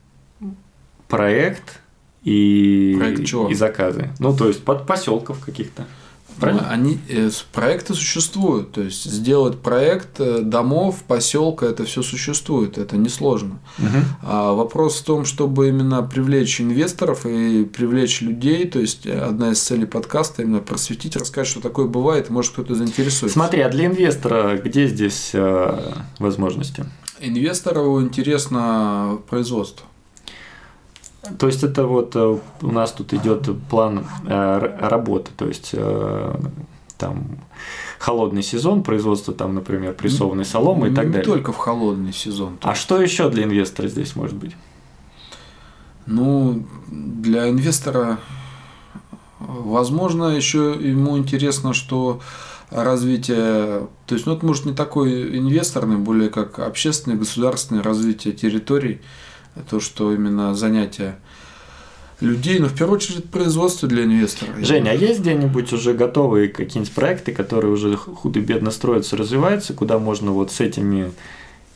проект 1.08 1.80
и, 2.24 2.96
проект 2.98 3.26
чего? 3.26 3.50
и 3.50 3.54
заказы. 3.54 4.10
Ну, 4.20 4.36
то 4.36 4.48
есть 4.48 4.64
под 4.64 4.86
поселков 4.86 5.40
каких-то. 5.40 5.86
Правильно? 6.40 6.70
Они, 6.70 7.00
э, 7.10 7.30
проекты 7.52 7.94
существуют. 7.94 8.72
То 8.74 8.82
есть 8.82 9.06
сделать 9.06 9.60
проект 9.60 10.20
э, 10.20 10.42
домов, 10.42 11.04
поселка, 11.08 11.66
это 11.66 11.84
все 11.86 12.04
существует, 12.04 12.78
это 12.78 12.96
несложно. 12.96 13.60
Угу. 13.80 13.98
А 14.24 14.54
вопрос 14.54 15.00
в 15.00 15.04
том, 15.04 15.26
чтобы 15.26 15.70
именно 15.70 16.04
привлечь 16.04 16.62
инвесторов 16.62 17.26
и 17.26 17.66
привлечь 17.66 18.22
людей. 18.22 18.68
То 18.68 18.80
есть 18.80 19.08
одна 19.08 19.52
из 19.52 19.62
целей 19.62 19.86
подкаста 19.86 20.44
именно 20.44 20.60
просветить, 20.60 21.16
рассказать, 21.16 21.48
что 21.48 21.60
такое 21.60 21.88
бывает, 21.88 22.30
может 22.30 22.52
кто-то 22.54 22.76
заинтересуется. 22.76 23.34
Смотри, 23.34 23.62
а 23.62 23.70
для 23.70 23.88
инвестора 23.88 24.58
где 24.58 24.88
здесь 24.88 25.32
э, 25.34 25.94
возможности? 26.20 26.86
Инвестору 27.20 28.00
интересно 28.02 29.18
производство. 29.28 29.88
То 31.40 31.48
есть 31.48 31.64
это 31.64 31.86
вот 31.86 32.16
э, 32.16 32.38
у 32.62 32.72
нас 32.72 32.92
тут 32.92 33.14
идет 33.14 33.50
план 33.70 34.06
э, 34.26 34.78
работы, 34.80 35.32
то 35.36 35.48
есть 35.48 35.72
э, 35.74 36.36
там 36.98 37.40
холодный 38.00 38.44
сезон, 38.44 38.84
производство 38.84 39.34
там, 39.34 39.56
например, 39.56 39.94
прессованной 39.94 40.46
соломы 40.46 40.90
и 40.90 40.94
так 40.94 41.06
не 41.06 41.12
далее. 41.12 41.28
Не 41.28 41.34
только 41.34 41.52
в 41.52 41.58
холодный 41.58 42.14
сезон. 42.14 42.58
А 42.62 42.76
что 42.76 43.02
еще 43.02 43.30
для 43.30 43.44
инвестора 43.44 43.88
здесь 43.88 44.16
может 44.16 44.36
быть? 44.36 44.56
Ну, 46.06 46.66
для 46.88 47.50
инвестора, 47.50 48.20
возможно, 49.40 50.36
еще 50.36 50.78
ему 50.80 51.18
интересно, 51.18 51.74
что 51.74 52.22
развитие, 52.70 53.88
то 54.06 54.16
есть, 54.16 54.26
ну, 54.26 54.34
это 54.34 54.46
может 54.46 54.66
не 54.66 54.74
такой 54.74 55.38
инвесторный, 55.38 55.98
более 55.98 56.30
как 56.30 56.60
общественное, 56.60 57.18
государственное 57.18 57.84
развитие 57.84 58.34
территорий, 58.34 59.02
то, 59.70 59.80
что 59.80 60.14
именно 60.14 60.56
занятие 60.56 61.18
людей, 62.20 62.60
но 62.60 62.68
в 62.68 62.76
первую 62.76 62.98
очередь 62.98 63.30
производство 63.30 63.88
для 63.88 64.04
инвестора. 64.04 64.52
Женя, 64.60 64.92
а 64.92 64.94
есть 64.94 65.20
где-нибудь 65.20 65.72
уже 65.74 65.94
готовые 65.94 66.50
какие-нибудь 66.50 66.94
проекты, 66.94 67.32
которые 67.32 67.72
уже 67.72 67.96
худо-бедно 67.96 68.72
строятся, 68.72 69.18
развиваются, 69.18 69.74
куда 69.74 70.00
можно 70.00 70.32
вот 70.32 70.52
с 70.52 70.60
этими 70.60 71.12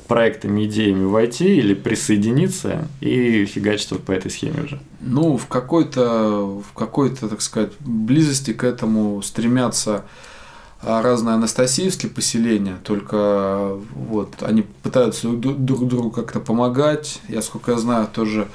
проектами, 0.07 0.65
идеями 0.65 1.05
войти 1.05 1.55
или 1.55 1.73
присоединиться 1.73 2.87
и 2.99 3.45
фигачить 3.45 3.91
вот 3.91 4.03
по 4.03 4.11
этой 4.11 4.29
схеме 4.29 4.63
уже? 4.63 4.79
Ну, 4.99 5.37
в 5.37 5.47
какой-то, 5.47 6.61
в 6.61 6.73
какой-то, 6.73 7.29
так 7.29 7.41
сказать, 7.41 7.71
близости 7.79 8.51
к 8.51 8.63
этому 8.63 9.21
стремятся 9.21 10.03
разные 10.83 11.35
анастасиевские 11.35 12.11
поселения, 12.11 12.77
только 12.83 13.77
вот 13.93 14.29
они 14.41 14.63
пытаются 14.83 15.29
друг 15.29 15.87
другу 15.87 16.11
как-то 16.11 16.39
помогать. 16.39 17.21
Я, 17.27 17.41
сколько 17.41 17.71
я 17.71 17.77
знаю, 17.77 18.07
тоже 18.11 18.47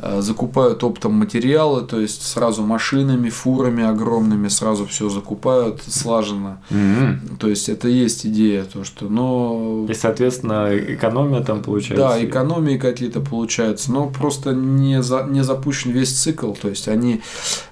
а, 0.00 0.22
закупают 0.22 0.82
оптом 0.84 1.12
материалы, 1.12 1.82
то 1.82 2.00
есть 2.00 2.22
сразу 2.22 2.62
машинами, 2.62 3.28
фурами 3.28 3.84
огромными 3.84 4.48
сразу 4.48 4.86
все 4.86 5.08
закупают 5.08 5.82
слаженно. 5.86 6.62
Mm-hmm. 6.70 7.36
То 7.38 7.48
есть 7.48 7.68
это 7.68 7.88
есть 7.88 8.26
идея, 8.26 8.64
то 8.64 8.84
что, 8.84 9.08
но 9.08 9.86
и 9.88 9.94
соответственно 9.94 10.70
экономия 10.72 11.42
там 11.42 11.62
получается. 11.62 12.08
Да, 12.08 12.24
экономии 12.24 12.78
какие-то 12.78 13.20
получаются, 13.20 13.92
но 13.92 14.08
просто 14.08 14.52
не 14.54 15.02
за, 15.02 15.24
не 15.24 15.44
запущен 15.44 15.90
весь 15.90 16.12
цикл, 16.12 16.52
то 16.52 16.68
есть 16.68 16.88
они, 16.88 17.20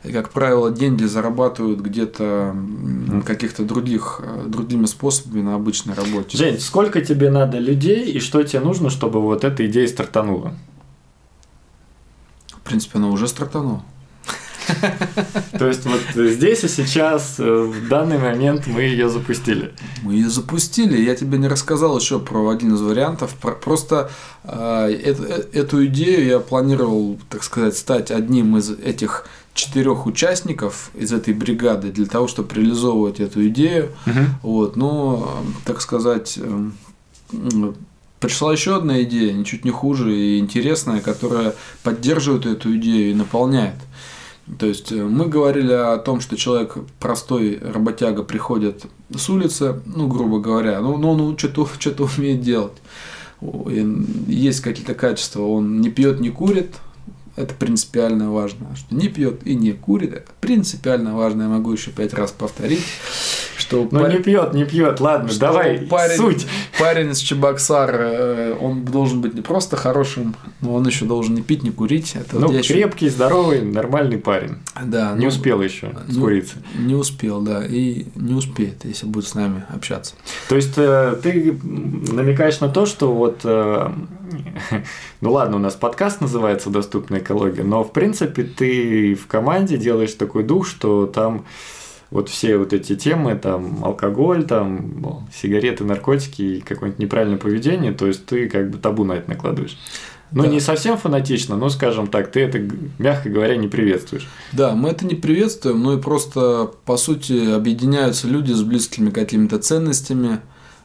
как 0.02 0.30
правило, 0.30 0.70
деньги 0.70 1.04
зарабатывают 1.04 1.80
где-то 1.80 2.54
mm-hmm. 2.54 3.22
каких-то 3.22 3.64
других 3.64 3.93
других, 3.94 4.20
э, 4.22 4.44
другими 4.46 4.86
способами 4.86 5.42
на 5.42 5.54
обычной 5.54 5.94
работе. 5.94 6.36
Жень, 6.36 6.58
сколько 6.58 7.00
тебе 7.00 7.30
надо 7.30 7.58
людей 7.58 8.10
и 8.10 8.20
что 8.20 8.42
тебе 8.42 8.60
нужно, 8.60 8.90
чтобы 8.90 9.20
вот 9.20 9.44
эта 9.44 9.66
идея 9.66 9.86
стартанула? 9.86 10.54
В 12.48 12.60
принципе, 12.60 12.98
она 12.98 13.08
уже 13.08 13.28
стартанула. 13.28 13.82
То 15.58 15.68
есть 15.68 15.84
вот 15.84 16.00
здесь 16.14 16.64
и 16.64 16.68
сейчас, 16.68 17.36
э, 17.38 17.44
в 17.44 17.88
данный 17.88 18.18
момент 18.18 18.66
мы 18.66 18.82
ее 18.82 19.08
запустили. 19.08 19.74
Мы 20.02 20.14
ее 20.14 20.30
запустили. 20.30 21.00
Я 21.02 21.14
тебе 21.14 21.38
не 21.38 21.48
рассказал 21.48 21.98
еще 21.98 22.18
про 22.18 22.48
один 22.48 22.74
из 22.74 22.80
вариантов. 22.80 23.34
Просто 23.62 24.10
э, 24.44 24.88
э, 24.90 25.42
эту 25.52 25.84
идею 25.86 26.26
я 26.26 26.40
планировал, 26.40 27.18
так 27.28 27.44
сказать, 27.44 27.76
стать 27.76 28.10
одним 28.10 28.56
из 28.56 28.70
этих 28.70 29.26
четырех 29.54 30.06
участников 30.06 30.90
из 30.94 31.12
этой 31.12 31.32
бригады 31.32 31.90
для 31.90 32.06
того, 32.06 32.26
чтобы 32.26 32.54
реализовывать 32.54 33.20
эту 33.20 33.46
идею. 33.48 33.90
Угу. 34.06 34.20
Вот, 34.42 34.76
но, 34.76 35.42
так 35.64 35.80
сказать, 35.80 36.38
пришла 38.20 38.52
еще 38.52 38.76
одна 38.76 39.02
идея, 39.04 39.32
ничуть 39.32 39.64
не 39.64 39.70
хуже 39.70 40.14
и 40.14 40.38
интересная, 40.38 41.00
которая 41.00 41.54
поддерживает 41.82 42.46
эту 42.46 42.76
идею 42.76 43.10
и 43.10 43.14
наполняет. 43.14 43.76
То 44.58 44.66
есть 44.66 44.92
э, 44.92 45.02
мы 45.02 45.26
говорили 45.26 45.72
о 45.72 45.96
том, 45.96 46.20
что 46.20 46.36
человек 46.36 46.76
простой 47.00 47.58
работяга 47.62 48.22
приходит 48.22 48.84
с 49.14 49.28
улицы, 49.30 49.80
ну, 49.86 50.06
грубо 50.06 50.38
говоря, 50.38 50.80
ну, 50.80 50.98
ну 50.98 51.10
он 51.10 51.38
что-то 51.38 51.66
что 51.78 52.08
умеет 52.18 52.42
делать. 52.42 52.76
Есть 54.26 54.60
какие-то 54.60 54.94
качества, 54.94 55.42
он 55.42 55.80
не 55.80 55.90
пьет, 55.90 56.20
не 56.20 56.30
курит, 56.30 56.74
это 57.36 57.54
принципиально 57.54 58.30
важно. 58.30 58.74
Что 58.76 58.94
не 58.94 59.08
пьет 59.08 59.46
и 59.46 59.54
не 59.54 59.72
курит, 59.72 60.12
это 60.12 60.30
принципиально 60.40 61.16
важно. 61.16 61.42
Я 61.42 61.48
могу 61.48 61.72
еще 61.72 61.90
пять 61.90 62.14
раз 62.14 62.30
повторить. 62.30 62.84
Что 63.56 63.88
ну 63.90 64.00
пар... 64.00 64.12
не 64.12 64.18
пьет, 64.18 64.52
не 64.52 64.64
пьет, 64.64 65.00
ладно, 65.00 65.28
что 65.28 65.40
давай, 65.40 65.78
парень, 65.78 66.16
суть. 66.16 66.46
Парень 66.78 67.10
из 67.10 67.18
Чебоксар, 67.18 67.90
э, 67.94 68.56
он 68.60 68.84
должен 68.84 69.20
быть 69.20 69.34
не 69.34 69.42
просто 69.42 69.76
хорошим, 69.76 70.34
но 70.60 70.74
он 70.74 70.86
еще 70.86 71.04
должен 71.04 71.34
не 71.34 71.42
пить, 71.42 71.62
не 71.62 71.70
курить. 71.70 72.14
Это 72.14 72.38
ну, 72.38 72.48
вот 72.48 72.66
крепкий, 72.66 73.06
еще... 73.06 73.14
здоровый, 73.14 73.62
нормальный 73.62 74.18
парень. 74.18 74.56
Да. 74.84 75.12
Не 75.12 75.22
ну, 75.22 75.28
успел 75.28 75.62
еще 75.62 75.94
ну, 76.08 76.12
скуриться. 76.12 76.56
Не 76.78 76.94
успел, 76.94 77.40
да, 77.40 77.64
и 77.64 78.06
не 78.16 78.34
успеет, 78.34 78.84
если 78.84 79.06
будет 79.06 79.26
с 79.26 79.34
нами 79.34 79.64
общаться. 79.72 80.14
То 80.48 80.56
есть 80.56 80.74
э, 80.76 81.16
ты 81.22 81.58
намекаешь 81.62 82.60
на 82.60 82.68
то, 82.68 82.86
что 82.86 83.12
вот 83.14 83.40
э, 84.70 84.82
ну 85.20 85.32
ладно, 85.32 85.56
у 85.56 85.60
нас 85.60 85.74
подкаст 85.74 86.20
называется 86.20 86.70
«Доступная 86.70 87.20
экология», 87.20 87.62
но 87.62 87.84
в 87.84 87.92
принципе 87.92 88.44
ты 88.44 89.14
в 89.14 89.26
команде 89.26 89.76
делаешь 89.76 90.12
такой 90.14 90.42
дух, 90.42 90.66
что 90.66 91.06
там 91.06 91.44
вот 92.10 92.28
все 92.28 92.56
вот 92.56 92.72
эти 92.72 92.94
темы, 92.94 93.34
там, 93.34 93.84
алкоголь, 93.84 94.44
там, 94.44 95.00
ну, 95.00 95.22
сигареты, 95.34 95.84
наркотики 95.84 96.42
и 96.42 96.60
какое-нибудь 96.60 97.00
неправильное 97.00 97.38
поведение, 97.38 97.92
то 97.92 98.06
есть 98.06 98.24
ты 98.26 98.48
как 98.48 98.70
бы 98.70 98.78
табу 98.78 99.04
на 99.04 99.14
это 99.14 99.28
накладываешь. 99.28 99.76
Ну, 100.30 100.42
да. 100.42 100.48
не 100.48 100.60
совсем 100.60 100.96
фанатично, 100.96 101.56
но, 101.56 101.68
скажем 101.68 102.06
так, 102.08 102.30
ты 102.30 102.40
это, 102.40 102.60
мягко 102.98 103.28
говоря, 103.30 103.56
не 103.56 103.68
приветствуешь. 103.68 104.28
Да, 104.52 104.74
мы 104.74 104.90
это 104.90 105.06
не 105.06 105.14
приветствуем, 105.14 105.82
но 105.82 105.94
и 105.94 106.00
просто, 106.00 106.70
по 106.84 106.96
сути, 106.96 107.52
объединяются 107.52 108.26
люди 108.26 108.52
с 108.52 108.62
близкими 108.62 109.10
какими-то 109.10 109.58
ценностями 109.58 110.40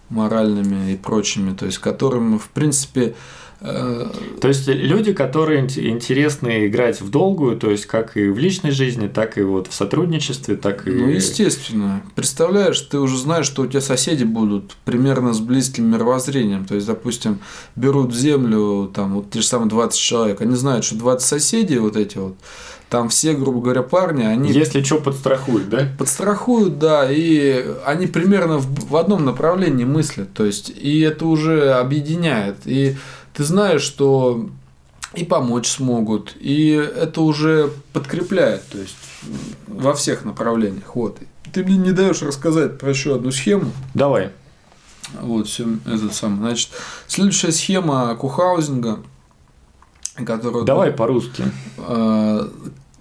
моральными 0.09 0.93
и 0.93 0.95
прочими, 0.97 1.55
то 1.55 1.65
есть 1.65 1.77
которым, 1.77 2.39
в 2.39 2.49
принципе, 2.49 3.15
то 3.61 4.47
есть 4.47 4.67
люди, 4.67 5.11
которые 5.11 5.61
интересны 5.61 6.67
играть 6.67 7.01
в 7.01 7.09
долгую, 7.09 7.57
то 7.57 7.69
есть 7.69 7.87
как 7.87 8.15
и 8.15 8.29
в 8.29 8.37
личной 8.37 8.71
жизни, 8.71 9.07
так 9.07 9.37
и 9.37 9.41
вот 9.41 9.67
в 9.67 9.73
сотрудничестве, 9.73 10.55
так 10.55 10.87
и... 10.87 10.91
Ну, 10.91 11.07
естественно. 11.09 12.01
Представляешь, 12.15 12.79
ты 12.79 12.99
уже 12.99 13.17
знаешь, 13.17 13.45
что 13.45 13.63
у 13.63 13.67
тебя 13.67 13.81
соседи 13.81 14.23
будут 14.23 14.77
примерно 14.85 15.33
с 15.33 15.41
близким 15.41 15.91
мировоззрением. 15.91 16.65
То 16.65 16.75
есть, 16.75 16.87
допустим, 16.87 17.39
берут 17.75 18.15
землю, 18.15 18.89
там, 18.93 19.15
вот 19.15 19.31
те 19.31 19.41
же 19.41 19.45
самые 19.45 19.69
20 19.69 19.99
человек, 19.99 20.41
они 20.41 20.55
знают, 20.55 20.85
что 20.85 20.95
20 20.95 21.27
соседей 21.27 21.79
вот 21.79 21.97
эти 21.97 22.17
вот, 22.17 22.35
там 22.89 23.09
все, 23.09 23.33
грубо 23.33 23.61
говоря, 23.61 23.83
парни, 23.83 24.23
они... 24.23 24.51
Если 24.51 24.81
что, 24.81 24.99
подстрахуют, 24.99 25.69
да? 25.69 25.89
Подстрахуют, 25.97 26.79
да, 26.79 27.07
и 27.11 27.65
они 27.85 28.07
примерно 28.07 28.57
в, 28.57 28.89
в 28.89 28.95
одном 28.95 29.25
направлении 29.25 29.85
мыслят, 29.85 30.33
то 30.33 30.45
есть, 30.45 30.69
и 30.75 31.01
это 31.01 31.27
уже 31.27 31.73
объединяет. 31.73 32.57
И 32.65 32.95
ты 33.39 33.45
знаешь, 33.45 33.83
что 33.83 34.49
и 35.13 35.23
помочь 35.23 35.69
смогут, 35.69 36.35
и 36.41 36.71
это 36.71 37.21
уже 37.21 37.71
подкрепляет, 37.93 38.67
то 38.67 38.77
есть 38.77 38.97
во 39.65 39.93
всех 39.93 40.25
направлениях. 40.25 40.93
Вот. 40.93 41.19
Ты 41.53 41.63
мне 41.63 41.77
не 41.77 41.93
даешь 41.93 42.21
рассказать 42.21 42.77
про 42.77 42.89
еще 42.89 43.15
одну 43.15 43.31
схему. 43.31 43.71
Давай. 43.93 44.31
Вот, 45.21 45.47
все 45.47 45.67
этот 45.85 46.13
сам. 46.13 46.39
Значит, 46.39 46.71
следующая 47.07 47.53
схема 47.53 48.13
кухаузинга, 48.15 48.99
которую. 50.25 50.65
Давай 50.65 50.91
по-русски. 50.91 51.45
Э, 51.77 52.45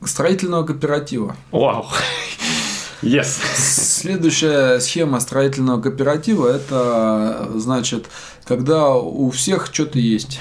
строительного 0.04 0.62
кооператива. 0.62 1.34
Вау. 1.50 1.84
Yes. 3.02 3.38
Следующая 3.56 4.80
схема 4.80 5.20
строительного 5.20 5.80
кооператива 5.80 6.48
это 6.48 7.48
значит, 7.54 8.06
когда 8.44 8.94
у 8.94 9.30
всех 9.30 9.68
что-то 9.72 9.98
есть. 9.98 10.40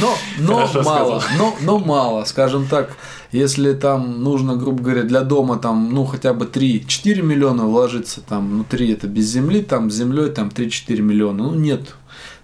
Но, 0.00 0.14
но 0.38 0.70
мало, 0.82 1.22
но, 1.38 1.54
но 1.60 1.78
мало, 1.78 2.24
скажем 2.24 2.66
так, 2.66 2.96
если 3.32 3.72
там 3.74 4.22
нужно, 4.22 4.56
грубо 4.56 4.82
говоря, 4.82 5.02
для 5.02 5.22
дома 5.22 5.58
там, 5.58 5.92
ну, 5.92 6.04
хотя 6.04 6.32
бы 6.32 6.46
3-4 6.46 7.20
миллиона 7.20 7.64
вложиться, 7.64 8.20
там, 8.20 8.58
ну, 8.58 8.64
3 8.64 8.92
это 8.92 9.08
без 9.08 9.26
земли, 9.26 9.62
там, 9.62 9.90
с 9.90 9.94
землей 9.94 10.30
там 10.30 10.48
3-4 10.48 11.00
миллиона, 11.00 11.44
ну, 11.44 11.54
нет 11.54 11.94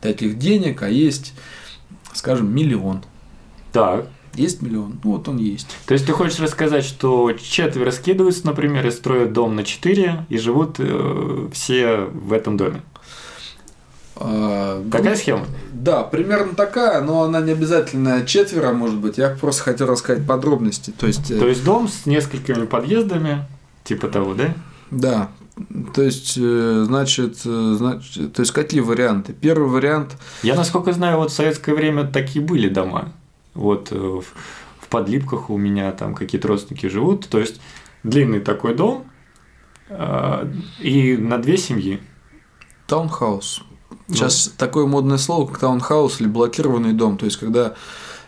таких 0.01 0.39
денег, 0.39 0.83
а 0.83 0.89
есть, 0.89 1.33
скажем, 2.13 2.53
миллион. 2.55 3.05
Так. 3.73 4.07
Есть 4.35 4.63
миллион, 4.63 5.01
ну 5.03 5.13
вот 5.13 5.29
он 5.29 5.39
есть. 5.39 5.67
То 5.87 5.95
есть 5.95 6.07
ты 6.07 6.13
хочешь 6.13 6.39
рассказать, 6.39 6.85
что 6.85 7.33
четверо 7.33 7.91
скидываются, 7.91 8.47
например, 8.47 8.87
и 8.87 8.91
строят 8.91 9.33
дом 9.33 9.57
на 9.57 9.65
четыре, 9.65 10.25
и 10.29 10.39
живут 10.39 10.77
э, 10.79 11.49
все 11.53 12.09
в 12.13 12.33
этом 12.33 12.57
доме? 12.57 12.83
А, 14.17 14.85
такая 14.93 15.17
схема? 15.17 15.47
Да, 15.73 16.03
примерно 16.03 16.55
такая, 16.55 17.01
но 17.01 17.23
она 17.23 17.41
не 17.41 17.53
обязательно 17.53 18.25
четверо, 18.27 18.73
может 18.73 18.99
быть. 18.99 19.17
Я 19.17 19.31
просто 19.31 19.63
хотел 19.63 19.87
рассказать 19.87 20.27
подробности. 20.27 20.93
То 20.97 21.07
есть, 21.07 21.31
э, 21.31 21.39
То 21.39 21.49
есть 21.49 21.65
дом 21.65 21.89
с 21.89 22.05
несколькими 22.05 22.67
подъездами, 22.67 23.47
типа 23.83 24.09
того, 24.09 24.35
да? 24.35 24.55
Да. 24.91 25.31
То 25.95 26.03
есть, 26.03 26.35
э, 26.39 26.85
значит, 26.87 27.39
э, 27.45 27.75
значит, 27.77 28.33
то 28.35 28.41
есть 28.41 28.53
какие 28.53 28.81
варианты? 28.81 29.33
Первый 29.33 29.69
вариант. 29.69 30.17
Я 30.43 30.55
насколько 30.55 30.93
знаю, 30.93 31.17
вот 31.17 31.31
в 31.31 31.35
советское 31.35 31.75
время 31.75 32.07
такие 32.07 32.45
были 32.45 32.69
дома. 32.69 33.13
Вот 33.61 33.91
в, 33.91 34.23
в 34.23 34.89
подлипках 34.89 35.51
у 35.51 35.57
меня 35.57 35.93
там 35.93 36.15
какие-то 36.15 36.49
родственники 36.49 36.87
живут. 36.87 37.29
То 37.29 37.39
есть 37.39 37.61
длинный 38.03 38.41
такой 38.41 38.75
дом 38.75 39.05
и 40.79 41.17
на 41.19 41.39
две 41.39 41.57
семьи. 41.57 42.01
Таунхаус. 42.87 43.63
Сейчас 44.09 44.47
ну. 44.47 44.53
такое 44.57 44.87
модное 44.87 45.19
слово, 45.19 45.47
как 45.47 45.61
таунхаус 45.61 46.21
или 46.21 46.29
блокированный 46.29 46.93
дом. 46.93 47.17
То 47.17 47.25
есть, 47.27 47.39
когда 47.39 47.75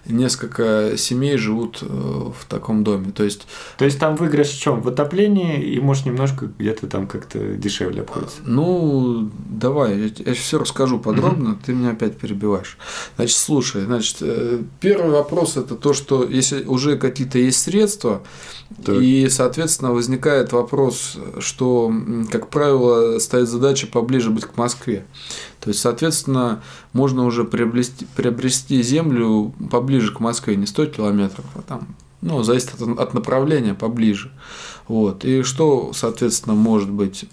несколько 0.06 0.94
семей 0.96 1.36
живут 1.36 1.78
э, 1.82 1.86
в 1.86 2.44
таком 2.48 2.84
доме. 2.84 3.12
То 3.12 3.24
есть, 3.24 3.46
то 3.78 3.84
есть 3.84 3.98
там 3.98 4.16
выигрыш 4.16 4.48
в 4.48 4.60
чем? 4.60 4.80
В 4.80 4.88
отоплении 4.88 5.62
и 5.62 5.80
может 5.80 6.06
немножко 6.06 6.50
где-то 6.58 6.86
там 6.86 7.06
как-то 7.06 7.38
дешевле 7.54 8.02
обходится. 8.02 8.38
Ну, 8.44 9.30
давай, 9.48 9.98
я, 9.98 10.10
я 10.26 10.34
все 10.34 10.58
расскажу 10.58 10.98
подробно, 10.98 11.52
угу. 11.52 11.58
ты 11.64 11.72
меня 11.72 11.90
опять 11.90 12.16
перебиваешь. 12.16 12.78
Значит, 13.16 13.36
слушай, 13.36 13.84
значит, 13.84 14.16
э, 14.20 14.62
первый 14.80 15.10
вопрос 15.10 15.56
это 15.56 15.76
то, 15.76 15.92
что 15.92 16.24
если 16.24 16.64
уже 16.64 16.96
какие-то 16.96 17.38
есть 17.38 17.60
средства, 17.60 18.22
так. 18.84 18.96
и, 19.00 19.28
соответственно, 19.28 19.92
возникает 19.92 20.52
вопрос, 20.52 21.16
что, 21.38 21.92
как 22.30 22.48
правило, 22.48 23.18
стоит 23.18 23.48
задача 23.48 23.86
поближе 23.86 24.30
быть 24.30 24.46
к 24.46 24.56
Москве. 24.56 25.04
То 25.62 25.68
есть, 25.68 25.80
соответственно, 25.80 26.60
можно 26.92 27.24
уже 27.24 27.44
приобрести, 27.44 28.06
приобрести 28.16 28.82
землю 28.82 29.54
поближе 29.70 30.12
к 30.12 30.18
Москве, 30.18 30.56
не 30.56 30.66
100 30.66 30.86
километров, 30.86 31.44
а 31.54 31.62
там, 31.62 31.94
ну, 32.20 32.42
зависит 32.42 32.80
от, 32.80 32.98
от 32.98 33.14
направления 33.14 33.74
поближе. 33.74 34.32
Вот. 34.88 35.24
И 35.24 35.42
что, 35.44 35.92
соответственно, 35.94 36.56
может 36.56 36.90
быть? 36.90 37.26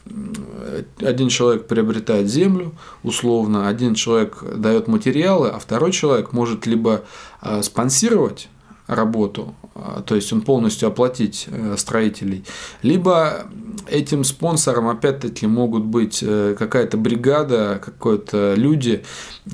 Один 1.00 1.30
человек 1.30 1.66
приобретает 1.66 2.28
землю, 2.28 2.72
условно, 3.02 3.68
один 3.68 3.96
человек 3.96 4.44
дает 4.56 4.88
материалы, 4.88 5.50
а 5.50 5.58
второй 5.58 5.92
человек 5.92 6.32
может 6.32 6.68
либо 6.68 7.06
а, 7.42 7.64
спонсировать 7.64 8.48
работу, 8.90 9.54
а, 9.76 10.02
то 10.02 10.16
есть 10.16 10.34
он 10.34 10.42
полностью 10.42 10.90
оплатить 10.90 11.46
э, 11.48 11.76
строителей, 11.78 12.44
либо 12.82 13.46
этим 13.88 14.24
спонсором 14.24 14.90
опять-таки 14.90 15.48
могут 15.48 15.84
быть 15.84 16.20
э, 16.22 16.56
какая-то 16.58 16.98
бригада, 16.98 17.80
какой-то 17.84 18.56
люди, 18.56 19.04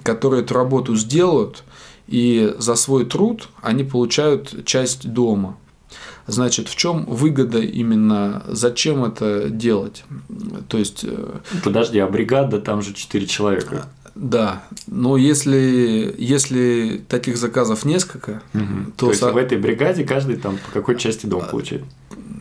которые 0.03 0.43
эту 0.43 0.53
работу 0.53 0.95
сделают, 0.95 1.63
и 2.07 2.55
за 2.57 2.75
свой 2.75 3.05
труд 3.05 3.49
они 3.61 3.83
получают 3.83 4.65
часть 4.65 5.11
дома. 5.11 5.57
Значит, 6.27 6.69
в 6.69 6.75
чем 6.75 7.05
выгода 7.05 7.59
именно, 7.59 8.43
зачем 8.47 9.03
это 9.03 9.49
делать? 9.49 10.03
То 10.69 10.77
есть... 10.77 11.03
Э, 11.03 11.39
Подожди, 11.63 11.99
а 11.99 12.07
бригада 12.07 12.59
там 12.59 12.81
же 12.81 12.93
4 12.93 13.27
человека. 13.27 13.87
Да, 14.15 14.63
но 14.87 15.17
если, 15.17 16.15
если 16.17 17.03
таких 17.09 17.35
заказов 17.37 17.83
несколько, 17.83 18.41
угу. 18.53 18.91
то, 18.95 19.05
то 19.05 19.09
есть 19.09 19.19
со... 19.19 19.31
в 19.33 19.37
этой 19.37 19.57
бригаде 19.57 20.05
каждый 20.05 20.37
там 20.37 20.57
по 20.57 20.71
какой 20.71 20.97
части 20.97 21.25
дома 21.25 21.43
получает? 21.43 21.83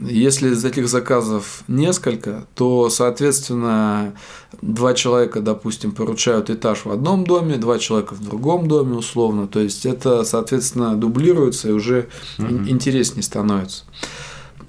Если 0.09 0.55
таких 0.55 0.89
заказов 0.89 1.65
несколько, 1.67 2.45
то, 2.55 2.91
соответственно, 2.91 4.15
два 4.63 4.95
человека, 4.95 5.41
допустим, 5.41 5.91
поручают 5.91 6.49
этаж 6.49 6.85
в 6.85 6.91
одном 6.93 7.25
доме, 7.25 7.57
два 7.57 7.79
человека 7.81 8.15
в 8.15 8.23
другом 8.23 8.69
доме, 8.69 8.95
условно. 8.95 9.49
То 9.49 9.59
есть 9.59 9.85
это, 9.85 10.23
соответственно, 10.23 10.95
дублируется 10.95 11.71
и 11.71 11.73
уже 11.73 12.09
угу. 12.39 12.69
интереснее 12.69 13.25
становится. 13.25 13.83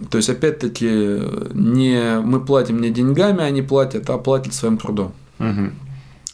То 0.10 0.18
есть, 0.18 0.30
опять-таки, 0.30 1.22
не 1.53 2.20
мы 2.20 2.43
платим 2.43 2.82
не 2.82 2.89
деньгами, 2.89 3.43
они 3.43 3.62
платят, 3.62 4.10
а 4.10 4.18
платят 4.18 4.56
своим 4.56 4.78
трудом. 4.78 5.14
Угу. 5.39 5.72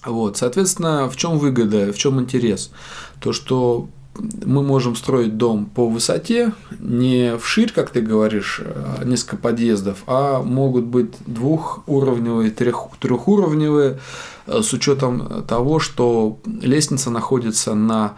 Вот, 0.05 0.37
соответственно, 0.37 1.09
в 1.09 1.15
чем 1.15 1.37
выгода, 1.37 1.93
в 1.93 1.97
чем 1.97 2.19
интерес? 2.19 2.71
То, 3.19 3.33
что 3.33 3.87
мы 4.17 4.61
можем 4.61 4.95
строить 4.95 5.37
дом 5.37 5.65
по 5.65 5.87
высоте, 5.87 6.53
не 6.79 7.37
вширь, 7.37 7.71
как 7.71 7.91
ты 7.91 8.01
говоришь, 8.01 8.61
а 8.63 9.03
несколько 9.05 9.37
подъездов, 9.37 10.03
а 10.07 10.41
могут 10.41 10.85
быть 10.85 11.13
двухуровневые, 11.25 12.51
трех, 12.51 12.87
трехуровневые, 12.99 13.99
э, 14.47 14.61
с 14.61 14.73
учетом 14.73 15.43
того, 15.47 15.79
что 15.79 16.39
лестница 16.45 17.09
находится 17.09 17.73
на 17.73 18.17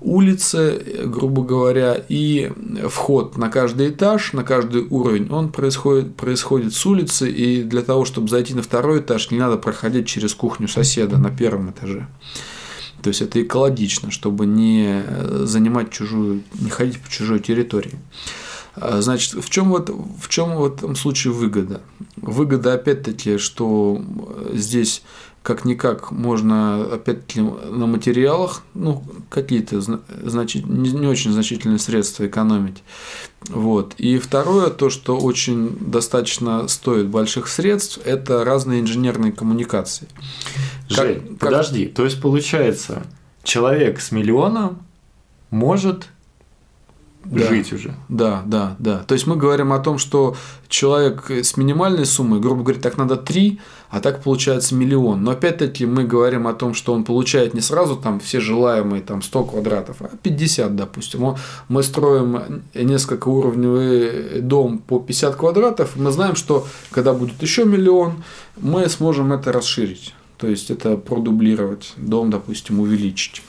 улице, 0.00 1.04
грубо 1.06 1.42
говоря, 1.42 2.00
и 2.08 2.52
вход 2.88 3.36
на 3.36 3.48
каждый 3.48 3.90
этаж, 3.90 4.32
на 4.32 4.44
каждый 4.44 4.86
уровень, 4.88 5.30
он 5.30 5.50
происходит, 5.50 6.16
происходит 6.16 6.74
с 6.74 6.86
улицы, 6.86 7.30
и 7.30 7.62
для 7.62 7.82
того, 7.82 8.04
чтобы 8.04 8.28
зайти 8.28 8.54
на 8.54 8.62
второй 8.62 9.00
этаж, 9.00 9.30
не 9.30 9.38
надо 9.38 9.56
проходить 9.56 10.06
через 10.06 10.34
кухню 10.34 10.68
соседа 10.68 11.18
на 11.18 11.30
первом 11.30 11.70
этаже. 11.70 12.06
То 13.02 13.08
есть 13.08 13.22
это 13.22 13.40
экологично, 13.42 14.10
чтобы 14.10 14.46
не 14.46 15.02
занимать 15.44 15.90
чужую, 15.90 16.42
не 16.54 16.70
ходить 16.70 17.00
по 17.00 17.10
чужой 17.10 17.38
территории. 17.40 17.98
А, 18.80 19.00
значит, 19.00 19.34
в 19.34 19.50
чем, 19.50 19.70
вот, 19.70 19.90
в 19.90 20.28
чем 20.28 20.56
в 20.56 20.64
этом 20.64 20.96
случае 20.96 21.32
выгода? 21.32 21.80
Выгода, 22.16 22.74
опять-таки, 22.74 23.38
что 23.38 24.02
здесь 24.52 25.02
как-никак 25.42 26.10
можно, 26.10 26.84
опять-таки, 26.84 27.40
на 27.40 27.86
материалах, 27.86 28.62
ну, 28.74 29.02
какие-то 29.30 29.80
значит, 29.80 30.66
не 30.66 31.06
очень 31.06 31.32
значительные 31.32 31.78
средства 31.78 32.26
экономить. 32.26 32.82
Вот. 33.48 33.94
И 33.98 34.18
второе, 34.18 34.70
то, 34.70 34.90
что 34.90 35.16
очень 35.16 35.76
достаточно 35.80 36.68
стоит 36.68 37.08
больших 37.08 37.48
средств, 37.48 37.98
это 38.04 38.44
разные 38.44 38.80
инженерные 38.80 39.32
коммуникации. 39.32 40.08
Жень, 40.88 41.20
как, 41.38 41.38
подожди, 41.38 41.86
то 41.86 42.04
есть 42.04 42.20
получается, 42.20 43.04
человек 43.42 44.00
с 44.00 44.12
миллионом 44.12 44.82
может 45.50 46.08
да, 47.24 47.48
жить 47.48 47.72
уже. 47.72 47.94
Да, 48.08 48.42
да, 48.46 48.76
да. 48.78 48.98
То 49.00 49.14
есть 49.14 49.26
мы 49.26 49.36
говорим 49.36 49.72
о 49.72 49.78
том, 49.80 49.98
что 49.98 50.36
человек 50.68 51.30
с 51.30 51.56
минимальной 51.56 52.06
суммой, 52.06 52.40
грубо 52.40 52.62
говоря, 52.62 52.80
так 52.80 52.96
надо 52.96 53.16
3, 53.16 53.60
а 53.90 54.00
так 54.00 54.22
получается 54.22 54.74
миллион. 54.74 55.24
Но 55.24 55.32
опять-таки 55.32 55.84
мы 55.86 56.04
говорим 56.04 56.46
о 56.46 56.54
том, 56.54 56.74
что 56.74 56.92
он 56.92 57.04
получает 57.04 57.54
не 57.54 57.60
сразу 57.60 57.96
там 57.96 58.20
все 58.20 58.40
желаемые 58.40 59.02
там 59.02 59.22
100 59.22 59.44
квадратов, 59.44 59.96
а 60.00 60.10
50, 60.22 60.76
допустим. 60.76 61.36
Мы 61.68 61.82
строим 61.82 62.62
несколько 62.74 63.28
уровневый 63.28 64.40
дом 64.40 64.78
по 64.78 64.98
50 64.98 65.36
квадратов, 65.36 65.96
мы 65.96 66.10
знаем, 66.12 66.36
что 66.36 66.66
когда 66.90 67.12
будет 67.12 67.42
еще 67.42 67.64
миллион, 67.64 68.22
мы 68.60 68.88
сможем 68.88 69.32
это 69.32 69.52
расширить. 69.52 70.14
То 70.36 70.46
есть 70.46 70.70
это 70.70 70.96
продублировать 70.96 71.94
дом, 71.96 72.30
допустим, 72.30 72.78
увеличить. 72.80 73.42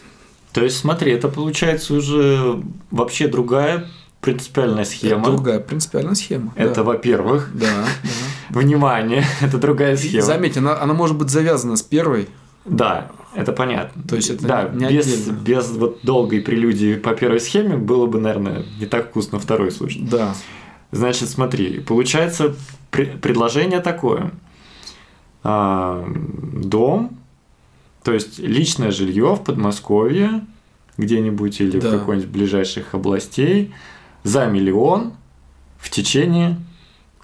То 0.53 0.63
есть, 0.63 0.77
смотри, 0.77 1.11
это 1.11 1.27
получается 1.27 1.93
уже 1.93 2.61
вообще 2.91 3.27
другая 3.27 3.87
принципиальная 4.21 4.83
схема. 4.83 5.21
Это 5.21 5.31
другая 5.31 5.59
принципиальная 5.59 6.15
схема. 6.15 6.53
Это, 6.55 6.75
да. 6.75 6.83
во-первых. 6.83 7.51
Да, 7.53 7.67
да. 8.03 8.09
Внимание, 8.59 9.23
это 9.41 9.57
другая 9.57 9.95
схема. 9.95 10.23
Заметь, 10.23 10.57
она, 10.57 10.79
она 10.81 10.93
может 10.93 11.17
быть 11.17 11.29
завязана 11.29 11.75
с 11.75 11.83
первой. 11.83 12.27
Да, 12.65 13.11
это 13.35 13.53
понятно. 13.53 14.03
То 14.03 14.15
есть 14.15 14.29
это 14.29 14.47
да, 14.47 14.69
не 14.69 14.87
без, 14.87 15.05
отдельно. 15.07 15.37
без 15.39 15.69
вот 15.71 15.99
долгой 16.03 16.41
прелюдии 16.41 16.95
по 16.95 17.13
первой 17.13 17.39
схеме 17.39 17.77
было 17.77 18.05
бы, 18.05 18.19
наверное, 18.19 18.65
не 18.79 18.85
так 18.85 19.09
вкусно 19.09 19.39
второй 19.39 19.71
случай. 19.71 20.01
Да. 20.01 20.33
Значит, 20.91 21.29
смотри, 21.29 21.79
получается 21.79 22.55
предложение 22.91 23.79
такое. 23.79 24.31
А, 25.43 26.05
дом 26.53 27.18
то 28.03 28.13
есть 28.13 28.39
личное 28.39 28.91
жилье 28.91 29.35
в 29.35 29.43
Подмосковье 29.43 30.45
где-нибудь 30.97 31.61
или 31.61 31.79
да. 31.79 31.89
в 31.89 31.99
какой-нибудь 31.99 32.29
ближайших 32.29 32.93
областей 32.93 33.73
за 34.23 34.45
миллион 34.45 35.13
в 35.77 35.89
течение 35.89 36.59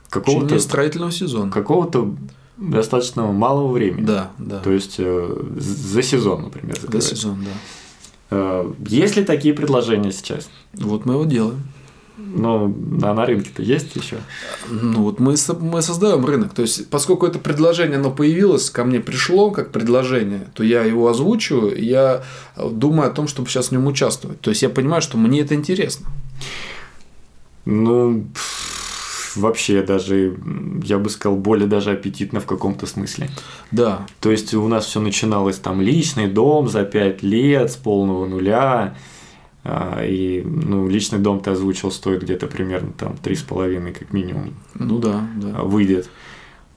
какого-то 0.10 0.60
строительного 0.60 1.12
сезона. 1.12 1.52
Какого-то 1.52 2.16
достаточно 2.58 3.26
малого 3.32 3.72
времени. 3.72 4.06
Да, 4.06 4.32
да. 4.38 4.60
То 4.60 4.72
есть 4.72 4.96
э, 4.98 5.44
за 5.58 6.02
сезон, 6.02 6.44
например. 6.44 6.78
За 6.80 7.02
сезон, 7.02 7.44
да. 7.44 7.52
Э, 8.32 8.74
есть 8.88 9.18
ли 9.18 9.26
такие 9.26 9.54
предложения 9.54 10.12
сейчас? 10.12 10.50
Вот 10.74 11.06
мы 11.06 11.16
его 11.16 11.26
делаем. 11.26 11.64
Ну, 12.18 12.74
а 13.04 13.14
на 13.14 13.26
рынке-то 13.26 13.62
есть 13.62 13.96
еще? 13.96 14.18
Ну, 14.70 15.04
вот 15.04 15.20
мы, 15.20 15.36
мы 15.60 15.82
создаем 15.82 16.26
рынок. 16.26 16.54
То 16.54 16.62
есть, 16.62 16.90
поскольку 16.90 17.26
это 17.26 17.40
предложение, 17.40 17.98
оно 17.98 18.10
появилось, 18.10 18.70
ко 18.70 18.86
мне 18.86 19.02
пришло 19.02 19.52
как 19.52 19.72
предложение, 19.72 20.48
то 20.54 20.64
я 20.64 20.84
его 20.84 21.10
озвучиваю, 21.10 21.78
я 21.82 22.24
думаю 22.58 23.10
о 23.10 23.14
том, 23.14 23.28
чтобы 23.28 23.50
сейчас 23.50 23.68
в 23.68 23.72
нем 23.74 23.86
участвовать. 23.88 24.40
То 24.40 24.50
есть, 24.50 24.62
я 24.62 24.70
понимаю, 24.70 25.02
что 25.02 25.18
мне 25.18 25.42
это 25.42 25.56
интересно. 25.56 26.08
Ну, 27.66 28.26
вообще 29.36 29.82
даже, 29.82 30.38
я 30.84 31.00
бы 31.00 31.10
сказал, 31.10 31.38
более 31.38 31.68
даже 31.68 31.92
аппетитно 31.92 32.40
в 32.40 32.46
каком-то 32.46 32.86
смысле. 32.86 33.30
Да. 33.72 34.06
То 34.22 34.32
есть, 34.32 34.54
у 34.54 34.68
нас 34.70 34.86
все 34.86 35.02
начиналось 35.02 35.58
там 35.58 35.82
личный 35.82 36.28
дом 36.28 36.70
за 36.70 36.86
пять 36.86 37.24
лет 37.24 37.72
с 37.72 37.76
полного 37.76 38.26
нуля 38.26 38.96
и 40.04 40.44
ну, 40.46 40.88
личный 40.88 41.20
дом 41.20 41.40
ты 41.40 41.52
озвучил, 41.52 41.92
стоит 41.92 42.24
где-то 42.24 42.48
примерно 42.48 42.92
там 42.98 43.18
три 43.18 43.36
с 43.36 43.42
половиной 43.42 43.94
как 43.94 44.14
минимум. 44.14 44.54
Ну 44.76 45.00
да, 45.00 45.28
да. 45.36 45.64
Выйдет. 45.64 46.10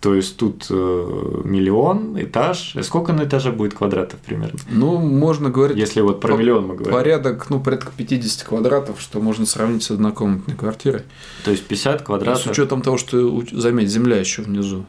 То 0.01 0.15
есть 0.15 0.37
тут 0.37 0.67
э, 0.71 1.41
миллион, 1.45 2.23
этаж. 2.23 2.77
Сколько 2.83 3.13
на 3.13 3.25
этаже 3.25 3.51
будет 3.51 3.75
квадратов 3.75 4.21
примерно? 4.21 4.59
Ну, 4.71 4.99
можно 4.99 5.51
говорить. 5.51 5.77
Если 5.77 6.01
вот 6.01 6.21
про 6.21 6.37
миллион 6.37 6.69
мы 6.69 6.75
говорим. 6.77 6.93
Порядок, 6.93 7.51
ну, 7.51 7.59
порядка 7.59 7.91
50 7.97 8.47
квадратов, 8.47 9.01
что 9.01 9.21
можно 9.21 9.45
сравнить 9.45 9.83
с 9.83 9.91
однокомнатной 9.91 10.55
квартирой. 10.55 11.03
То 11.45 11.51
есть 11.51 11.67
50 11.67 12.03
квадратов. 12.03 12.45
И 12.45 12.49
с 12.49 12.51
учетом 12.51 12.83
того, 12.83 12.97
что, 12.97 13.43
заметь, 13.51 13.89
земля 13.89 14.19
еще 14.19 14.43
внизу, 14.43 14.87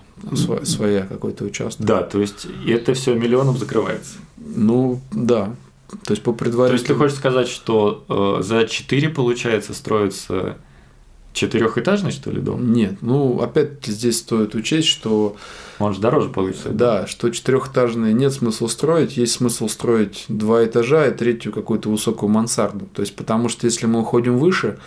своя 0.63 1.01
какой-то 1.01 1.43
участок. 1.43 1.83
Да, 1.83 2.03
то 2.03 2.21
есть 2.21 2.45
это 2.67 2.93
все 2.93 3.15
миллионом 3.15 3.57
закрывается. 3.57 4.17
Ну, 4.37 5.01
да. 5.11 5.55
То 6.05 6.11
есть 6.11 6.23
по 6.23 6.33
предварительному. 6.33 6.69
То 6.69 6.73
есть 6.73 6.87
ты 6.87 6.95
хочешь 6.95 7.17
сказать, 7.17 7.47
что 7.47 8.05
э, 8.39 8.43
за 8.43 8.67
4 8.67 9.09
получается 9.09 9.73
строится 9.73 10.57
четырехэтажный, 11.39 12.11
что 12.11 12.31
ли, 12.31 12.41
дом? 12.41 12.73
Нет, 12.73 12.97
ну 13.01 13.41
опять 13.41 13.85
здесь 13.85 14.19
стоит 14.19 14.55
учесть, 14.55 14.87
что 14.87 15.37
он 15.79 15.93
же 15.93 16.01
дороже 16.01 16.29
получится. 16.29 16.69
Да, 16.69 17.07
что 17.07 17.29
четырехэтажный 17.29 18.13
нет 18.13 18.33
смысла 18.33 18.67
строить, 18.67 19.15
есть 19.15 19.33
смысл 19.33 19.69
строить 19.69 20.25
два 20.27 20.65
этажа 20.65 21.07
и 21.07 21.11
третью 21.11 21.53
какую-то 21.53 21.89
высокую 21.89 22.29
мансарду. 22.29 22.87
То 22.93 23.01
есть, 23.01 23.15
потому 23.15 23.47
что 23.47 23.65
если 23.65 23.85
мы 23.85 24.01
уходим 24.01 24.37
выше, 24.37 24.77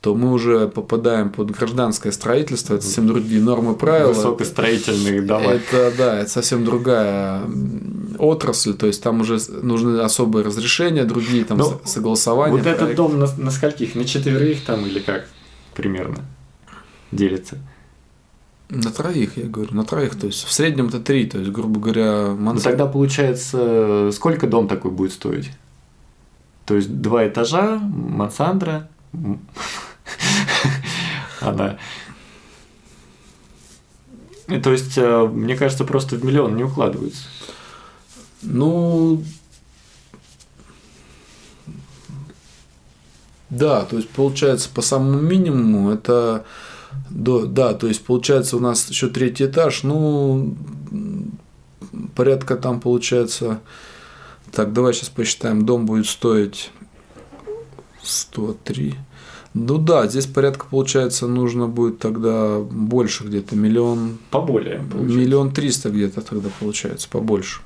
то 0.00 0.14
мы 0.14 0.32
уже 0.32 0.68
попадаем 0.68 1.30
под 1.30 1.50
гражданское 1.50 2.12
строительство, 2.12 2.74
это 2.74 2.84
совсем 2.84 3.06
другие 3.06 3.42
нормы 3.42 3.74
правила. 3.74 4.12
Высокостроительные 4.12 5.20
дома. 5.20 5.50
Это, 5.50 5.92
да, 5.98 6.20
это 6.20 6.30
совсем 6.30 6.64
другая 6.64 7.42
отрасль, 8.18 8.72
то 8.72 8.86
есть 8.86 9.02
там 9.02 9.20
уже 9.20 9.38
нужны 9.62 9.98
особые 10.00 10.44
разрешения, 10.44 11.04
другие 11.04 11.44
там 11.44 11.58
Но 11.58 11.70
ну, 11.70 11.80
согласования. 11.84 12.52
Вот 12.52 12.62
проект. 12.62 12.82
этот 12.82 12.96
дом 12.96 13.18
на, 13.18 13.28
на 13.36 13.50
скольких? 13.50 13.94
На 13.94 14.04
четверых 14.04 14.64
там 14.64 14.86
или 14.86 15.00
как 15.00 15.26
примерно 15.78 16.24
делится? 17.12 17.58
На 18.68 18.90
троих, 18.90 19.38
я 19.38 19.44
говорю, 19.44 19.74
на 19.74 19.84
троих, 19.84 20.18
то 20.18 20.26
есть 20.26 20.44
в 20.44 20.52
среднем 20.52 20.88
это 20.88 21.00
три, 21.00 21.24
то 21.24 21.38
есть, 21.38 21.50
грубо 21.52 21.80
говоря, 21.80 22.34
мансард. 22.34 22.54
Ну, 22.54 22.60
тогда 22.60 22.86
получается, 22.86 24.10
сколько 24.12 24.46
дом 24.46 24.68
такой 24.68 24.90
будет 24.90 25.12
стоить? 25.12 25.50
То 26.66 26.74
есть 26.74 27.00
два 27.00 27.26
этажа, 27.26 27.78
мансандра, 27.78 28.90
она... 31.40 31.78
То 34.62 34.72
есть, 34.72 34.96
э, 34.96 35.26
мне 35.26 35.56
кажется, 35.56 35.84
просто 35.84 36.16
в 36.16 36.24
миллион 36.24 36.56
не 36.56 36.64
укладывается. 36.64 37.22
Ну, 38.42 39.22
да, 43.50 43.84
то 43.84 43.96
есть 43.96 44.08
получается 44.10 44.68
по 44.72 44.82
самому 44.82 45.20
минимуму 45.20 45.90
это 45.90 46.44
да, 47.10 47.46
да, 47.46 47.74
то 47.74 47.86
есть 47.86 48.04
получается 48.04 48.56
у 48.56 48.60
нас 48.60 48.88
еще 48.88 49.08
третий 49.08 49.46
этаж, 49.46 49.82
ну 49.82 50.54
порядка 52.14 52.56
там 52.56 52.80
получается, 52.80 53.60
так 54.52 54.72
давай 54.72 54.92
сейчас 54.92 55.08
посчитаем, 55.08 55.64
дом 55.64 55.86
будет 55.86 56.06
стоить 56.06 56.70
103. 58.02 58.94
Ну 59.54 59.78
да, 59.78 60.06
здесь 60.06 60.26
порядка 60.26 60.66
получается 60.70 61.26
нужно 61.26 61.66
будет 61.66 61.98
тогда 61.98 62.58
больше 62.60 63.24
где-то 63.24 63.56
миллион. 63.56 64.18
Поболее. 64.30 64.78
Получается. 64.80 65.18
Миллион 65.18 65.52
триста 65.52 65.90
где-то 65.90 66.20
тогда 66.20 66.50
получается 66.60 67.08
побольше. 67.10 67.62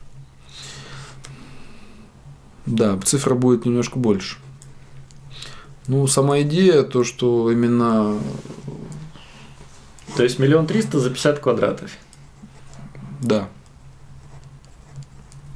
Да, 2.67 2.99
цифра 3.05 3.35
будет 3.35 3.67
немножко 3.67 3.99
больше. 3.99 4.37
Ну, 5.89 6.07
сама 6.07 6.41
идея, 6.43 6.83
то, 6.83 7.05
что 7.05 7.51
именно... 7.51 8.19
То 10.17 10.23
есть 10.23 10.39
миллион 10.39 10.67
триста 10.67 11.01
за 11.01 11.11
50 11.11 11.39
квадратов? 11.39 11.91
Да. 13.21 13.49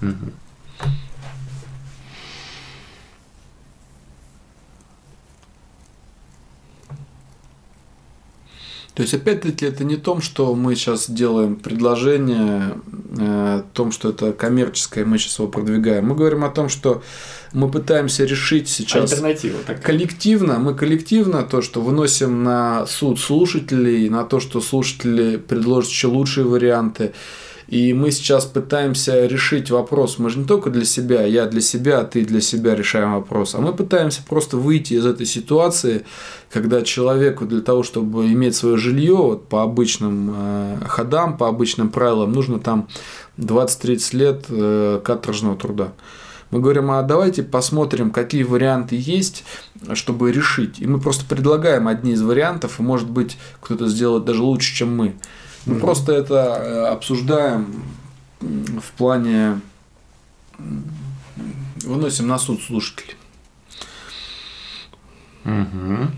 Угу. 0.03 0.33
То 8.97 9.03
есть, 9.03 9.13
опять-таки, 9.13 9.67
это 9.67 9.85
не 9.85 9.97
том, 9.97 10.23
что 10.23 10.55
мы 10.55 10.75
сейчас 10.75 11.11
делаем 11.11 11.57
предложение, 11.57 12.79
э, 13.19 13.59
о 13.59 13.65
том, 13.75 13.93
что 13.93 14.09
это 14.09 14.33
коммерческое, 14.33 15.05
мы 15.05 15.19
сейчас 15.19 15.39
его 15.39 15.49
продвигаем. 15.49 16.07
Мы 16.07 16.15
говорим 16.15 16.45
о 16.45 16.49
том, 16.49 16.71
что 16.71 17.03
мы 17.53 17.71
пытаемся 17.71 18.25
решить 18.25 18.71
сейчас 18.71 19.13
Альтернатива 19.13 19.59
такая. 19.67 19.83
коллективно, 19.83 20.59
мы 20.59 20.73
коллективно 20.73 21.43
то, 21.43 21.61
что 21.61 21.83
выносим 21.83 22.43
на 22.43 22.87
суд 22.87 23.21
слушателей, 23.21 24.09
на 24.09 24.25
то, 24.25 24.41
что 24.41 24.63
слушатели 24.63 25.37
предложат 25.37 25.91
еще 25.91 26.07
лучшие 26.07 26.47
варианты. 26.47 27.13
И 27.69 27.93
мы 27.95 28.13
сейчас 28.13 28.45
пытаемся 28.45 29.27
решить 29.27 29.71
вопрос. 29.71 30.19
Мы 30.19 30.31
же 30.31 30.39
не 30.39 30.45
только 30.45 30.71
для 30.71 30.85
себя, 30.85 31.25
я 31.25 31.47
для 31.47 31.61
себя, 31.61 32.05
ты 32.05 32.25
для 32.25 32.41
себя 32.41 32.77
решаем 32.77 33.15
вопрос, 33.15 33.55
а 33.55 33.61
мы 33.61 33.73
пытаемся 33.73 34.23
просто 34.27 34.57
выйти 34.57 34.95
из 34.95 35.05
этой 35.05 35.27
ситуации, 35.27 36.05
когда 36.53 36.83
человеку 36.83 37.45
для 37.45 37.61
того, 37.61 37.83
чтобы 37.83 38.27
иметь 38.27 38.55
свое 38.55 38.77
жилье 38.77 39.17
вот, 39.17 39.49
по 39.49 39.63
обычным 39.63 40.33
э, 40.33 40.79
ходам, 40.87 41.37
по 41.37 41.49
обычным 41.49 41.89
правилам, 41.89 42.33
нужно 42.33 42.61
там 42.61 42.87
20-30 43.39 44.17
лет 44.17 44.45
э, 44.49 45.01
каторжного 45.05 45.57
труда. 45.57 45.93
Мы 46.53 46.61
говорим, 46.61 46.93
а 46.93 47.03
давайте 47.03 47.43
посмотрим, 47.43 48.13
какие 48.13 48.45
варианты 48.45 48.97
есть, 48.97 49.45
чтобы 49.95 50.31
решить. 50.31 50.79
И 50.79 50.87
мы 50.87 51.01
просто 51.01 51.25
предлагаем 51.25 51.89
одни 51.89 52.13
из 52.13 52.23
вариантов, 52.23 52.79
и 52.79 52.83
может 52.83 53.11
быть 53.11 53.37
кто-то 53.61 53.89
сделает 53.89 54.25
даже 54.25 54.43
лучше, 54.43 54.73
чем 54.75 54.97
мы. 54.97 55.17
Мы 55.67 55.75
mm-hmm. 55.75 55.81
просто 55.81 56.13
это 56.13 56.35
э, 56.35 56.87
обсуждаем 56.87 57.83
в 58.41 58.93
плане 58.97 59.61
выносим 61.85 62.27
на 62.29 62.39
суд 62.39 62.63
слушателей. 62.63 63.17
Угу. 65.45 66.11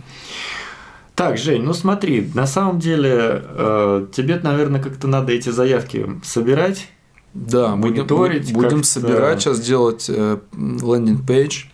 Так, 1.14 1.36
Жень, 1.36 1.62
ну 1.62 1.74
смотри, 1.74 2.30
на 2.34 2.46
самом 2.46 2.78
деле 2.78 3.42
э, 3.44 4.07
тебе, 4.14 4.40
наверное, 4.42 4.80
как-то 4.80 5.07
надо 5.09 5.32
эти 5.32 5.51
заявки 5.51 6.09
собирать. 6.22 6.88
Да, 7.34 7.76
мониторить. 7.76 8.53
Будем, 8.53 8.68
будем 8.70 8.84
собирать, 8.84 9.42
сейчас 9.42 9.61
делать 9.61 10.07
э, 10.09 10.38
лендинг-пейдж. 10.53 11.64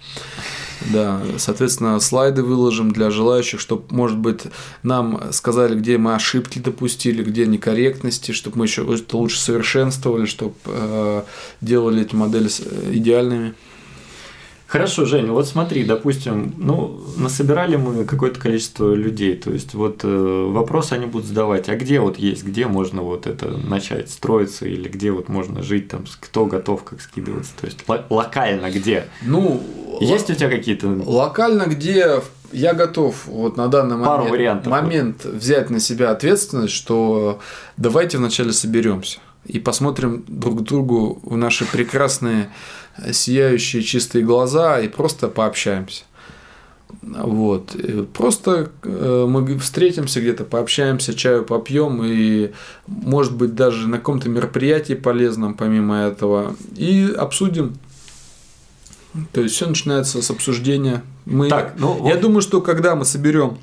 Да, 0.92 1.22
соответственно, 1.38 1.98
слайды 2.00 2.42
выложим 2.42 2.90
для 2.92 3.10
желающих, 3.10 3.60
чтобы, 3.60 3.84
может 3.90 4.18
быть, 4.18 4.42
нам 4.82 5.32
сказали, 5.32 5.74
где 5.74 5.96
мы 5.96 6.14
ошибки 6.14 6.58
допустили, 6.58 7.22
где 7.22 7.46
некорректности, 7.46 8.32
чтобы 8.32 8.58
мы 8.58 8.66
еще 8.66 8.82
лучше 9.12 9.40
совершенствовали, 9.40 10.26
чтобы 10.26 10.54
э, 10.66 11.22
делали 11.60 12.02
эти 12.02 12.14
модели 12.14 12.48
э, 12.48 12.90
идеальными. 12.94 13.54
Хорошо, 14.66 15.04
Женя, 15.04 15.32
вот 15.32 15.46
смотри, 15.46 15.84
допустим, 15.84 16.54
ну, 16.58 17.00
насобирали 17.16 17.76
мы 17.76 18.04
какое-то 18.04 18.40
количество 18.40 18.92
людей, 18.94 19.36
то 19.36 19.52
есть 19.52 19.74
вот 19.74 20.00
э, 20.02 20.46
вопрос 20.50 20.92
они 20.92 21.06
будут 21.06 21.28
задавать, 21.28 21.68
а 21.68 21.76
где 21.76 22.00
вот 22.00 22.18
есть, 22.18 22.44
где 22.44 22.66
можно 22.66 23.02
вот 23.02 23.26
это 23.26 23.48
начать 23.48 24.10
строиться, 24.10 24.66
или 24.66 24.88
где 24.88 25.12
вот 25.12 25.28
можно 25.28 25.62
жить, 25.62 25.88
там, 25.88 26.04
кто 26.20 26.46
готов 26.46 26.82
как 26.82 27.00
скидываться, 27.00 27.52
то 27.60 27.66
есть 27.66 27.84
локально 28.10 28.70
где? 28.70 29.06
Ну, 29.22 29.62
есть 30.00 30.30
у 30.30 30.34
тебя 30.34 30.48
какие-то... 30.48 30.88
Локально 30.88 31.64
где 31.64 32.22
я 32.50 32.72
готов 32.74 33.26
вот 33.26 33.56
на 33.56 33.68
данный 33.68 34.02
Пару 34.02 34.24
момент, 34.24 34.30
вариантов. 34.30 34.72
момент 34.72 35.24
взять 35.24 35.70
на 35.70 35.78
себя 35.78 36.10
ответственность, 36.10 36.72
что 36.72 37.40
давайте 37.76 38.18
вначале 38.18 38.52
соберемся 38.52 39.18
и 39.44 39.58
посмотрим 39.58 40.24
друг 40.26 40.62
другу 40.62 41.20
в 41.22 41.36
наши 41.36 41.64
прекрасные 41.66 42.50
сияющие 43.12 43.82
чистые 43.82 44.24
глаза 44.24 44.80
и 44.80 44.88
просто 44.88 45.28
пообщаемся. 45.28 46.04
Вот. 47.02 47.76
Просто 48.12 48.70
э, 48.82 49.26
мы 49.28 49.58
встретимся 49.58 50.20
где-то, 50.20 50.44
пообщаемся, 50.44 51.14
чаю 51.14 51.44
попьем 51.44 52.02
и, 52.04 52.52
может 52.86 53.36
быть, 53.36 53.54
даже 53.54 53.88
на 53.88 53.98
каком-то 53.98 54.28
мероприятии 54.28 54.94
полезном, 54.94 55.54
помимо 55.54 55.96
этого, 55.96 56.56
и 56.76 57.12
обсудим. 57.16 57.76
То 59.32 59.42
есть 59.42 59.54
все 59.54 59.66
начинается 59.66 60.22
с 60.22 60.30
обсуждения. 60.30 61.02
Мы... 61.24 61.48
Так, 61.48 61.74
ну, 61.78 62.06
Я 62.06 62.14
вот... 62.14 62.20
думаю, 62.20 62.42
что 62.42 62.60
когда 62.60 62.94
мы 62.94 63.04
соберем 63.04 63.58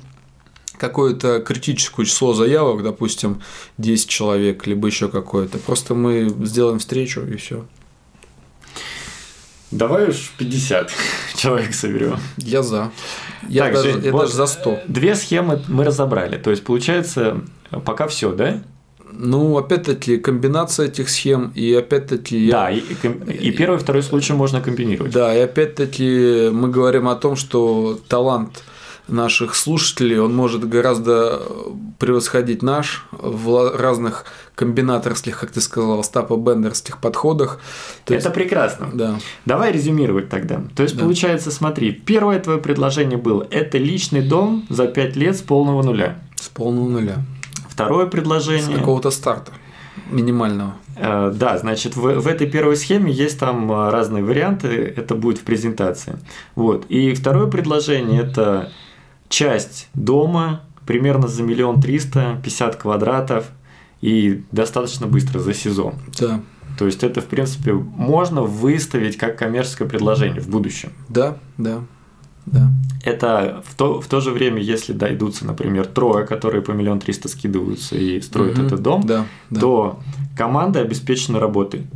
какое-то 0.78 1.40
критическое 1.40 2.04
число 2.04 2.34
заявок, 2.34 2.82
допустим, 2.82 3.42
10 3.78 4.08
человек, 4.08 4.66
либо 4.66 4.88
еще 4.88 5.08
какое-то, 5.08 5.58
просто 5.58 5.94
мы 5.94 6.34
сделаем 6.44 6.78
встречу 6.78 7.20
и 7.20 7.36
все. 7.36 7.64
Давай 9.72 10.10
уж 10.10 10.30
50 10.36 10.90
человек 11.36 11.74
соберем. 11.74 12.18
Я 12.36 12.62
за. 12.62 12.92
Я, 13.48 13.64
так, 13.64 13.74
даже, 13.74 13.92
Жень, 13.92 14.04
я 14.04 14.12
вот 14.12 14.22
даже 14.22 14.34
за 14.34 14.46
100. 14.46 14.80
Две 14.86 15.14
схемы 15.14 15.60
мы 15.66 15.84
разобрали. 15.84 16.38
То 16.38 16.50
есть, 16.50 16.62
получается, 16.62 17.40
пока 17.84 18.06
все, 18.06 18.32
да? 18.32 18.62
Ну, 19.14 19.56
опять-таки, 19.58 20.16
комбинация 20.16 20.86
этих 20.86 21.10
схем, 21.10 21.52
и 21.54 21.74
опять-таки... 21.74 22.50
Да, 22.50 22.70
и, 22.70 22.78
и 22.78 23.50
первый, 23.50 23.76
и 23.76 23.80
второй 23.80 24.02
случай 24.02 24.32
можно 24.32 24.60
комбинировать. 24.62 25.12
Да, 25.12 25.34
и 25.34 25.40
опять-таки 25.40 26.48
мы 26.50 26.68
говорим 26.68 27.08
о 27.08 27.14
том, 27.14 27.36
что 27.36 27.98
талант 28.08 28.62
наших 29.08 29.54
слушателей, 29.54 30.18
он 30.18 30.34
может 30.34 30.68
гораздо 30.68 31.42
превосходить 31.98 32.62
наш 32.62 33.06
в 33.10 33.76
разных 33.76 34.24
комбинаторских, 34.54 35.40
как 35.40 35.50
ты 35.50 35.60
сказал, 35.60 36.02
стапа-бендерских 36.04 36.98
подходах. 36.98 37.60
То 38.04 38.14
Это 38.14 38.24
есть... 38.24 38.34
прекрасно. 38.34 38.90
Да. 38.92 39.18
Давай 39.44 39.72
резюмировать 39.72 40.28
тогда. 40.28 40.62
То 40.76 40.82
есть, 40.82 40.96
да. 40.96 41.02
получается, 41.02 41.50
смотри, 41.50 41.92
первое 41.92 42.38
твое 42.40 42.58
предложение 42.58 43.18
было– 43.18 43.46
это 43.50 43.78
личный 43.78 44.22
дом 44.22 44.66
за 44.68 44.86
5 44.86 45.16
лет 45.16 45.36
с 45.36 45.42
полного 45.42 45.82
нуля. 45.82 46.18
С 46.36 46.48
полного 46.48 46.88
нуля. 46.88 47.16
Второе 47.68 48.06
предложение… 48.06 48.76
С 48.76 48.78
какого-то 48.78 49.10
старта 49.10 49.52
минимального. 50.10 50.74
Э, 50.96 51.32
да, 51.34 51.58
значит, 51.58 51.96
в, 51.96 52.20
в 52.20 52.26
этой 52.26 52.46
первой 52.48 52.76
схеме 52.76 53.12
есть 53.12 53.38
там 53.38 53.70
э, 53.70 53.90
разные 53.90 54.22
варианты, 54.22 54.68
это 54.68 55.14
будет 55.14 55.38
в 55.38 55.42
презентации. 55.42 56.18
Вот. 56.54 56.86
И 56.88 57.14
второе 57.14 57.46
предложение– 57.46 58.22
это 58.24 58.70
часть 59.32 59.88
дома 59.94 60.60
примерно 60.86 61.26
за 61.26 61.42
миллион 61.42 61.80
триста, 61.80 62.38
пятьдесят 62.44 62.76
квадратов 62.76 63.46
и 64.02 64.44
достаточно 64.52 65.06
быстро 65.06 65.38
за 65.38 65.54
сезон. 65.54 65.94
Да. 66.20 66.40
То 66.78 66.86
есть 66.86 67.02
это, 67.02 67.20
в 67.20 67.26
принципе, 67.26 67.72
можно 67.72 68.42
выставить 68.42 69.16
как 69.16 69.38
коммерческое 69.38 69.88
предложение 69.88 70.40
в 70.40 70.48
будущем. 70.48 70.90
Да, 71.08 71.38
да. 71.56 71.80
Да. 72.44 72.70
Это 73.04 73.62
в 73.64 73.74
то, 73.74 74.00
в 74.00 74.06
то 74.08 74.20
же 74.20 74.32
время, 74.32 74.60
если 74.60 74.92
дойдутся, 74.92 75.46
например, 75.46 75.86
трое, 75.86 76.26
которые 76.26 76.60
по 76.60 76.72
миллион 76.72 76.98
триста 76.98 77.28
скидываются 77.28 77.96
и 77.96 78.20
строят 78.20 78.58
угу. 78.58 78.66
этот 78.66 78.82
дом, 78.82 79.06
да, 79.06 79.26
да. 79.48 79.60
то 79.60 80.00
команда 80.36 80.80
обеспечена 80.80 81.38
работой 81.38 81.86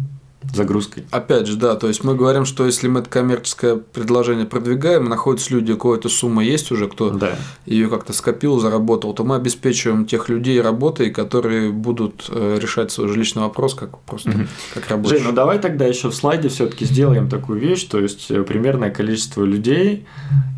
загрузкой. 0.55 1.05
Опять 1.11 1.47
же, 1.47 1.57
да, 1.57 1.75
то 1.75 1.89
есть 1.89 2.05
мы 2.05 2.15
говорим, 2.15 2.45
что 2.45 2.67
если 2.67 2.89
мы 2.89 3.01
это 3.01 3.11
коммерческое 3.11 3.77
предложение 3.77 4.47
продвигаем, 4.47 5.05
находятся 5.05 5.55
люди, 5.55 5.73
у 5.73 5.77
кого 5.77 5.97
эта 5.97 6.09
сумма 6.09 6.45
есть 6.45 6.71
уже, 6.73 6.89
кто 6.89 7.11
да. 7.11 7.37
ее 7.65 7.89
как-то 7.89 8.13
скопил, 8.13 8.59
заработал, 8.59 9.15
то 9.15 9.25
мы 9.25 9.37
обеспечиваем 9.37 10.07
тех 10.07 10.29
людей 10.29 10.61
работой, 10.61 11.11
которые 11.11 11.71
будут 11.71 12.27
э, 12.31 12.59
решать 12.61 12.91
свой 12.91 13.09
жилищный 13.09 13.43
вопрос 13.43 13.75
как 13.75 13.99
просто 14.01 14.31
угу. 14.31 14.41
как 14.75 14.89
рабочий. 14.89 15.17
Жень, 15.17 15.27
ну 15.27 15.33
давай 15.33 15.59
тогда 15.59 15.87
еще 15.87 16.11
в 16.11 16.15
слайде 16.15 16.49
все-таки 16.49 16.85
сделаем 16.85 17.29
такую 17.29 17.59
вещь, 17.59 17.85
то 17.85 18.01
есть 18.01 18.31
э, 18.31 18.43
примерное 18.43 18.91
количество 18.91 19.45
людей 19.45 20.07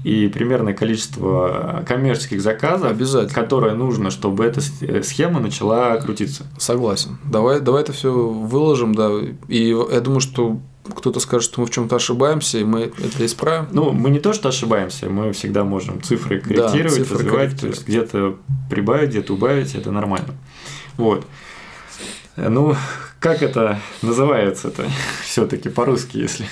и 0.05 0.29
примерное 0.29 0.75
количество 0.75 1.85
коммерческих 1.87 2.41
заказов, 2.41 2.91
Обязательно. 2.91 3.35
которое 3.35 3.75
нужно, 3.75 4.11
чтобы 4.11 4.45
эта 4.45 4.61
э, 4.81 5.03
схема 5.03 5.41
начала 5.41 5.97
крутиться. 5.97 6.47
Согласен. 6.57 7.19
Давай, 7.25 7.61
давай 7.61 7.83
это 7.83 7.93
все 7.93 8.13
выложим, 8.13 8.95
да, 8.95 9.11
и 9.49 9.73
я 9.91 10.01
думаю, 10.01 10.21
что 10.21 10.61
кто-то 10.95 11.21
скажет, 11.21 11.51
что 11.51 11.61
мы 11.61 11.67
в 11.67 11.71
чем-то 11.71 11.97
ошибаемся, 11.97 12.59
и 12.59 12.65
мы 12.65 12.81
это 12.83 13.25
исправим. 13.25 13.69
Ну, 13.73 13.93
мы 13.93 14.11
не 14.11 14.21
то, 14.21 14.33
что 14.33 14.49
ошибаемся, 14.49 15.09
мы 15.09 15.33
всегда 15.33 15.65
можем 15.65 16.03
цифры 16.03 16.41
корректировать, 16.41 16.99
да, 16.99 17.05
цифры 17.05 17.19
развивать, 17.19 17.61
то 17.61 17.67
есть 17.67 17.87
где-то 17.87 18.39
прибавить, 18.71 19.11
где-то 19.11 19.35
убавить, 19.35 19.75
это 19.75 19.91
нормально. 19.91 20.35
Вот. 20.97 21.27
Ну, 22.37 22.75
как 23.21 23.43
это 23.43 23.81
называется-то 24.03 24.87
все-таки 25.23 25.69
по-русски, 25.69 26.19
если? 26.19 26.47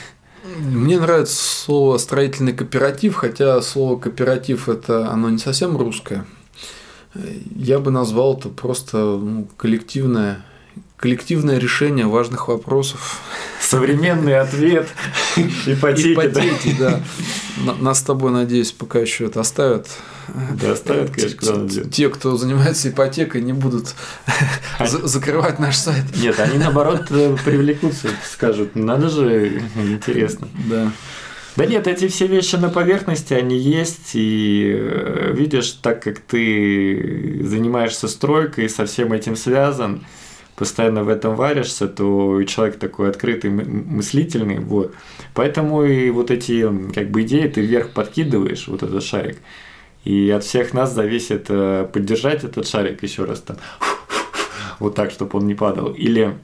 Мне 0.59 0.99
нравится 0.99 1.35
слово 1.35 1.99
строительный 1.99 2.53
кооператив, 2.53 3.15
хотя 3.15 3.61
слово 3.63 3.99
кооператив 3.99 4.69
это 4.69 5.11
оно 5.11 5.29
не 5.31 5.39
совсем 5.39 5.77
русское. 5.77 6.25
Я 7.55 7.79
бы 7.79 7.91
назвал 7.91 8.37
это 8.37 8.49
просто 8.49 8.99
ну, 8.99 9.49
коллективное 9.57 10.45
коллективное 10.97 11.59
решение 11.59 12.07
важных 12.07 12.49
вопросов. 12.49 13.21
Современный 13.61 14.39
ответ 14.39 14.89
ипотеки. 15.67 16.13
Ипотеки, 16.15 16.77
да. 16.79 17.01
Нас 17.81 18.01
с 18.01 18.03
тобой, 18.03 18.31
надеюсь, 18.31 18.73
пока 18.73 18.99
еще 18.99 19.27
это 19.27 19.41
оставят. 19.41 19.89
Да, 20.61 20.73
оставят, 20.73 21.11
конечно, 21.11 21.69
Те, 21.91 22.09
кто 22.09 22.37
занимается 22.37 22.89
ипотекой, 22.89 23.43
не 23.43 23.53
будут 23.53 23.95
закрывать 24.81 25.59
наш 25.59 25.77
сайт. 25.77 26.05
Нет, 26.17 26.39
они 26.41 26.59
наоборот 26.59 27.07
э, 27.11 27.37
привлекутся, 27.45 28.09
скажут, 28.29 28.75
надо 28.75 29.09
же, 29.09 29.63
интересно. 29.77 30.49
Да. 30.69 30.93
Да 31.57 31.65
нет, 31.65 31.87
эти 31.87 32.09
все 32.09 32.27
вещи 32.27 32.57
на 32.57 32.69
поверхности, 32.69 33.33
они 33.33 33.57
есть, 33.57 34.11
и 34.15 34.75
э, 34.79 35.33
видишь, 35.35 35.71
так 35.81 36.03
как 36.03 36.19
ты 36.19 37.41
занимаешься 37.45 38.09
стройкой 38.09 38.67
и 38.67 38.69
со 38.69 38.85
всем 38.85 39.13
этим 39.15 39.37
связан, 39.37 40.05
постоянно 40.57 41.05
в 41.05 41.09
этом 41.09 41.37
варишься, 41.37 41.87
то 41.87 42.43
человек 42.45 42.79
такой 42.79 43.11
открытый, 43.11 43.51
мыслительный, 43.51 44.59
вот. 44.59 44.95
Поэтому 45.35 45.85
и 45.85 46.11
вот 46.11 46.31
эти 46.31 46.67
как 46.93 47.11
бы 47.11 47.23
идеи 47.23 47.47
ты 47.49 47.61
вверх 47.61 47.91
подкидываешь, 47.91 48.67
вот 48.69 48.83
этот 48.83 49.05
шарик. 49.05 49.39
И 50.05 50.31
от 50.31 50.45
всех 50.45 50.73
нас 50.73 50.93
зависит 50.93 51.47
э, 51.49 51.89
поддержать 51.93 52.45
этот 52.45 52.67
шарик 52.67 53.03
еще 53.03 53.25
раз 53.25 53.41
там, 53.41 53.57
вот 54.79 54.95
так, 54.95 55.11
чтобы 55.11 55.39
он 55.39 55.47
не 55.47 55.55
падал. 55.55 55.93
Или 55.93 56.37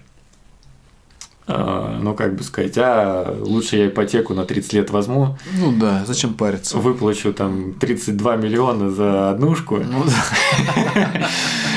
а, 1.46 1.98
ну, 2.00 2.14
как 2.14 2.36
бы 2.36 2.44
сказать, 2.44 2.78
а 2.78 3.36
лучше 3.40 3.76
я 3.76 3.86
ипотеку 3.88 4.32
на 4.34 4.44
30 4.44 4.72
лет 4.74 4.90
возьму. 4.90 5.36
Ну 5.58 5.72
да, 5.72 6.04
зачем 6.06 6.34
париться? 6.34 6.78
Выплачу 6.78 7.32
там 7.32 7.74
32 7.74 8.36
миллиона 8.36 8.90
за 8.90 9.30
однушку. 9.30 9.78
Ну 9.78 10.04
да. 10.04 11.28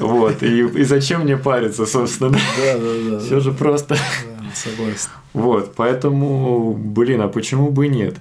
Вот, 0.00 0.42
и, 0.42 0.60
и 0.60 0.84
зачем 0.84 1.22
мне 1.22 1.36
париться, 1.36 1.86
собственно. 1.86 2.30
Да, 2.30 2.78
да, 2.78 3.10
да. 3.10 3.20
Все 3.20 3.40
же 3.40 3.52
просто. 3.52 3.94
Да, 3.94 4.44
согласен. 4.54 5.10
Вот, 5.32 5.74
поэтому, 5.76 6.72
блин, 6.72 7.20
а 7.20 7.28
почему 7.28 7.70
бы 7.70 7.86
и 7.86 7.88
нет? 7.88 8.16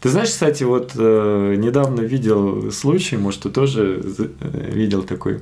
Ты 0.00 0.10
знаешь, 0.10 0.28
кстати, 0.28 0.62
вот 0.62 0.92
э, 0.96 1.54
недавно 1.58 2.02
видел 2.02 2.70
случай, 2.70 3.16
может, 3.16 3.42
ты 3.42 3.50
тоже 3.50 4.00
э, 4.18 4.70
видел 4.72 5.02
такой. 5.02 5.40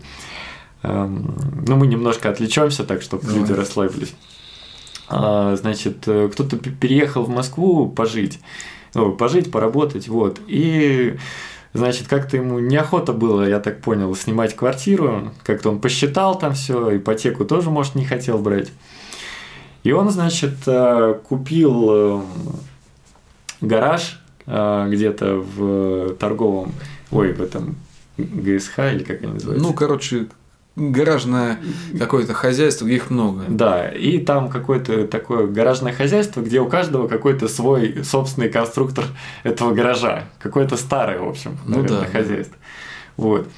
Э, 0.82 1.06
ну, 1.06 1.76
мы 1.76 1.86
немножко 1.86 2.30
отвлечемся, 2.30 2.84
так, 2.84 3.02
чтобы 3.02 3.26
Давай. 3.26 3.40
люди 3.40 3.52
расслабились. 3.52 4.14
А, 5.08 5.56
значит, 5.56 6.04
э, 6.06 6.30
кто-то 6.32 6.56
переехал 6.56 7.24
в 7.24 7.28
Москву 7.28 7.88
пожить, 7.88 8.40
ну, 8.94 9.12
пожить, 9.12 9.50
поработать, 9.50 10.08
вот, 10.08 10.40
и 10.46 11.16
Значит, 11.72 12.08
как-то 12.08 12.36
ему 12.36 12.58
неохота 12.58 13.12
было, 13.12 13.46
я 13.46 13.60
так 13.60 13.80
понял, 13.80 14.14
снимать 14.14 14.56
квартиру. 14.56 15.32
Как-то 15.44 15.70
он 15.70 15.80
посчитал 15.80 16.38
там 16.38 16.54
все, 16.54 16.96
ипотеку 16.96 17.44
тоже, 17.44 17.70
может, 17.70 17.94
не 17.94 18.04
хотел 18.04 18.38
брать. 18.38 18.72
И 19.82 19.92
он, 19.92 20.10
значит, 20.10 20.56
э, 20.66 21.18
купил 21.28 21.86
э, 21.90 22.22
гараж 23.60 24.20
где-то 24.46 25.36
в 25.36 26.14
торговом, 26.14 26.72
ой, 27.10 27.32
в 27.32 27.42
этом 27.42 27.74
ГСХ 28.16 28.78
или 28.92 29.02
как 29.02 29.22
они 29.22 29.32
называются? 29.32 29.68
Ну, 29.68 29.74
короче, 29.74 30.26
гаражное 30.76 31.58
какое-то 31.98 32.34
хозяйство, 32.34 32.86
их 32.86 33.10
много. 33.10 33.44
Да, 33.48 33.88
и 33.88 34.18
там 34.18 34.50
какое-то 34.50 35.06
такое 35.06 35.46
гаражное 35.46 35.92
хозяйство, 35.92 36.42
где 36.42 36.60
у 36.60 36.68
каждого 36.68 37.08
какой-то 37.08 37.48
свой 37.48 38.04
собственный 38.04 38.50
конструктор 38.50 39.06
этого 39.42 39.72
гаража. 39.72 40.24
Какое-то 40.38 40.76
старое, 40.76 41.18
в 41.18 41.28
общем, 41.28 41.58
ну, 41.64 41.76
наверное, 41.76 42.00
да, 42.02 42.06
хозяйство. 42.06 42.56
Вот. 43.16 43.48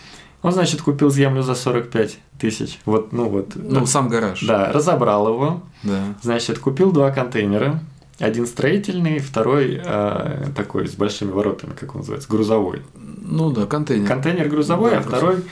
Он, 0.43 0.53
значит, 0.53 0.83
купил 0.83 1.11
землю 1.11 1.43
за 1.43 1.57
45 1.57 2.19
тысяч. 2.39 2.79
Вот, 2.85 3.13
ну 3.13 3.29
вот. 3.29 3.53
Ну, 3.57 3.85
сам 3.87 4.09
гараж. 4.09 4.41
Да, 4.43 4.73
разобрал 4.73 5.29
его. 5.29 5.63
Да. 5.83 6.01
Значит, 6.23 6.61
купил 6.61 6.93
два 6.93 7.11
контейнера. 7.11 7.81
Один 8.21 8.47
строительный, 8.47 9.19
второй 9.19 9.81
э, 9.85 10.47
такой 10.57 10.89
с 10.89 10.95
большими 10.95 11.31
воротами, 11.31 11.73
как 11.79 11.95
он 11.95 12.01
называется, 12.01 12.29
грузовой. 12.29 12.83
Ну 12.97 13.51
да, 13.51 13.67
контейнер. 13.67 14.09
Контейнер 14.09 14.49
грузовой, 14.49 14.91
да, 14.91 14.99
а 14.99 15.03
второй 15.03 15.45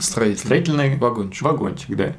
Строительный. 0.00 0.36
Строительный 0.36 0.96
вагончик. 0.96 1.42
Вагончик, 1.42 1.96
да. 1.96 2.14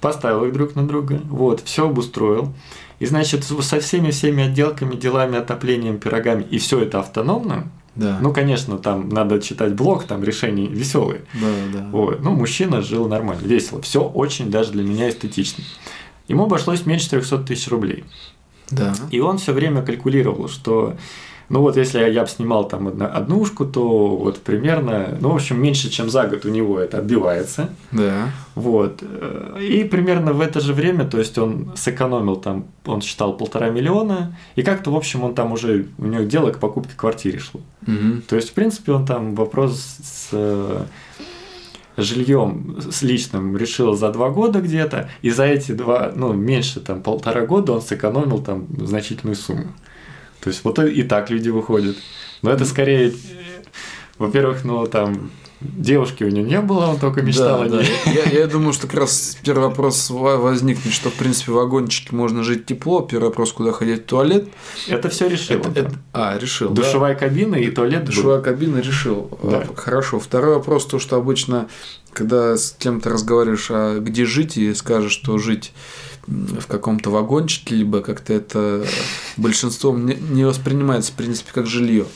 Поставил 0.00 0.44
их 0.44 0.52
друг 0.52 0.74
на 0.74 0.86
друга. 0.86 1.20
Вот, 1.24 1.60
все 1.60 1.88
обустроил. 1.88 2.52
И 2.98 3.06
значит, 3.06 3.44
со 3.44 3.80
всеми 3.80 4.10
всеми 4.10 4.44
отделками, 4.44 4.94
делами, 4.94 5.38
отоплением, 5.38 5.98
пирогами, 5.98 6.42
и 6.42 6.58
все 6.58 6.80
это 6.80 7.00
автономно. 7.00 7.70
Да. 7.94 8.18
Ну, 8.20 8.32
конечно, 8.32 8.78
там 8.78 9.08
надо 9.08 9.40
читать 9.40 9.74
блог, 9.74 10.04
там 10.04 10.22
решения 10.22 10.66
веселые. 10.66 11.22
Да, 11.34 11.48
да. 11.72 11.88
Вот. 11.90 12.20
Ну, 12.20 12.32
мужчина 12.32 12.82
жил 12.82 13.08
нормально, 13.08 13.46
весело. 13.46 13.80
Все 13.80 14.02
очень 14.02 14.50
даже 14.50 14.72
для 14.72 14.82
меня 14.82 15.08
эстетично. 15.08 15.64
Ему 16.28 16.44
обошлось 16.44 16.84
меньше 16.84 17.10
300 17.10 17.38
тысяч 17.38 17.68
рублей. 17.68 18.04
Да. 18.70 18.94
И 19.10 19.20
он 19.20 19.38
все 19.38 19.52
время 19.52 19.82
калькулировал, 19.82 20.48
что 20.48 20.96
ну 21.48 21.60
вот 21.60 21.76
если 21.76 21.98
я, 22.00 22.08
я 22.08 22.22
бы 22.22 22.28
снимал 22.28 22.66
там 22.66 22.88
одну, 22.88 23.06
однушку, 23.06 23.64
то 23.64 24.16
вот 24.16 24.38
примерно, 24.38 25.16
ну 25.20 25.30
в 25.30 25.34
общем 25.36 25.62
меньше, 25.62 25.90
чем 25.90 26.10
за 26.10 26.26
год 26.26 26.44
у 26.44 26.48
него 26.48 26.80
это 26.80 26.98
отбивается. 26.98 27.70
Да. 27.92 28.30
Вот. 28.54 29.02
И 29.60 29.84
примерно 29.84 30.32
в 30.32 30.40
это 30.40 30.60
же 30.60 30.72
время, 30.72 31.04
то 31.04 31.18
есть 31.18 31.38
он 31.38 31.72
сэкономил 31.76 32.36
там, 32.36 32.66
он 32.84 33.00
считал 33.00 33.36
полтора 33.36 33.70
миллиона, 33.70 34.36
и 34.56 34.62
как-то, 34.62 34.90
в 34.90 34.96
общем, 34.96 35.24
он 35.24 35.34
там 35.34 35.52
уже, 35.52 35.86
у 35.98 36.06
него 36.06 36.24
дело 36.24 36.50
к 36.50 36.58
покупке 36.58 36.94
квартиры 36.96 37.38
шло. 37.38 37.60
Угу. 37.86 38.22
То 38.28 38.36
есть, 38.36 38.50
в 38.50 38.52
принципе, 38.54 38.92
он 38.92 39.06
там 39.06 39.34
вопрос 39.34 39.78
с 40.02 40.28
э, 40.32 40.84
жильем 41.96 42.78
с 42.90 43.02
личным 43.02 43.56
решил 43.56 43.94
за 43.94 44.10
два 44.12 44.30
года 44.30 44.60
где-то, 44.60 45.10
и 45.22 45.30
за 45.30 45.44
эти 45.44 45.72
два, 45.72 46.12
ну, 46.14 46.32
меньше 46.32 46.80
там 46.80 47.02
полтора 47.02 47.46
года 47.46 47.72
он 47.72 47.82
сэкономил 47.82 48.42
там 48.42 48.66
значительную 48.78 49.36
сумму. 49.36 49.68
То 50.46 50.50
есть 50.50 50.62
вот 50.62 50.78
и 50.78 51.02
так 51.02 51.28
люди 51.28 51.48
выходят. 51.48 51.96
Но 52.40 52.52
это 52.52 52.64
скорее, 52.66 53.12
во-первых, 54.16 54.62
ну 54.62 54.86
там 54.86 55.32
девушки 55.60 56.22
у 56.22 56.28
него 56.28 56.46
не 56.46 56.60
было, 56.60 56.86
он 56.86 57.00
только 57.00 57.20
мечтал 57.20 57.58
да, 57.58 57.64
о 57.64 57.68
ней. 57.82 57.90
Да. 58.04 58.10
Я, 58.12 58.42
я 58.42 58.46
думаю, 58.46 58.72
что 58.72 58.86
как 58.86 59.00
раз 59.00 59.36
первый 59.42 59.66
вопрос 59.66 60.08
возникнет, 60.08 60.94
что 60.94 61.10
в 61.10 61.14
принципе 61.14 61.50
в 61.50 61.56
вагончике 61.56 62.14
можно 62.14 62.44
жить 62.44 62.64
тепло. 62.64 63.00
Первый 63.00 63.30
вопрос, 63.30 63.50
куда 63.50 63.72
ходить 63.72 64.02
в 64.02 64.06
туалет. 64.06 64.46
Это 64.86 65.08
все 65.08 65.26
решил. 65.26 65.58
Это, 65.58 65.70
это, 65.74 65.94
а, 66.12 66.38
решил. 66.38 66.70
Душевая 66.70 67.14
да. 67.14 67.18
кабина 67.18 67.56
и 67.56 67.68
туалет. 67.68 68.04
Душевая 68.04 68.36
был. 68.36 68.44
кабина 68.44 68.78
решил. 68.78 69.36
Да. 69.42 69.66
Хорошо. 69.74 70.20
Второй 70.20 70.54
вопрос, 70.54 70.86
то, 70.86 71.00
что 71.00 71.16
обычно, 71.16 71.66
когда 72.12 72.56
с 72.56 72.70
кем-то 72.78 73.10
разговариваешь, 73.10 73.66
а 73.70 73.98
где 73.98 74.24
жить, 74.26 74.56
и 74.56 74.72
скажешь, 74.74 75.10
что 75.10 75.38
жить 75.38 75.72
в 76.26 76.66
каком-то 76.66 77.10
вагончике, 77.10 77.76
либо 77.76 78.00
как-то 78.00 78.32
это 78.32 78.84
большинством 79.36 80.06
не 80.06 80.44
воспринимается, 80.44 81.12
в 81.12 81.14
принципе, 81.14 81.50
как 81.52 81.66
жилье. 81.66 82.06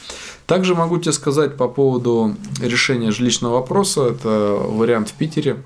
Также 0.46 0.74
могу 0.74 0.98
тебе 0.98 1.12
сказать 1.12 1.56
по 1.56 1.68
поводу 1.68 2.34
решения 2.61 3.12
жилищного 3.12 3.54
вопроса. 3.54 4.08
Это 4.08 4.58
вариант 4.61 5.11
в 5.11 5.12
Питере, 5.12 5.62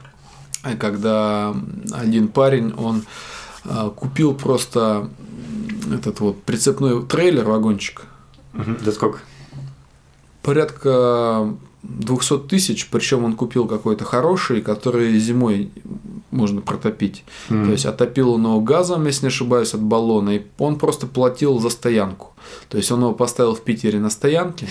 когда 0.78 1.54
один 1.92 2.28
парень, 2.28 2.74
он 2.76 3.04
а, 3.64 3.90
купил 3.90 4.34
просто 4.34 5.08
этот 5.90 6.20
вот 6.20 6.42
прицепной 6.42 7.02
трейлер, 7.02 7.44
вагончик. 7.44 8.02
Да 8.52 8.92
сколько? 8.92 9.20
Порядка 10.42 11.54
200 11.82 12.38
тысяч, 12.48 12.88
причем 12.90 13.24
он 13.24 13.34
купил 13.34 13.66
какой-то 13.66 14.04
хороший, 14.04 14.62
который 14.62 15.18
зимой 15.18 15.70
можно 16.34 16.60
протопить. 16.60 17.24
Mm. 17.48 17.66
То 17.66 17.72
есть 17.72 17.86
отопил 17.86 18.32
он 18.32 18.44
его 18.44 18.60
газом, 18.60 19.06
если 19.06 19.26
не 19.26 19.28
ошибаюсь, 19.28 19.74
от 19.74 19.82
баллона, 19.82 20.36
и 20.36 20.42
он 20.58 20.78
просто 20.78 21.06
платил 21.06 21.58
за 21.60 21.70
стоянку. 21.70 22.34
То 22.68 22.76
есть 22.76 22.90
он 22.90 23.00
его 23.00 23.12
поставил 23.12 23.54
в 23.54 23.62
Питере 23.62 23.98
на 23.98 24.10
стоянке. 24.10 24.66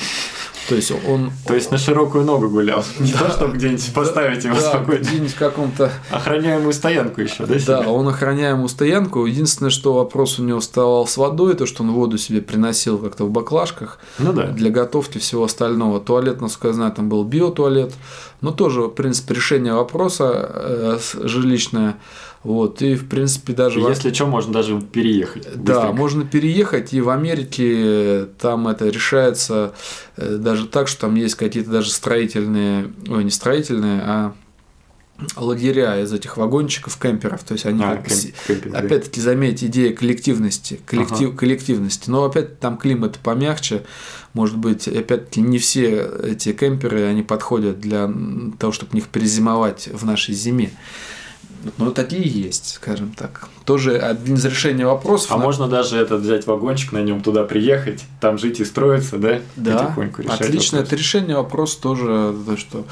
То 0.70 0.76
есть 0.76 0.92
он. 0.92 1.32
То 1.46 1.56
есть 1.56 1.72
на 1.72 1.78
широкую 1.78 2.24
ногу 2.24 2.50
гулял. 2.50 2.84
Не 3.00 3.12
то, 3.12 3.30
чтобы 3.30 3.58
где-нибудь 3.58 3.94
поставить 3.94 4.44
его 4.44 4.56
спокойно. 4.56 5.04
Где-нибудь 5.04 5.34
каком-то. 5.34 5.92
Охраняемую 6.10 6.74
стоянку 6.74 7.22
еще, 7.22 7.46
да? 7.46 7.56
Да, 7.66 7.80
он 7.82 8.08
охраняемую 8.08 8.70
стоянку. 8.70 9.26
Единственное, 9.26 9.70
что 9.70 9.94
вопрос 9.94 10.40
у 10.40 10.44
него 10.44 10.60
вставал 10.60 11.06
с 11.08 11.18
водой, 11.18 11.56
то, 11.56 11.66
что 11.66 11.84
он 11.84 11.92
воду 11.92 12.18
себе 12.18 12.42
приносил 12.42 12.98
как-то 12.98 13.26
в 13.26 13.30
баклажках. 13.30 14.00
Ну 14.20 14.32
да. 14.34 14.48
Для 14.48 14.70
готовки 14.70 15.18
всего 15.18 15.44
остального. 15.44 16.00
Туалет, 16.00 16.42
насколько 16.42 16.68
я 16.70 16.74
знаю, 16.74 16.92
там 16.94 17.10
был 17.10 17.24
биотуалет. 17.24 17.94
Но 18.42 18.52
тоже, 18.52 18.82
в 18.82 18.90
принципе, 18.90 19.34
решение 19.34 19.74
вопроса 19.74 20.50
э, 20.54 21.00
жилищное 21.24 21.98
вот, 22.44 22.82
и 22.82 22.96
в 22.96 23.08
принципе 23.08 23.54
даже... 23.54 23.80
Если 23.80 24.12
что, 24.14 24.26
можно 24.26 24.52
даже 24.52 24.82
переехать. 24.82 25.44
Быстренько. 25.44 25.64
Да, 25.64 25.92
можно 25.94 26.26
переехать, 26.26 26.94
и 26.94 27.00
в 27.00 27.10
Америке 27.10 28.28
там 28.40 28.68
это 28.68 28.90
решается 28.90 29.74
э, 30.18 30.38
даже 30.38 30.68
так, 30.68 30.90
что 30.90 31.02
там 31.02 31.16
есть 31.16 31.36
какие-то 31.36 31.72
даже 31.72 31.90
строительные, 31.90 32.92
ой, 33.08 33.24
не 33.24 33.32
строительные, 33.32 34.02
а 34.06 34.34
лагеря 35.38 36.02
из 36.02 36.12
этих 36.12 36.38
вагончиков, 36.38 36.98
кемперов. 36.98 37.44
То 37.44 37.54
есть 37.54 37.66
они, 37.66 37.84
а, 37.84 37.96
как, 37.96 38.08
кемпинг, 38.48 38.76
опять-таки, 38.76 39.22
заметьте, 39.22 39.68
идея 39.68 39.94
коллективности, 39.94 40.80
коллектив, 40.86 41.30
ага. 41.30 41.38
коллективности. 41.38 42.10
Но 42.10 42.26
опять 42.26 42.60
там 42.60 42.78
климат 42.78 43.20
помягче. 43.20 43.84
Может 44.34 44.58
быть, 44.58 44.88
опять-таки, 44.88 45.42
не 45.42 45.60
все 45.60 46.10
эти 46.24 46.52
кемперы, 46.52 47.04
они 47.04 47.22
подходят 47.22 47.80
для 47.80 48.12
того, 48.60 48.74
чтобы 48.74 48.92
в 48.92 48.94
них 48.96 49.08
перезимовать 49.08 49.88
в 49.92 50.06
нашей 50.06 50.34
зиме. 50.34 50.72
Ну, 51.78 51.92
такие 51.92 52.28
есть, 52.28 52.74
скажем 52.74 53.14
так. 53.14 53.50
Тоже 53.66 53.98
один 53.98 54.36
из 54.36 54.44
решений 54.46 54.84
вопросов. 54.84 55.32
А 55.32 55.38
на- 55.38 55.44
можно 55.44 55.68
даже 55.68 55.98
этот 55.98 56.22
взять 56.22 56.46
вагончик, 56.48 56.92
на 56.92 57.02
нем 57.02 57.22
туда 57.22 57.44
приехать, 57.44 58.04
там 58.20 58.38
жить 58.38 58.60
и 58.60 58.66
строиться, 58.66 59.18
да? 59.18 59.40
Да, 59.56 59.78
Потихоньку 59.78 60.22
решать 60.22 60.42
отлично. 60.42 60.78
вопрос. 60.80 60.88
Это 60.92 61.00
решение 61.00 61.36
вопрос 61.38 61.76
тоже, 61.78 62.34
то, 62.46 62.58
что 62.58 62.86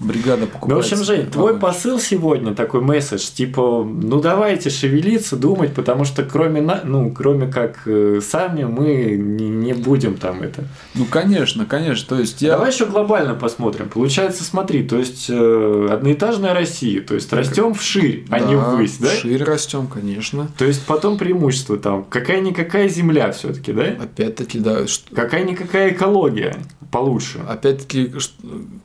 бригада 0.00 0.42
Ну, 0.42 0.46
покупает. 0.48 0.82
в 0.82 0.86
общем, 0.92 1.04
Жень, 1.04 1.26
твой 1.30 1.56
посыл 1.58 2.00
сегодня 2.00 2.54
такой 2.54 2.80
месседж, 2.80 3.20
типа, 3.32 3.84
ну 3.84 4.20
давайте 4.20 4.68
шевелиться, 4.70 5.36
думать, 5.36 5.74
потому 5.74 6.04
что 6.04 6.24
кроме, 6.24 6.60
на, 6.60 6.80
ну, 6.84 7.10
кроме 7.12 7.46
как 7.46 7.82
э, 7.86 8.20
сами 8.20 8.64
мы 8.64 9.16
не, 9.16 9.48
не 9.48 9.72
будем 9.74 10.16
там 10.16 10.42
это. 10.42 10.64
Ну, 10.94 11.04
конечно, 11.04 11.66
конечно. 11.66 12.16
То 12.16 12.20
есть 12.20 12.42
я... 12.42 12.52
Давай 12.52 12.72
еще 12.72 12.86
глобально 12.86 13.34
посмотрим. 13.34 13.88
Получается, 13.88 14.42
смотри, 14.44 14.82
то 14.82 14.96
есть 14.98 15.26
э, 15.28 15.88
одноэтажная 15.90 16.52
Россия, 16.52 17.00
то 17.00 17.14
есть 17.14 17.32
растем 17.32 17.74
вширь, 17.74 18.24
а 18.30 18.40
не 18.40 18.54
Да, 18.56 18.70
ввысь, 18.70 18.96
да? 18.98 19.08
Шире 19.10 19.44
растем, 19.44 19.86
конечно. 19.86 20.15
То 20.58 20.64
есть 20.64 20.84
потом 20.86 21.18
преимущество 21.18 21.76
там, 21.76 22.04
какая-никакая 22.04 22.88
земля 22.88 23.32
все-таки, 23.32 23.72
да? 23.72 23.84
Опять-таки, 24.00 24.58
да. 24.58 24.86
что- 24.86 25.14
Какая-никакая 25.14 25.92
экология 25.92 26.56
получше. 26.90 27.40
Опять-таки, 27.48 28.12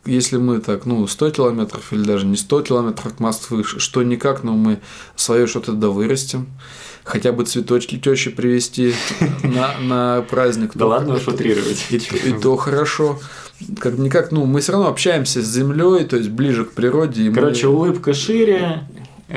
если 0.05 0.37
мы 0.37 0.59
так, 0.59 0.85
ну, 0.85 1.05
100 1.07 1.31
километров 1.31 1.93
или 1.93 2.03
даже 2.03 2.25
не 2.25 2.35
100 2.37 2.61
километров 2.63 3.05
от 3.07 3.19
Москвы, 3.19 3.63
что 3.63 4.03
никак, 4.03 4.43
но 4.43 4.53
мы 4.53 4.79
свое 5.15 5.47
что-то 5.47 5.73
да 5.73 5.89
вырастим. 5.89 6.47
Хотя 7.03 7.31
бы 7.31 7.45
цветочки 7.45 7.97
тещи 7.97 8.29
привезти 8.29 8.93
на, 9.43 9.75
на 9.79 10.21
праздник. 10.21 10.71
Да 10.75 10.85
ладно 10.85 11.15
уж 11.15 11.27
утрировать. 11.27 11.85
И, 11.89 11.99
то- 11.99 12.15
и 12.15 12.31
то 12.33 12.55
хорошо. 12.57 13.19
Как 13.79 13.97
никак, 13.97 14.31
ну, 14.31 14.45
мы 14.45 14.59
все 14.61 14.71
равно 14.73 14.87
общаемся 14.87 15.41
с 15.41 15.45
землей, 15.47 16.03
то 16.05 16.17
есть 16.17 16.29
ближе 16.29 16.65
к 16.65 16.71
природе. 16.73 17.23
и 17.23 17.29
мы- 17.29 17.35
Короче, 17.35 17.67
улыбка 17.67 18.13
шире, 18.13 18.87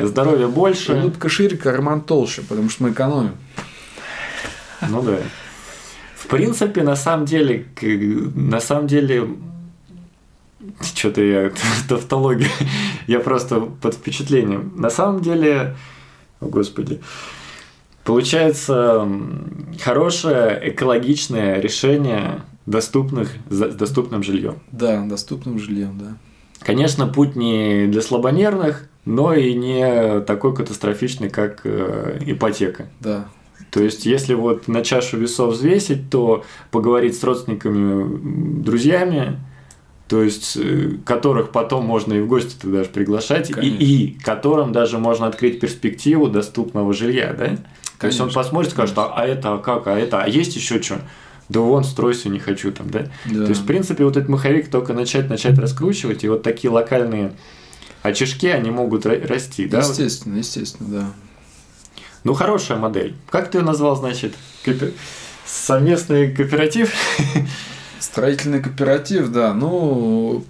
здоровья 0.02 0.48
больше. 0.48 0.94
улыбка 0.94 1.28
шире, 1.28 1.56
карман 1.56 2.00
толще, 2.02 2.42
потому 2.42 2.70
что 2.70 2.84
мы 2.84 2.90
экономим. 2.90 3.34
Ну 4.88 5.02
да. 5.02 5.18
В 6.16 6.26
принципе, 6.26 6.82
на 6.82 6.96
самом 6.96 7.26
деле, 7.26 7.66
на 8.34 8.60
самом 8.60 8.86
деле, 8.86 9.28
что-то 10.80 11.22
я 11.22 11.52
тавтология, 11.88 12.48
я 13.06 13.20
просто 13.20 13.60
под 13.60 13.94
впечатлением. 13.94 14.72
На 14.76 14.90
самом 14.90 15.20
деле, 15.20 15.76
о 16.40 16.46
господи, 16.46 17.00
получается 18.04 19.06
хорошее 19.80 20.60
экологичное 20.70 21.60
решение 21.60 22.42
доступных 22.66 23.30
доступным 23.50 24.22
жильем. 24.22 24.56
Да, 24.72 25.04
доступным 25.04 25.58
жильем, 25.58 25.98
да. 25.98 26.16
Конечно, 26.60 27.06
путь 27.06 27.36
не 27.36 27.86
для 27.86 28.00
слабонервных, 28.00 28.88
но 29.04 29.34
и 29.34 29.54
не 29.54 30.20
такой 30.20 30.54
катастрофичный, 30.54 31.30
как 31.30 31.60
э, 31.64 32.18
ипотека. 32.26 32.86
Да. 33.00 33.28
То 33.70 33.82
есть, 33.82 34.06
если 34.06 34.34
вот 34.34 34.68
на 34.68 34.82
чашу 34.82 35.18
весов 35.18 35.54
взвесить, 35.54 36.08
то 36.10 36.44
поговорить 36.70 37.18
с 37.18 37.24
родственниками, 37.24 38.62
друзьями, 38.62 39.40
то 40.08 40.22
есть, 40.22 40.56
э, 40.56 40.92
которых 41.04 41.50
потом 41.50 41.84
можно 41.84 42.14
и 42.14 42.20
в 42.20 42.28
гости 42.28 42.56
-то 42.56 42.70
даже 42.70 42.88
приглашать, 42.90 43.50
и, 43.50 43.52
Конечно. 43.52 43.82
и 43.82 44.08
которым 44.22 44.72
даже 44.72 44.98
можно 44.98 45.26
открыть 45.26 45.60
перспективу 45.60 46.28
доступного 46.28 46.92
жилья, 46.92 47.32
да? 47.32 47.56
То 47.98 48.08
есть 48.08 48.20
он 48.20 48.26
Конечно, 48.26 48.42
посмотрит, 48.42 48.70
скажет, 48.72 48.98
а, 48.98 49.12
а 49.14 49.26
это 49.26 49.54
а 49.54 49.58
как, 49.58 49.86
а 49.86 49.98
это, 49.98 50.22
а 50.22 50.28
есть 50.28 50.56
еще 50.56 50.80
что? 50.80 51.00
Да 51.48 51.60
вон, 51.60 51.84
стройся, 51.84 52.28
не 52.28 52.38
хочу 52.38 52.70
там, 52.72 52.90
да? 52.90 53.06
Да. 53.26 53.44
То 53.44 53.48
есть, 53.50 53.62
в 53.62 53.66
принципе, 53.66 54.04
вот 54.04 54.16
этот 54.16 54.28
маховик 54.28 54.70
только 54.70 54.92
начать, 54.92 55.28
начать 55.28 55.58
раскручивать, 55.58 56.24
и 56.24 56.28
вот 56.28 56.42
такие 56.42 56.70
локальные 56.70 57.32
очишки, 58.04 58.46
они 58.46 58.70
могут 58.70 59.06
ра- 59.06 59.26
расти, 59.26 59.66
да? 59.66 59.78
Естественно, 59.80 60.36
естественно, 60.36 60.88
да. 61.00 61.10
Ну, 62.22 62.34
хорошая 62.34 62.78
модель. 62.78 63.16
Как 63.30 63.50
ты 63.50 63.58
ее 63.58 63.64
назвал, 63.64 63.96
значит? 63.96 64.34
Коопе- 64.64 64.92
Совместный 65.46 66.32
кооператив? 66.32 66.92
Строительный 67.98 68.62
кооператив, 68.62 69.28
да. 69.28 69.52
Ну, 69.52 70.44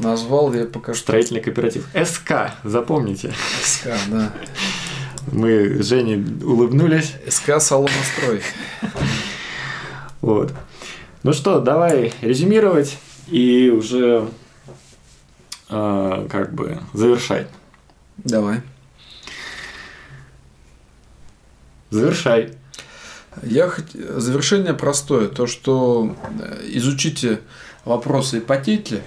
назвал 0.00 0.52
я 0.54 0.64
пока 0.66 0.92
что 0.94 1.02
Строительный 1.02 1.40
кооператив. 1.40 1.88
СК, 1.94 2.52
запомните. 2.64 3.32
СК, 3.64 3.88
да. 4.08 4.32
Мы 5.32 5.82
с 5.82 5.86
Женей 5.88 6.22
улыбнулись. 6.44 7.14
СК 7.28 7.60
Соломострой. 7.60 8.42
Вот. 10.20 10.52
Ну 11.22 11.32
что, 11.32 11.60
давай 11.60 12.12
резюмировать 12.20 12.96
и 13.28 13.68
уже 13.70 14.28
а, 15.68 16.26
как 16.28 16.54
бы 16.54 16.80
завершать. 16.92 17.48
Давай. 18.18 18.60
Завершай. 21.90 22.52
Я 23.42 23.68
хот... 23.68 23.86
Завершение 23.92 24.74
простое. 24.74 25.28
То, 25.28 25.46
что 25.46 26.16
э, 26.40 26.62
изучите 26.68 27.40
вопросы 27.84 28.38
ипотеки, 28.38 29.02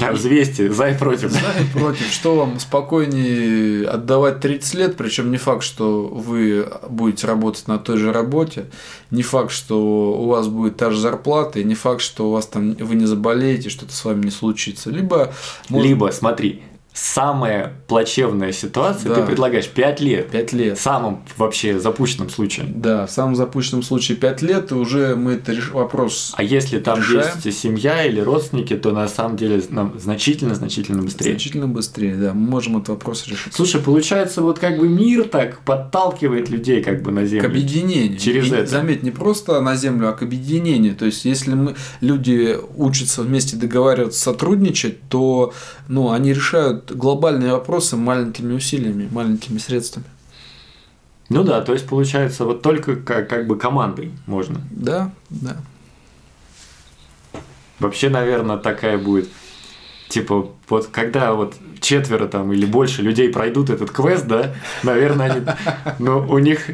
Взвесьте, 0.12 0.72
за 0.72 0.88
и 0.90 0.98
против. 0.98 1.30
За 1.30 1.38
и 1.38 1.78
против. 1.78 2.06
Что 2.12 2.36
вам 2.36 2.58
спокойнее 2.58 3.86
отдавать 3.86 4.40
30 4.40 4.74
лет, 4.74 4.96
причем 4.96 5.30
не 5.30 5.36
факт, 5.36 5.62
что 5.62 6.06
вы 6.06 6.68
будете 6.88 7.26
работать 7.26 7.68
на 7.68 7.78
той 7.78 7.98
же 7.98 8.12
работе, 8.12 8.66
не 9.10 9.22
факт, 9.22 9.50
что 9.50 10.12
у 10.12 10.26
вас 10.26 10.48
будет 10.48 10.76
та 10.76 10.90
же 10.90 10.98
зарплата, 10.98 11.60
и 11.60 11.64
не 11.64 11.74
факт, 11.74 12.00
что 12.00 12.28
у 12.28 12.32
вас 12.32 12.46
там 12.46 12.74
вы 12.74 12.94
не 12.94 13.06
заболеете, 13.06 13.68
что-то 13.68 13.92
с 13.92 14.04
вами 14.04 14.24
не 14.24 14.30
случится. 14.30 14.90
Либо, 14.90 15.32
может, 15.68 15.86
Либо, 15.86 16.10
смотри, 16.12 16.62
самая 16.92 17.72
плачевная 17.86 18.52
ситуация, 18.52 19.08
Да. 19.08 19.14
ты 19.16 19.22
предлагаешь 19.26 19.68
5 19.68 20.00
лет. 20.00 20.28
5 20.30 20.52
лет. 20.52 20.78
В 20.78 20.80
самом 20.82 21.22
вообще 21.36 21.78
запущенном 21.78 22.28
случае. 22.30 22.66
Да, 22.68 23.06
в 23.06 23.10
самом 23.10 23.36
запущенном 23.36 23.82
случае 23.82 24.16
5 24.18 24.42
лет, 24.42 24.70
и 24.72 24.74
уже 24.74 25.14
мы 25.16 25.32
это 25.34 25.52
реш- 25.52 25.70
вопрос 25.72 26.34
А 26.36 26.42
если 26.42 26.78
там 26.78 26.98
Решаем. 26.98 27.26
есть 27.44 27.58
семья 27.58 28.04
или 28.04 28.20
родственники, 28.20 28.76
то 28.76 28.90
на 28.92 29.08
самом 29.08 29.36
деле 29.36 29.62
нам 29.70 29.98
значительно-значительно 29.98 31.02
быстрее. 31.02 31.30
значительно 31.30 31.66
быстрее, 31.68 32.14
да, 32.16 32.34
мы 32.34 32.50
можем 32.50 32.76
этот 32.76 32.90
вопрос 32.90 33.26
решить. 33.28 33.54
Слушай, 33.54 33.80
получается, 33.80 34.42
вот 34.42 34.58
как 34.58 34.78
бы 34.78 34.88
мир 34.88 35.24
так 35.24 35.60
подталкивает 35.60 36.50
людей 36.50 36.82
как 36.82 37.02
бы 37.02 37.12
на 37.12 37.22
К 37.22 37.26
землю. 37.26 37.46
объединению. 37.46 38.18
Через 38.18 38.48
И, 38.48 38.54
это. 38.54 38.66
Заметь, 38.66 39.02
не 39.02 39.10
просто 39.10 39.60
на 39.60 39.76
землю, 39.76 40.08
а 40.08 40.12
к 40.12 40.22
объединению. 40.22 40.94
То 40.96 41.06
есть, 41.06 41.24
если 41.24 41.54
мы, 41.54 41.74
люди 42.00 42.58
учатся 42.76 43.22
вместе 43.22 43.56
договариваться, 43.56 44.20
сотрудничать, 44.20 45.00
то 45.08 45.52
ну, 45.88 46.10
они 46.10 46.32
решают 46.32 46.79
глобальные 46.88 47.52
вопросы 47.52 47.96
маленькими 47.96 48.54
усилиями, 48.54 49.08
маленькими 49.10 49.58
средствами. 49.58 50.06
Ну 51.28 51.44
да, 51.44 51.60
то 51.60 51.72
есть 51.72 51.86
получается 51.86 52.44
вот 52.44 52.62
только 52.62 52.96
как, 52.96 53.28
как 53.28 53.46
бы 53.46 53.56
командой 53.56 54.12
можно. 54.26 54.60
Да, 54.70 55.12
да. 55.30 55.56
Вообще, 57.78 58.10
наверное, 58.10 58.56
такая 58.58 58.98
будет. 58.98 59.28
Типа, 60.10 60.50
вот 60.68 60.88
когда 60.88 61.34
вот 61.34 61.54
четверо 61.80 62.26
там 62.26 62.52
или 62.52 62.66
больше 62.66 63.00
людей 63.00 63.28
пройдут 63.28 63.70
этот 63.70 63.92
квест, 63.92 64.26
да, 64.26 64.52
наверное, 64.82 65.30
они, 65.30 65.46
ну, 66.00 66.26
у 66.28 66.38
них 66.38 66.68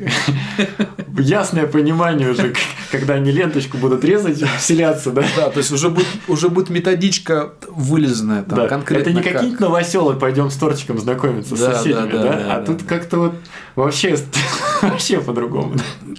ясное 1.18 1.66
понимание 1.66 2.30
уже, 2.30 2.55
когда 2.91 3.12
они 3.14 3.30
ленточку 3.30 3.76
будут 3.76 4.05
резать, 4.05 4.43
вселяться, 4.59 5.11
да. 5.11 5.22
Да, 5.37 5.51
то 5.51 5.59
есть 5.59 5.70
уже 5.70 5.91
будет, 5.91 6.07
уже 6.28 6.49
будет 6.49 6.70
методичка 6.70 7.53
вылизанная 7.68 8.43
там 8.43 8.59
Да, 8.59 8.68
конкретно. 8.68 9.03
это 9.03 9.12
не 9.12 9.22
как. 9.22 9.34
какие-то 9.34 9.64
новоселы, 9.64 10.14
пойдем 10.14 10.49
с 10.51 10.57
торчиком 10.57 10.99
знакомиться 10.99 11.57
с 11.57 11.61
Да, 11.61 11.74
соседями, 11.74 12.11
да, 12.12 12.22
да, 12.22 12.22
да, 12.22 12.32
да, 12.39 12.55
а 12.55 12.59
да, 12.61 12.64
тут 12.64 12.78
да. 12.78 12.84
как-то 12.87 13.18
вот 13.18 13.34
вообще, 13.74 14.16
вообще 14.80 15.20
по-другому. 15.20 15.74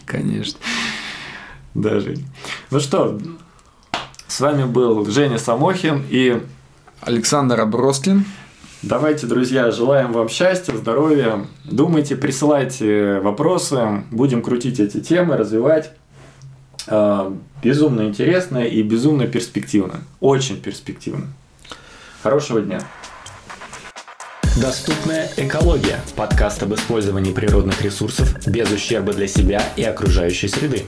Конечно. 0.05 0.59
Даже. 1.73 2.15
Ну 2.69 2.79
что, 2.79 3.19
с 4.27 4.39
вами 4.39 4.65
был 4.65 5.09
Женя 5.09 5.39
Самохин 5.39 6.03
и 6.11 6.41
Александр 7.01 7.61
Аброскин. 7.61 8.25
давайте, 8.81 9.27
друзья, 9.27 9.71
желаем 9.71 10.11
вам 10.11 10.29
счастья, 10.29 10.75
здоровья. 10.75 11.45
Думайте, 11.65 12.15
присылайте 12.15 13.19
вопросы, 13.19 14.03
будем 14.11 14.41
крутить 14.41 14.79
эти 14.79 14.99
темы, 14.99 15.37
развивать. 15.37 15.91
А, 16.87 17.35
Безумно 17.61 18.03
интересно 18.03 18.59
и 18.59 18.83
безумно 18.83 19.27
перспективно. 19.27 20.01
Очень 20.19 20.57
перспективно. 20.61 21.27
Хорошего 22.21 22.61
дня. 22.61 22.81
Доступная 24.61 25.29
экология. 25.37 25.99
Подкаст 26.15 26.63
об 26.63 26.73
использовании 26.73 27.31
природных 27.31 27.81
ресурсов 27.81 28.47
без 28.47 28.71
ущерба 28.71 29.13
для 29.13 29.27
себя 29.27 29.63
и 29.75 29.83
окружающей 29.83 30.47
среды. 30.47 30.83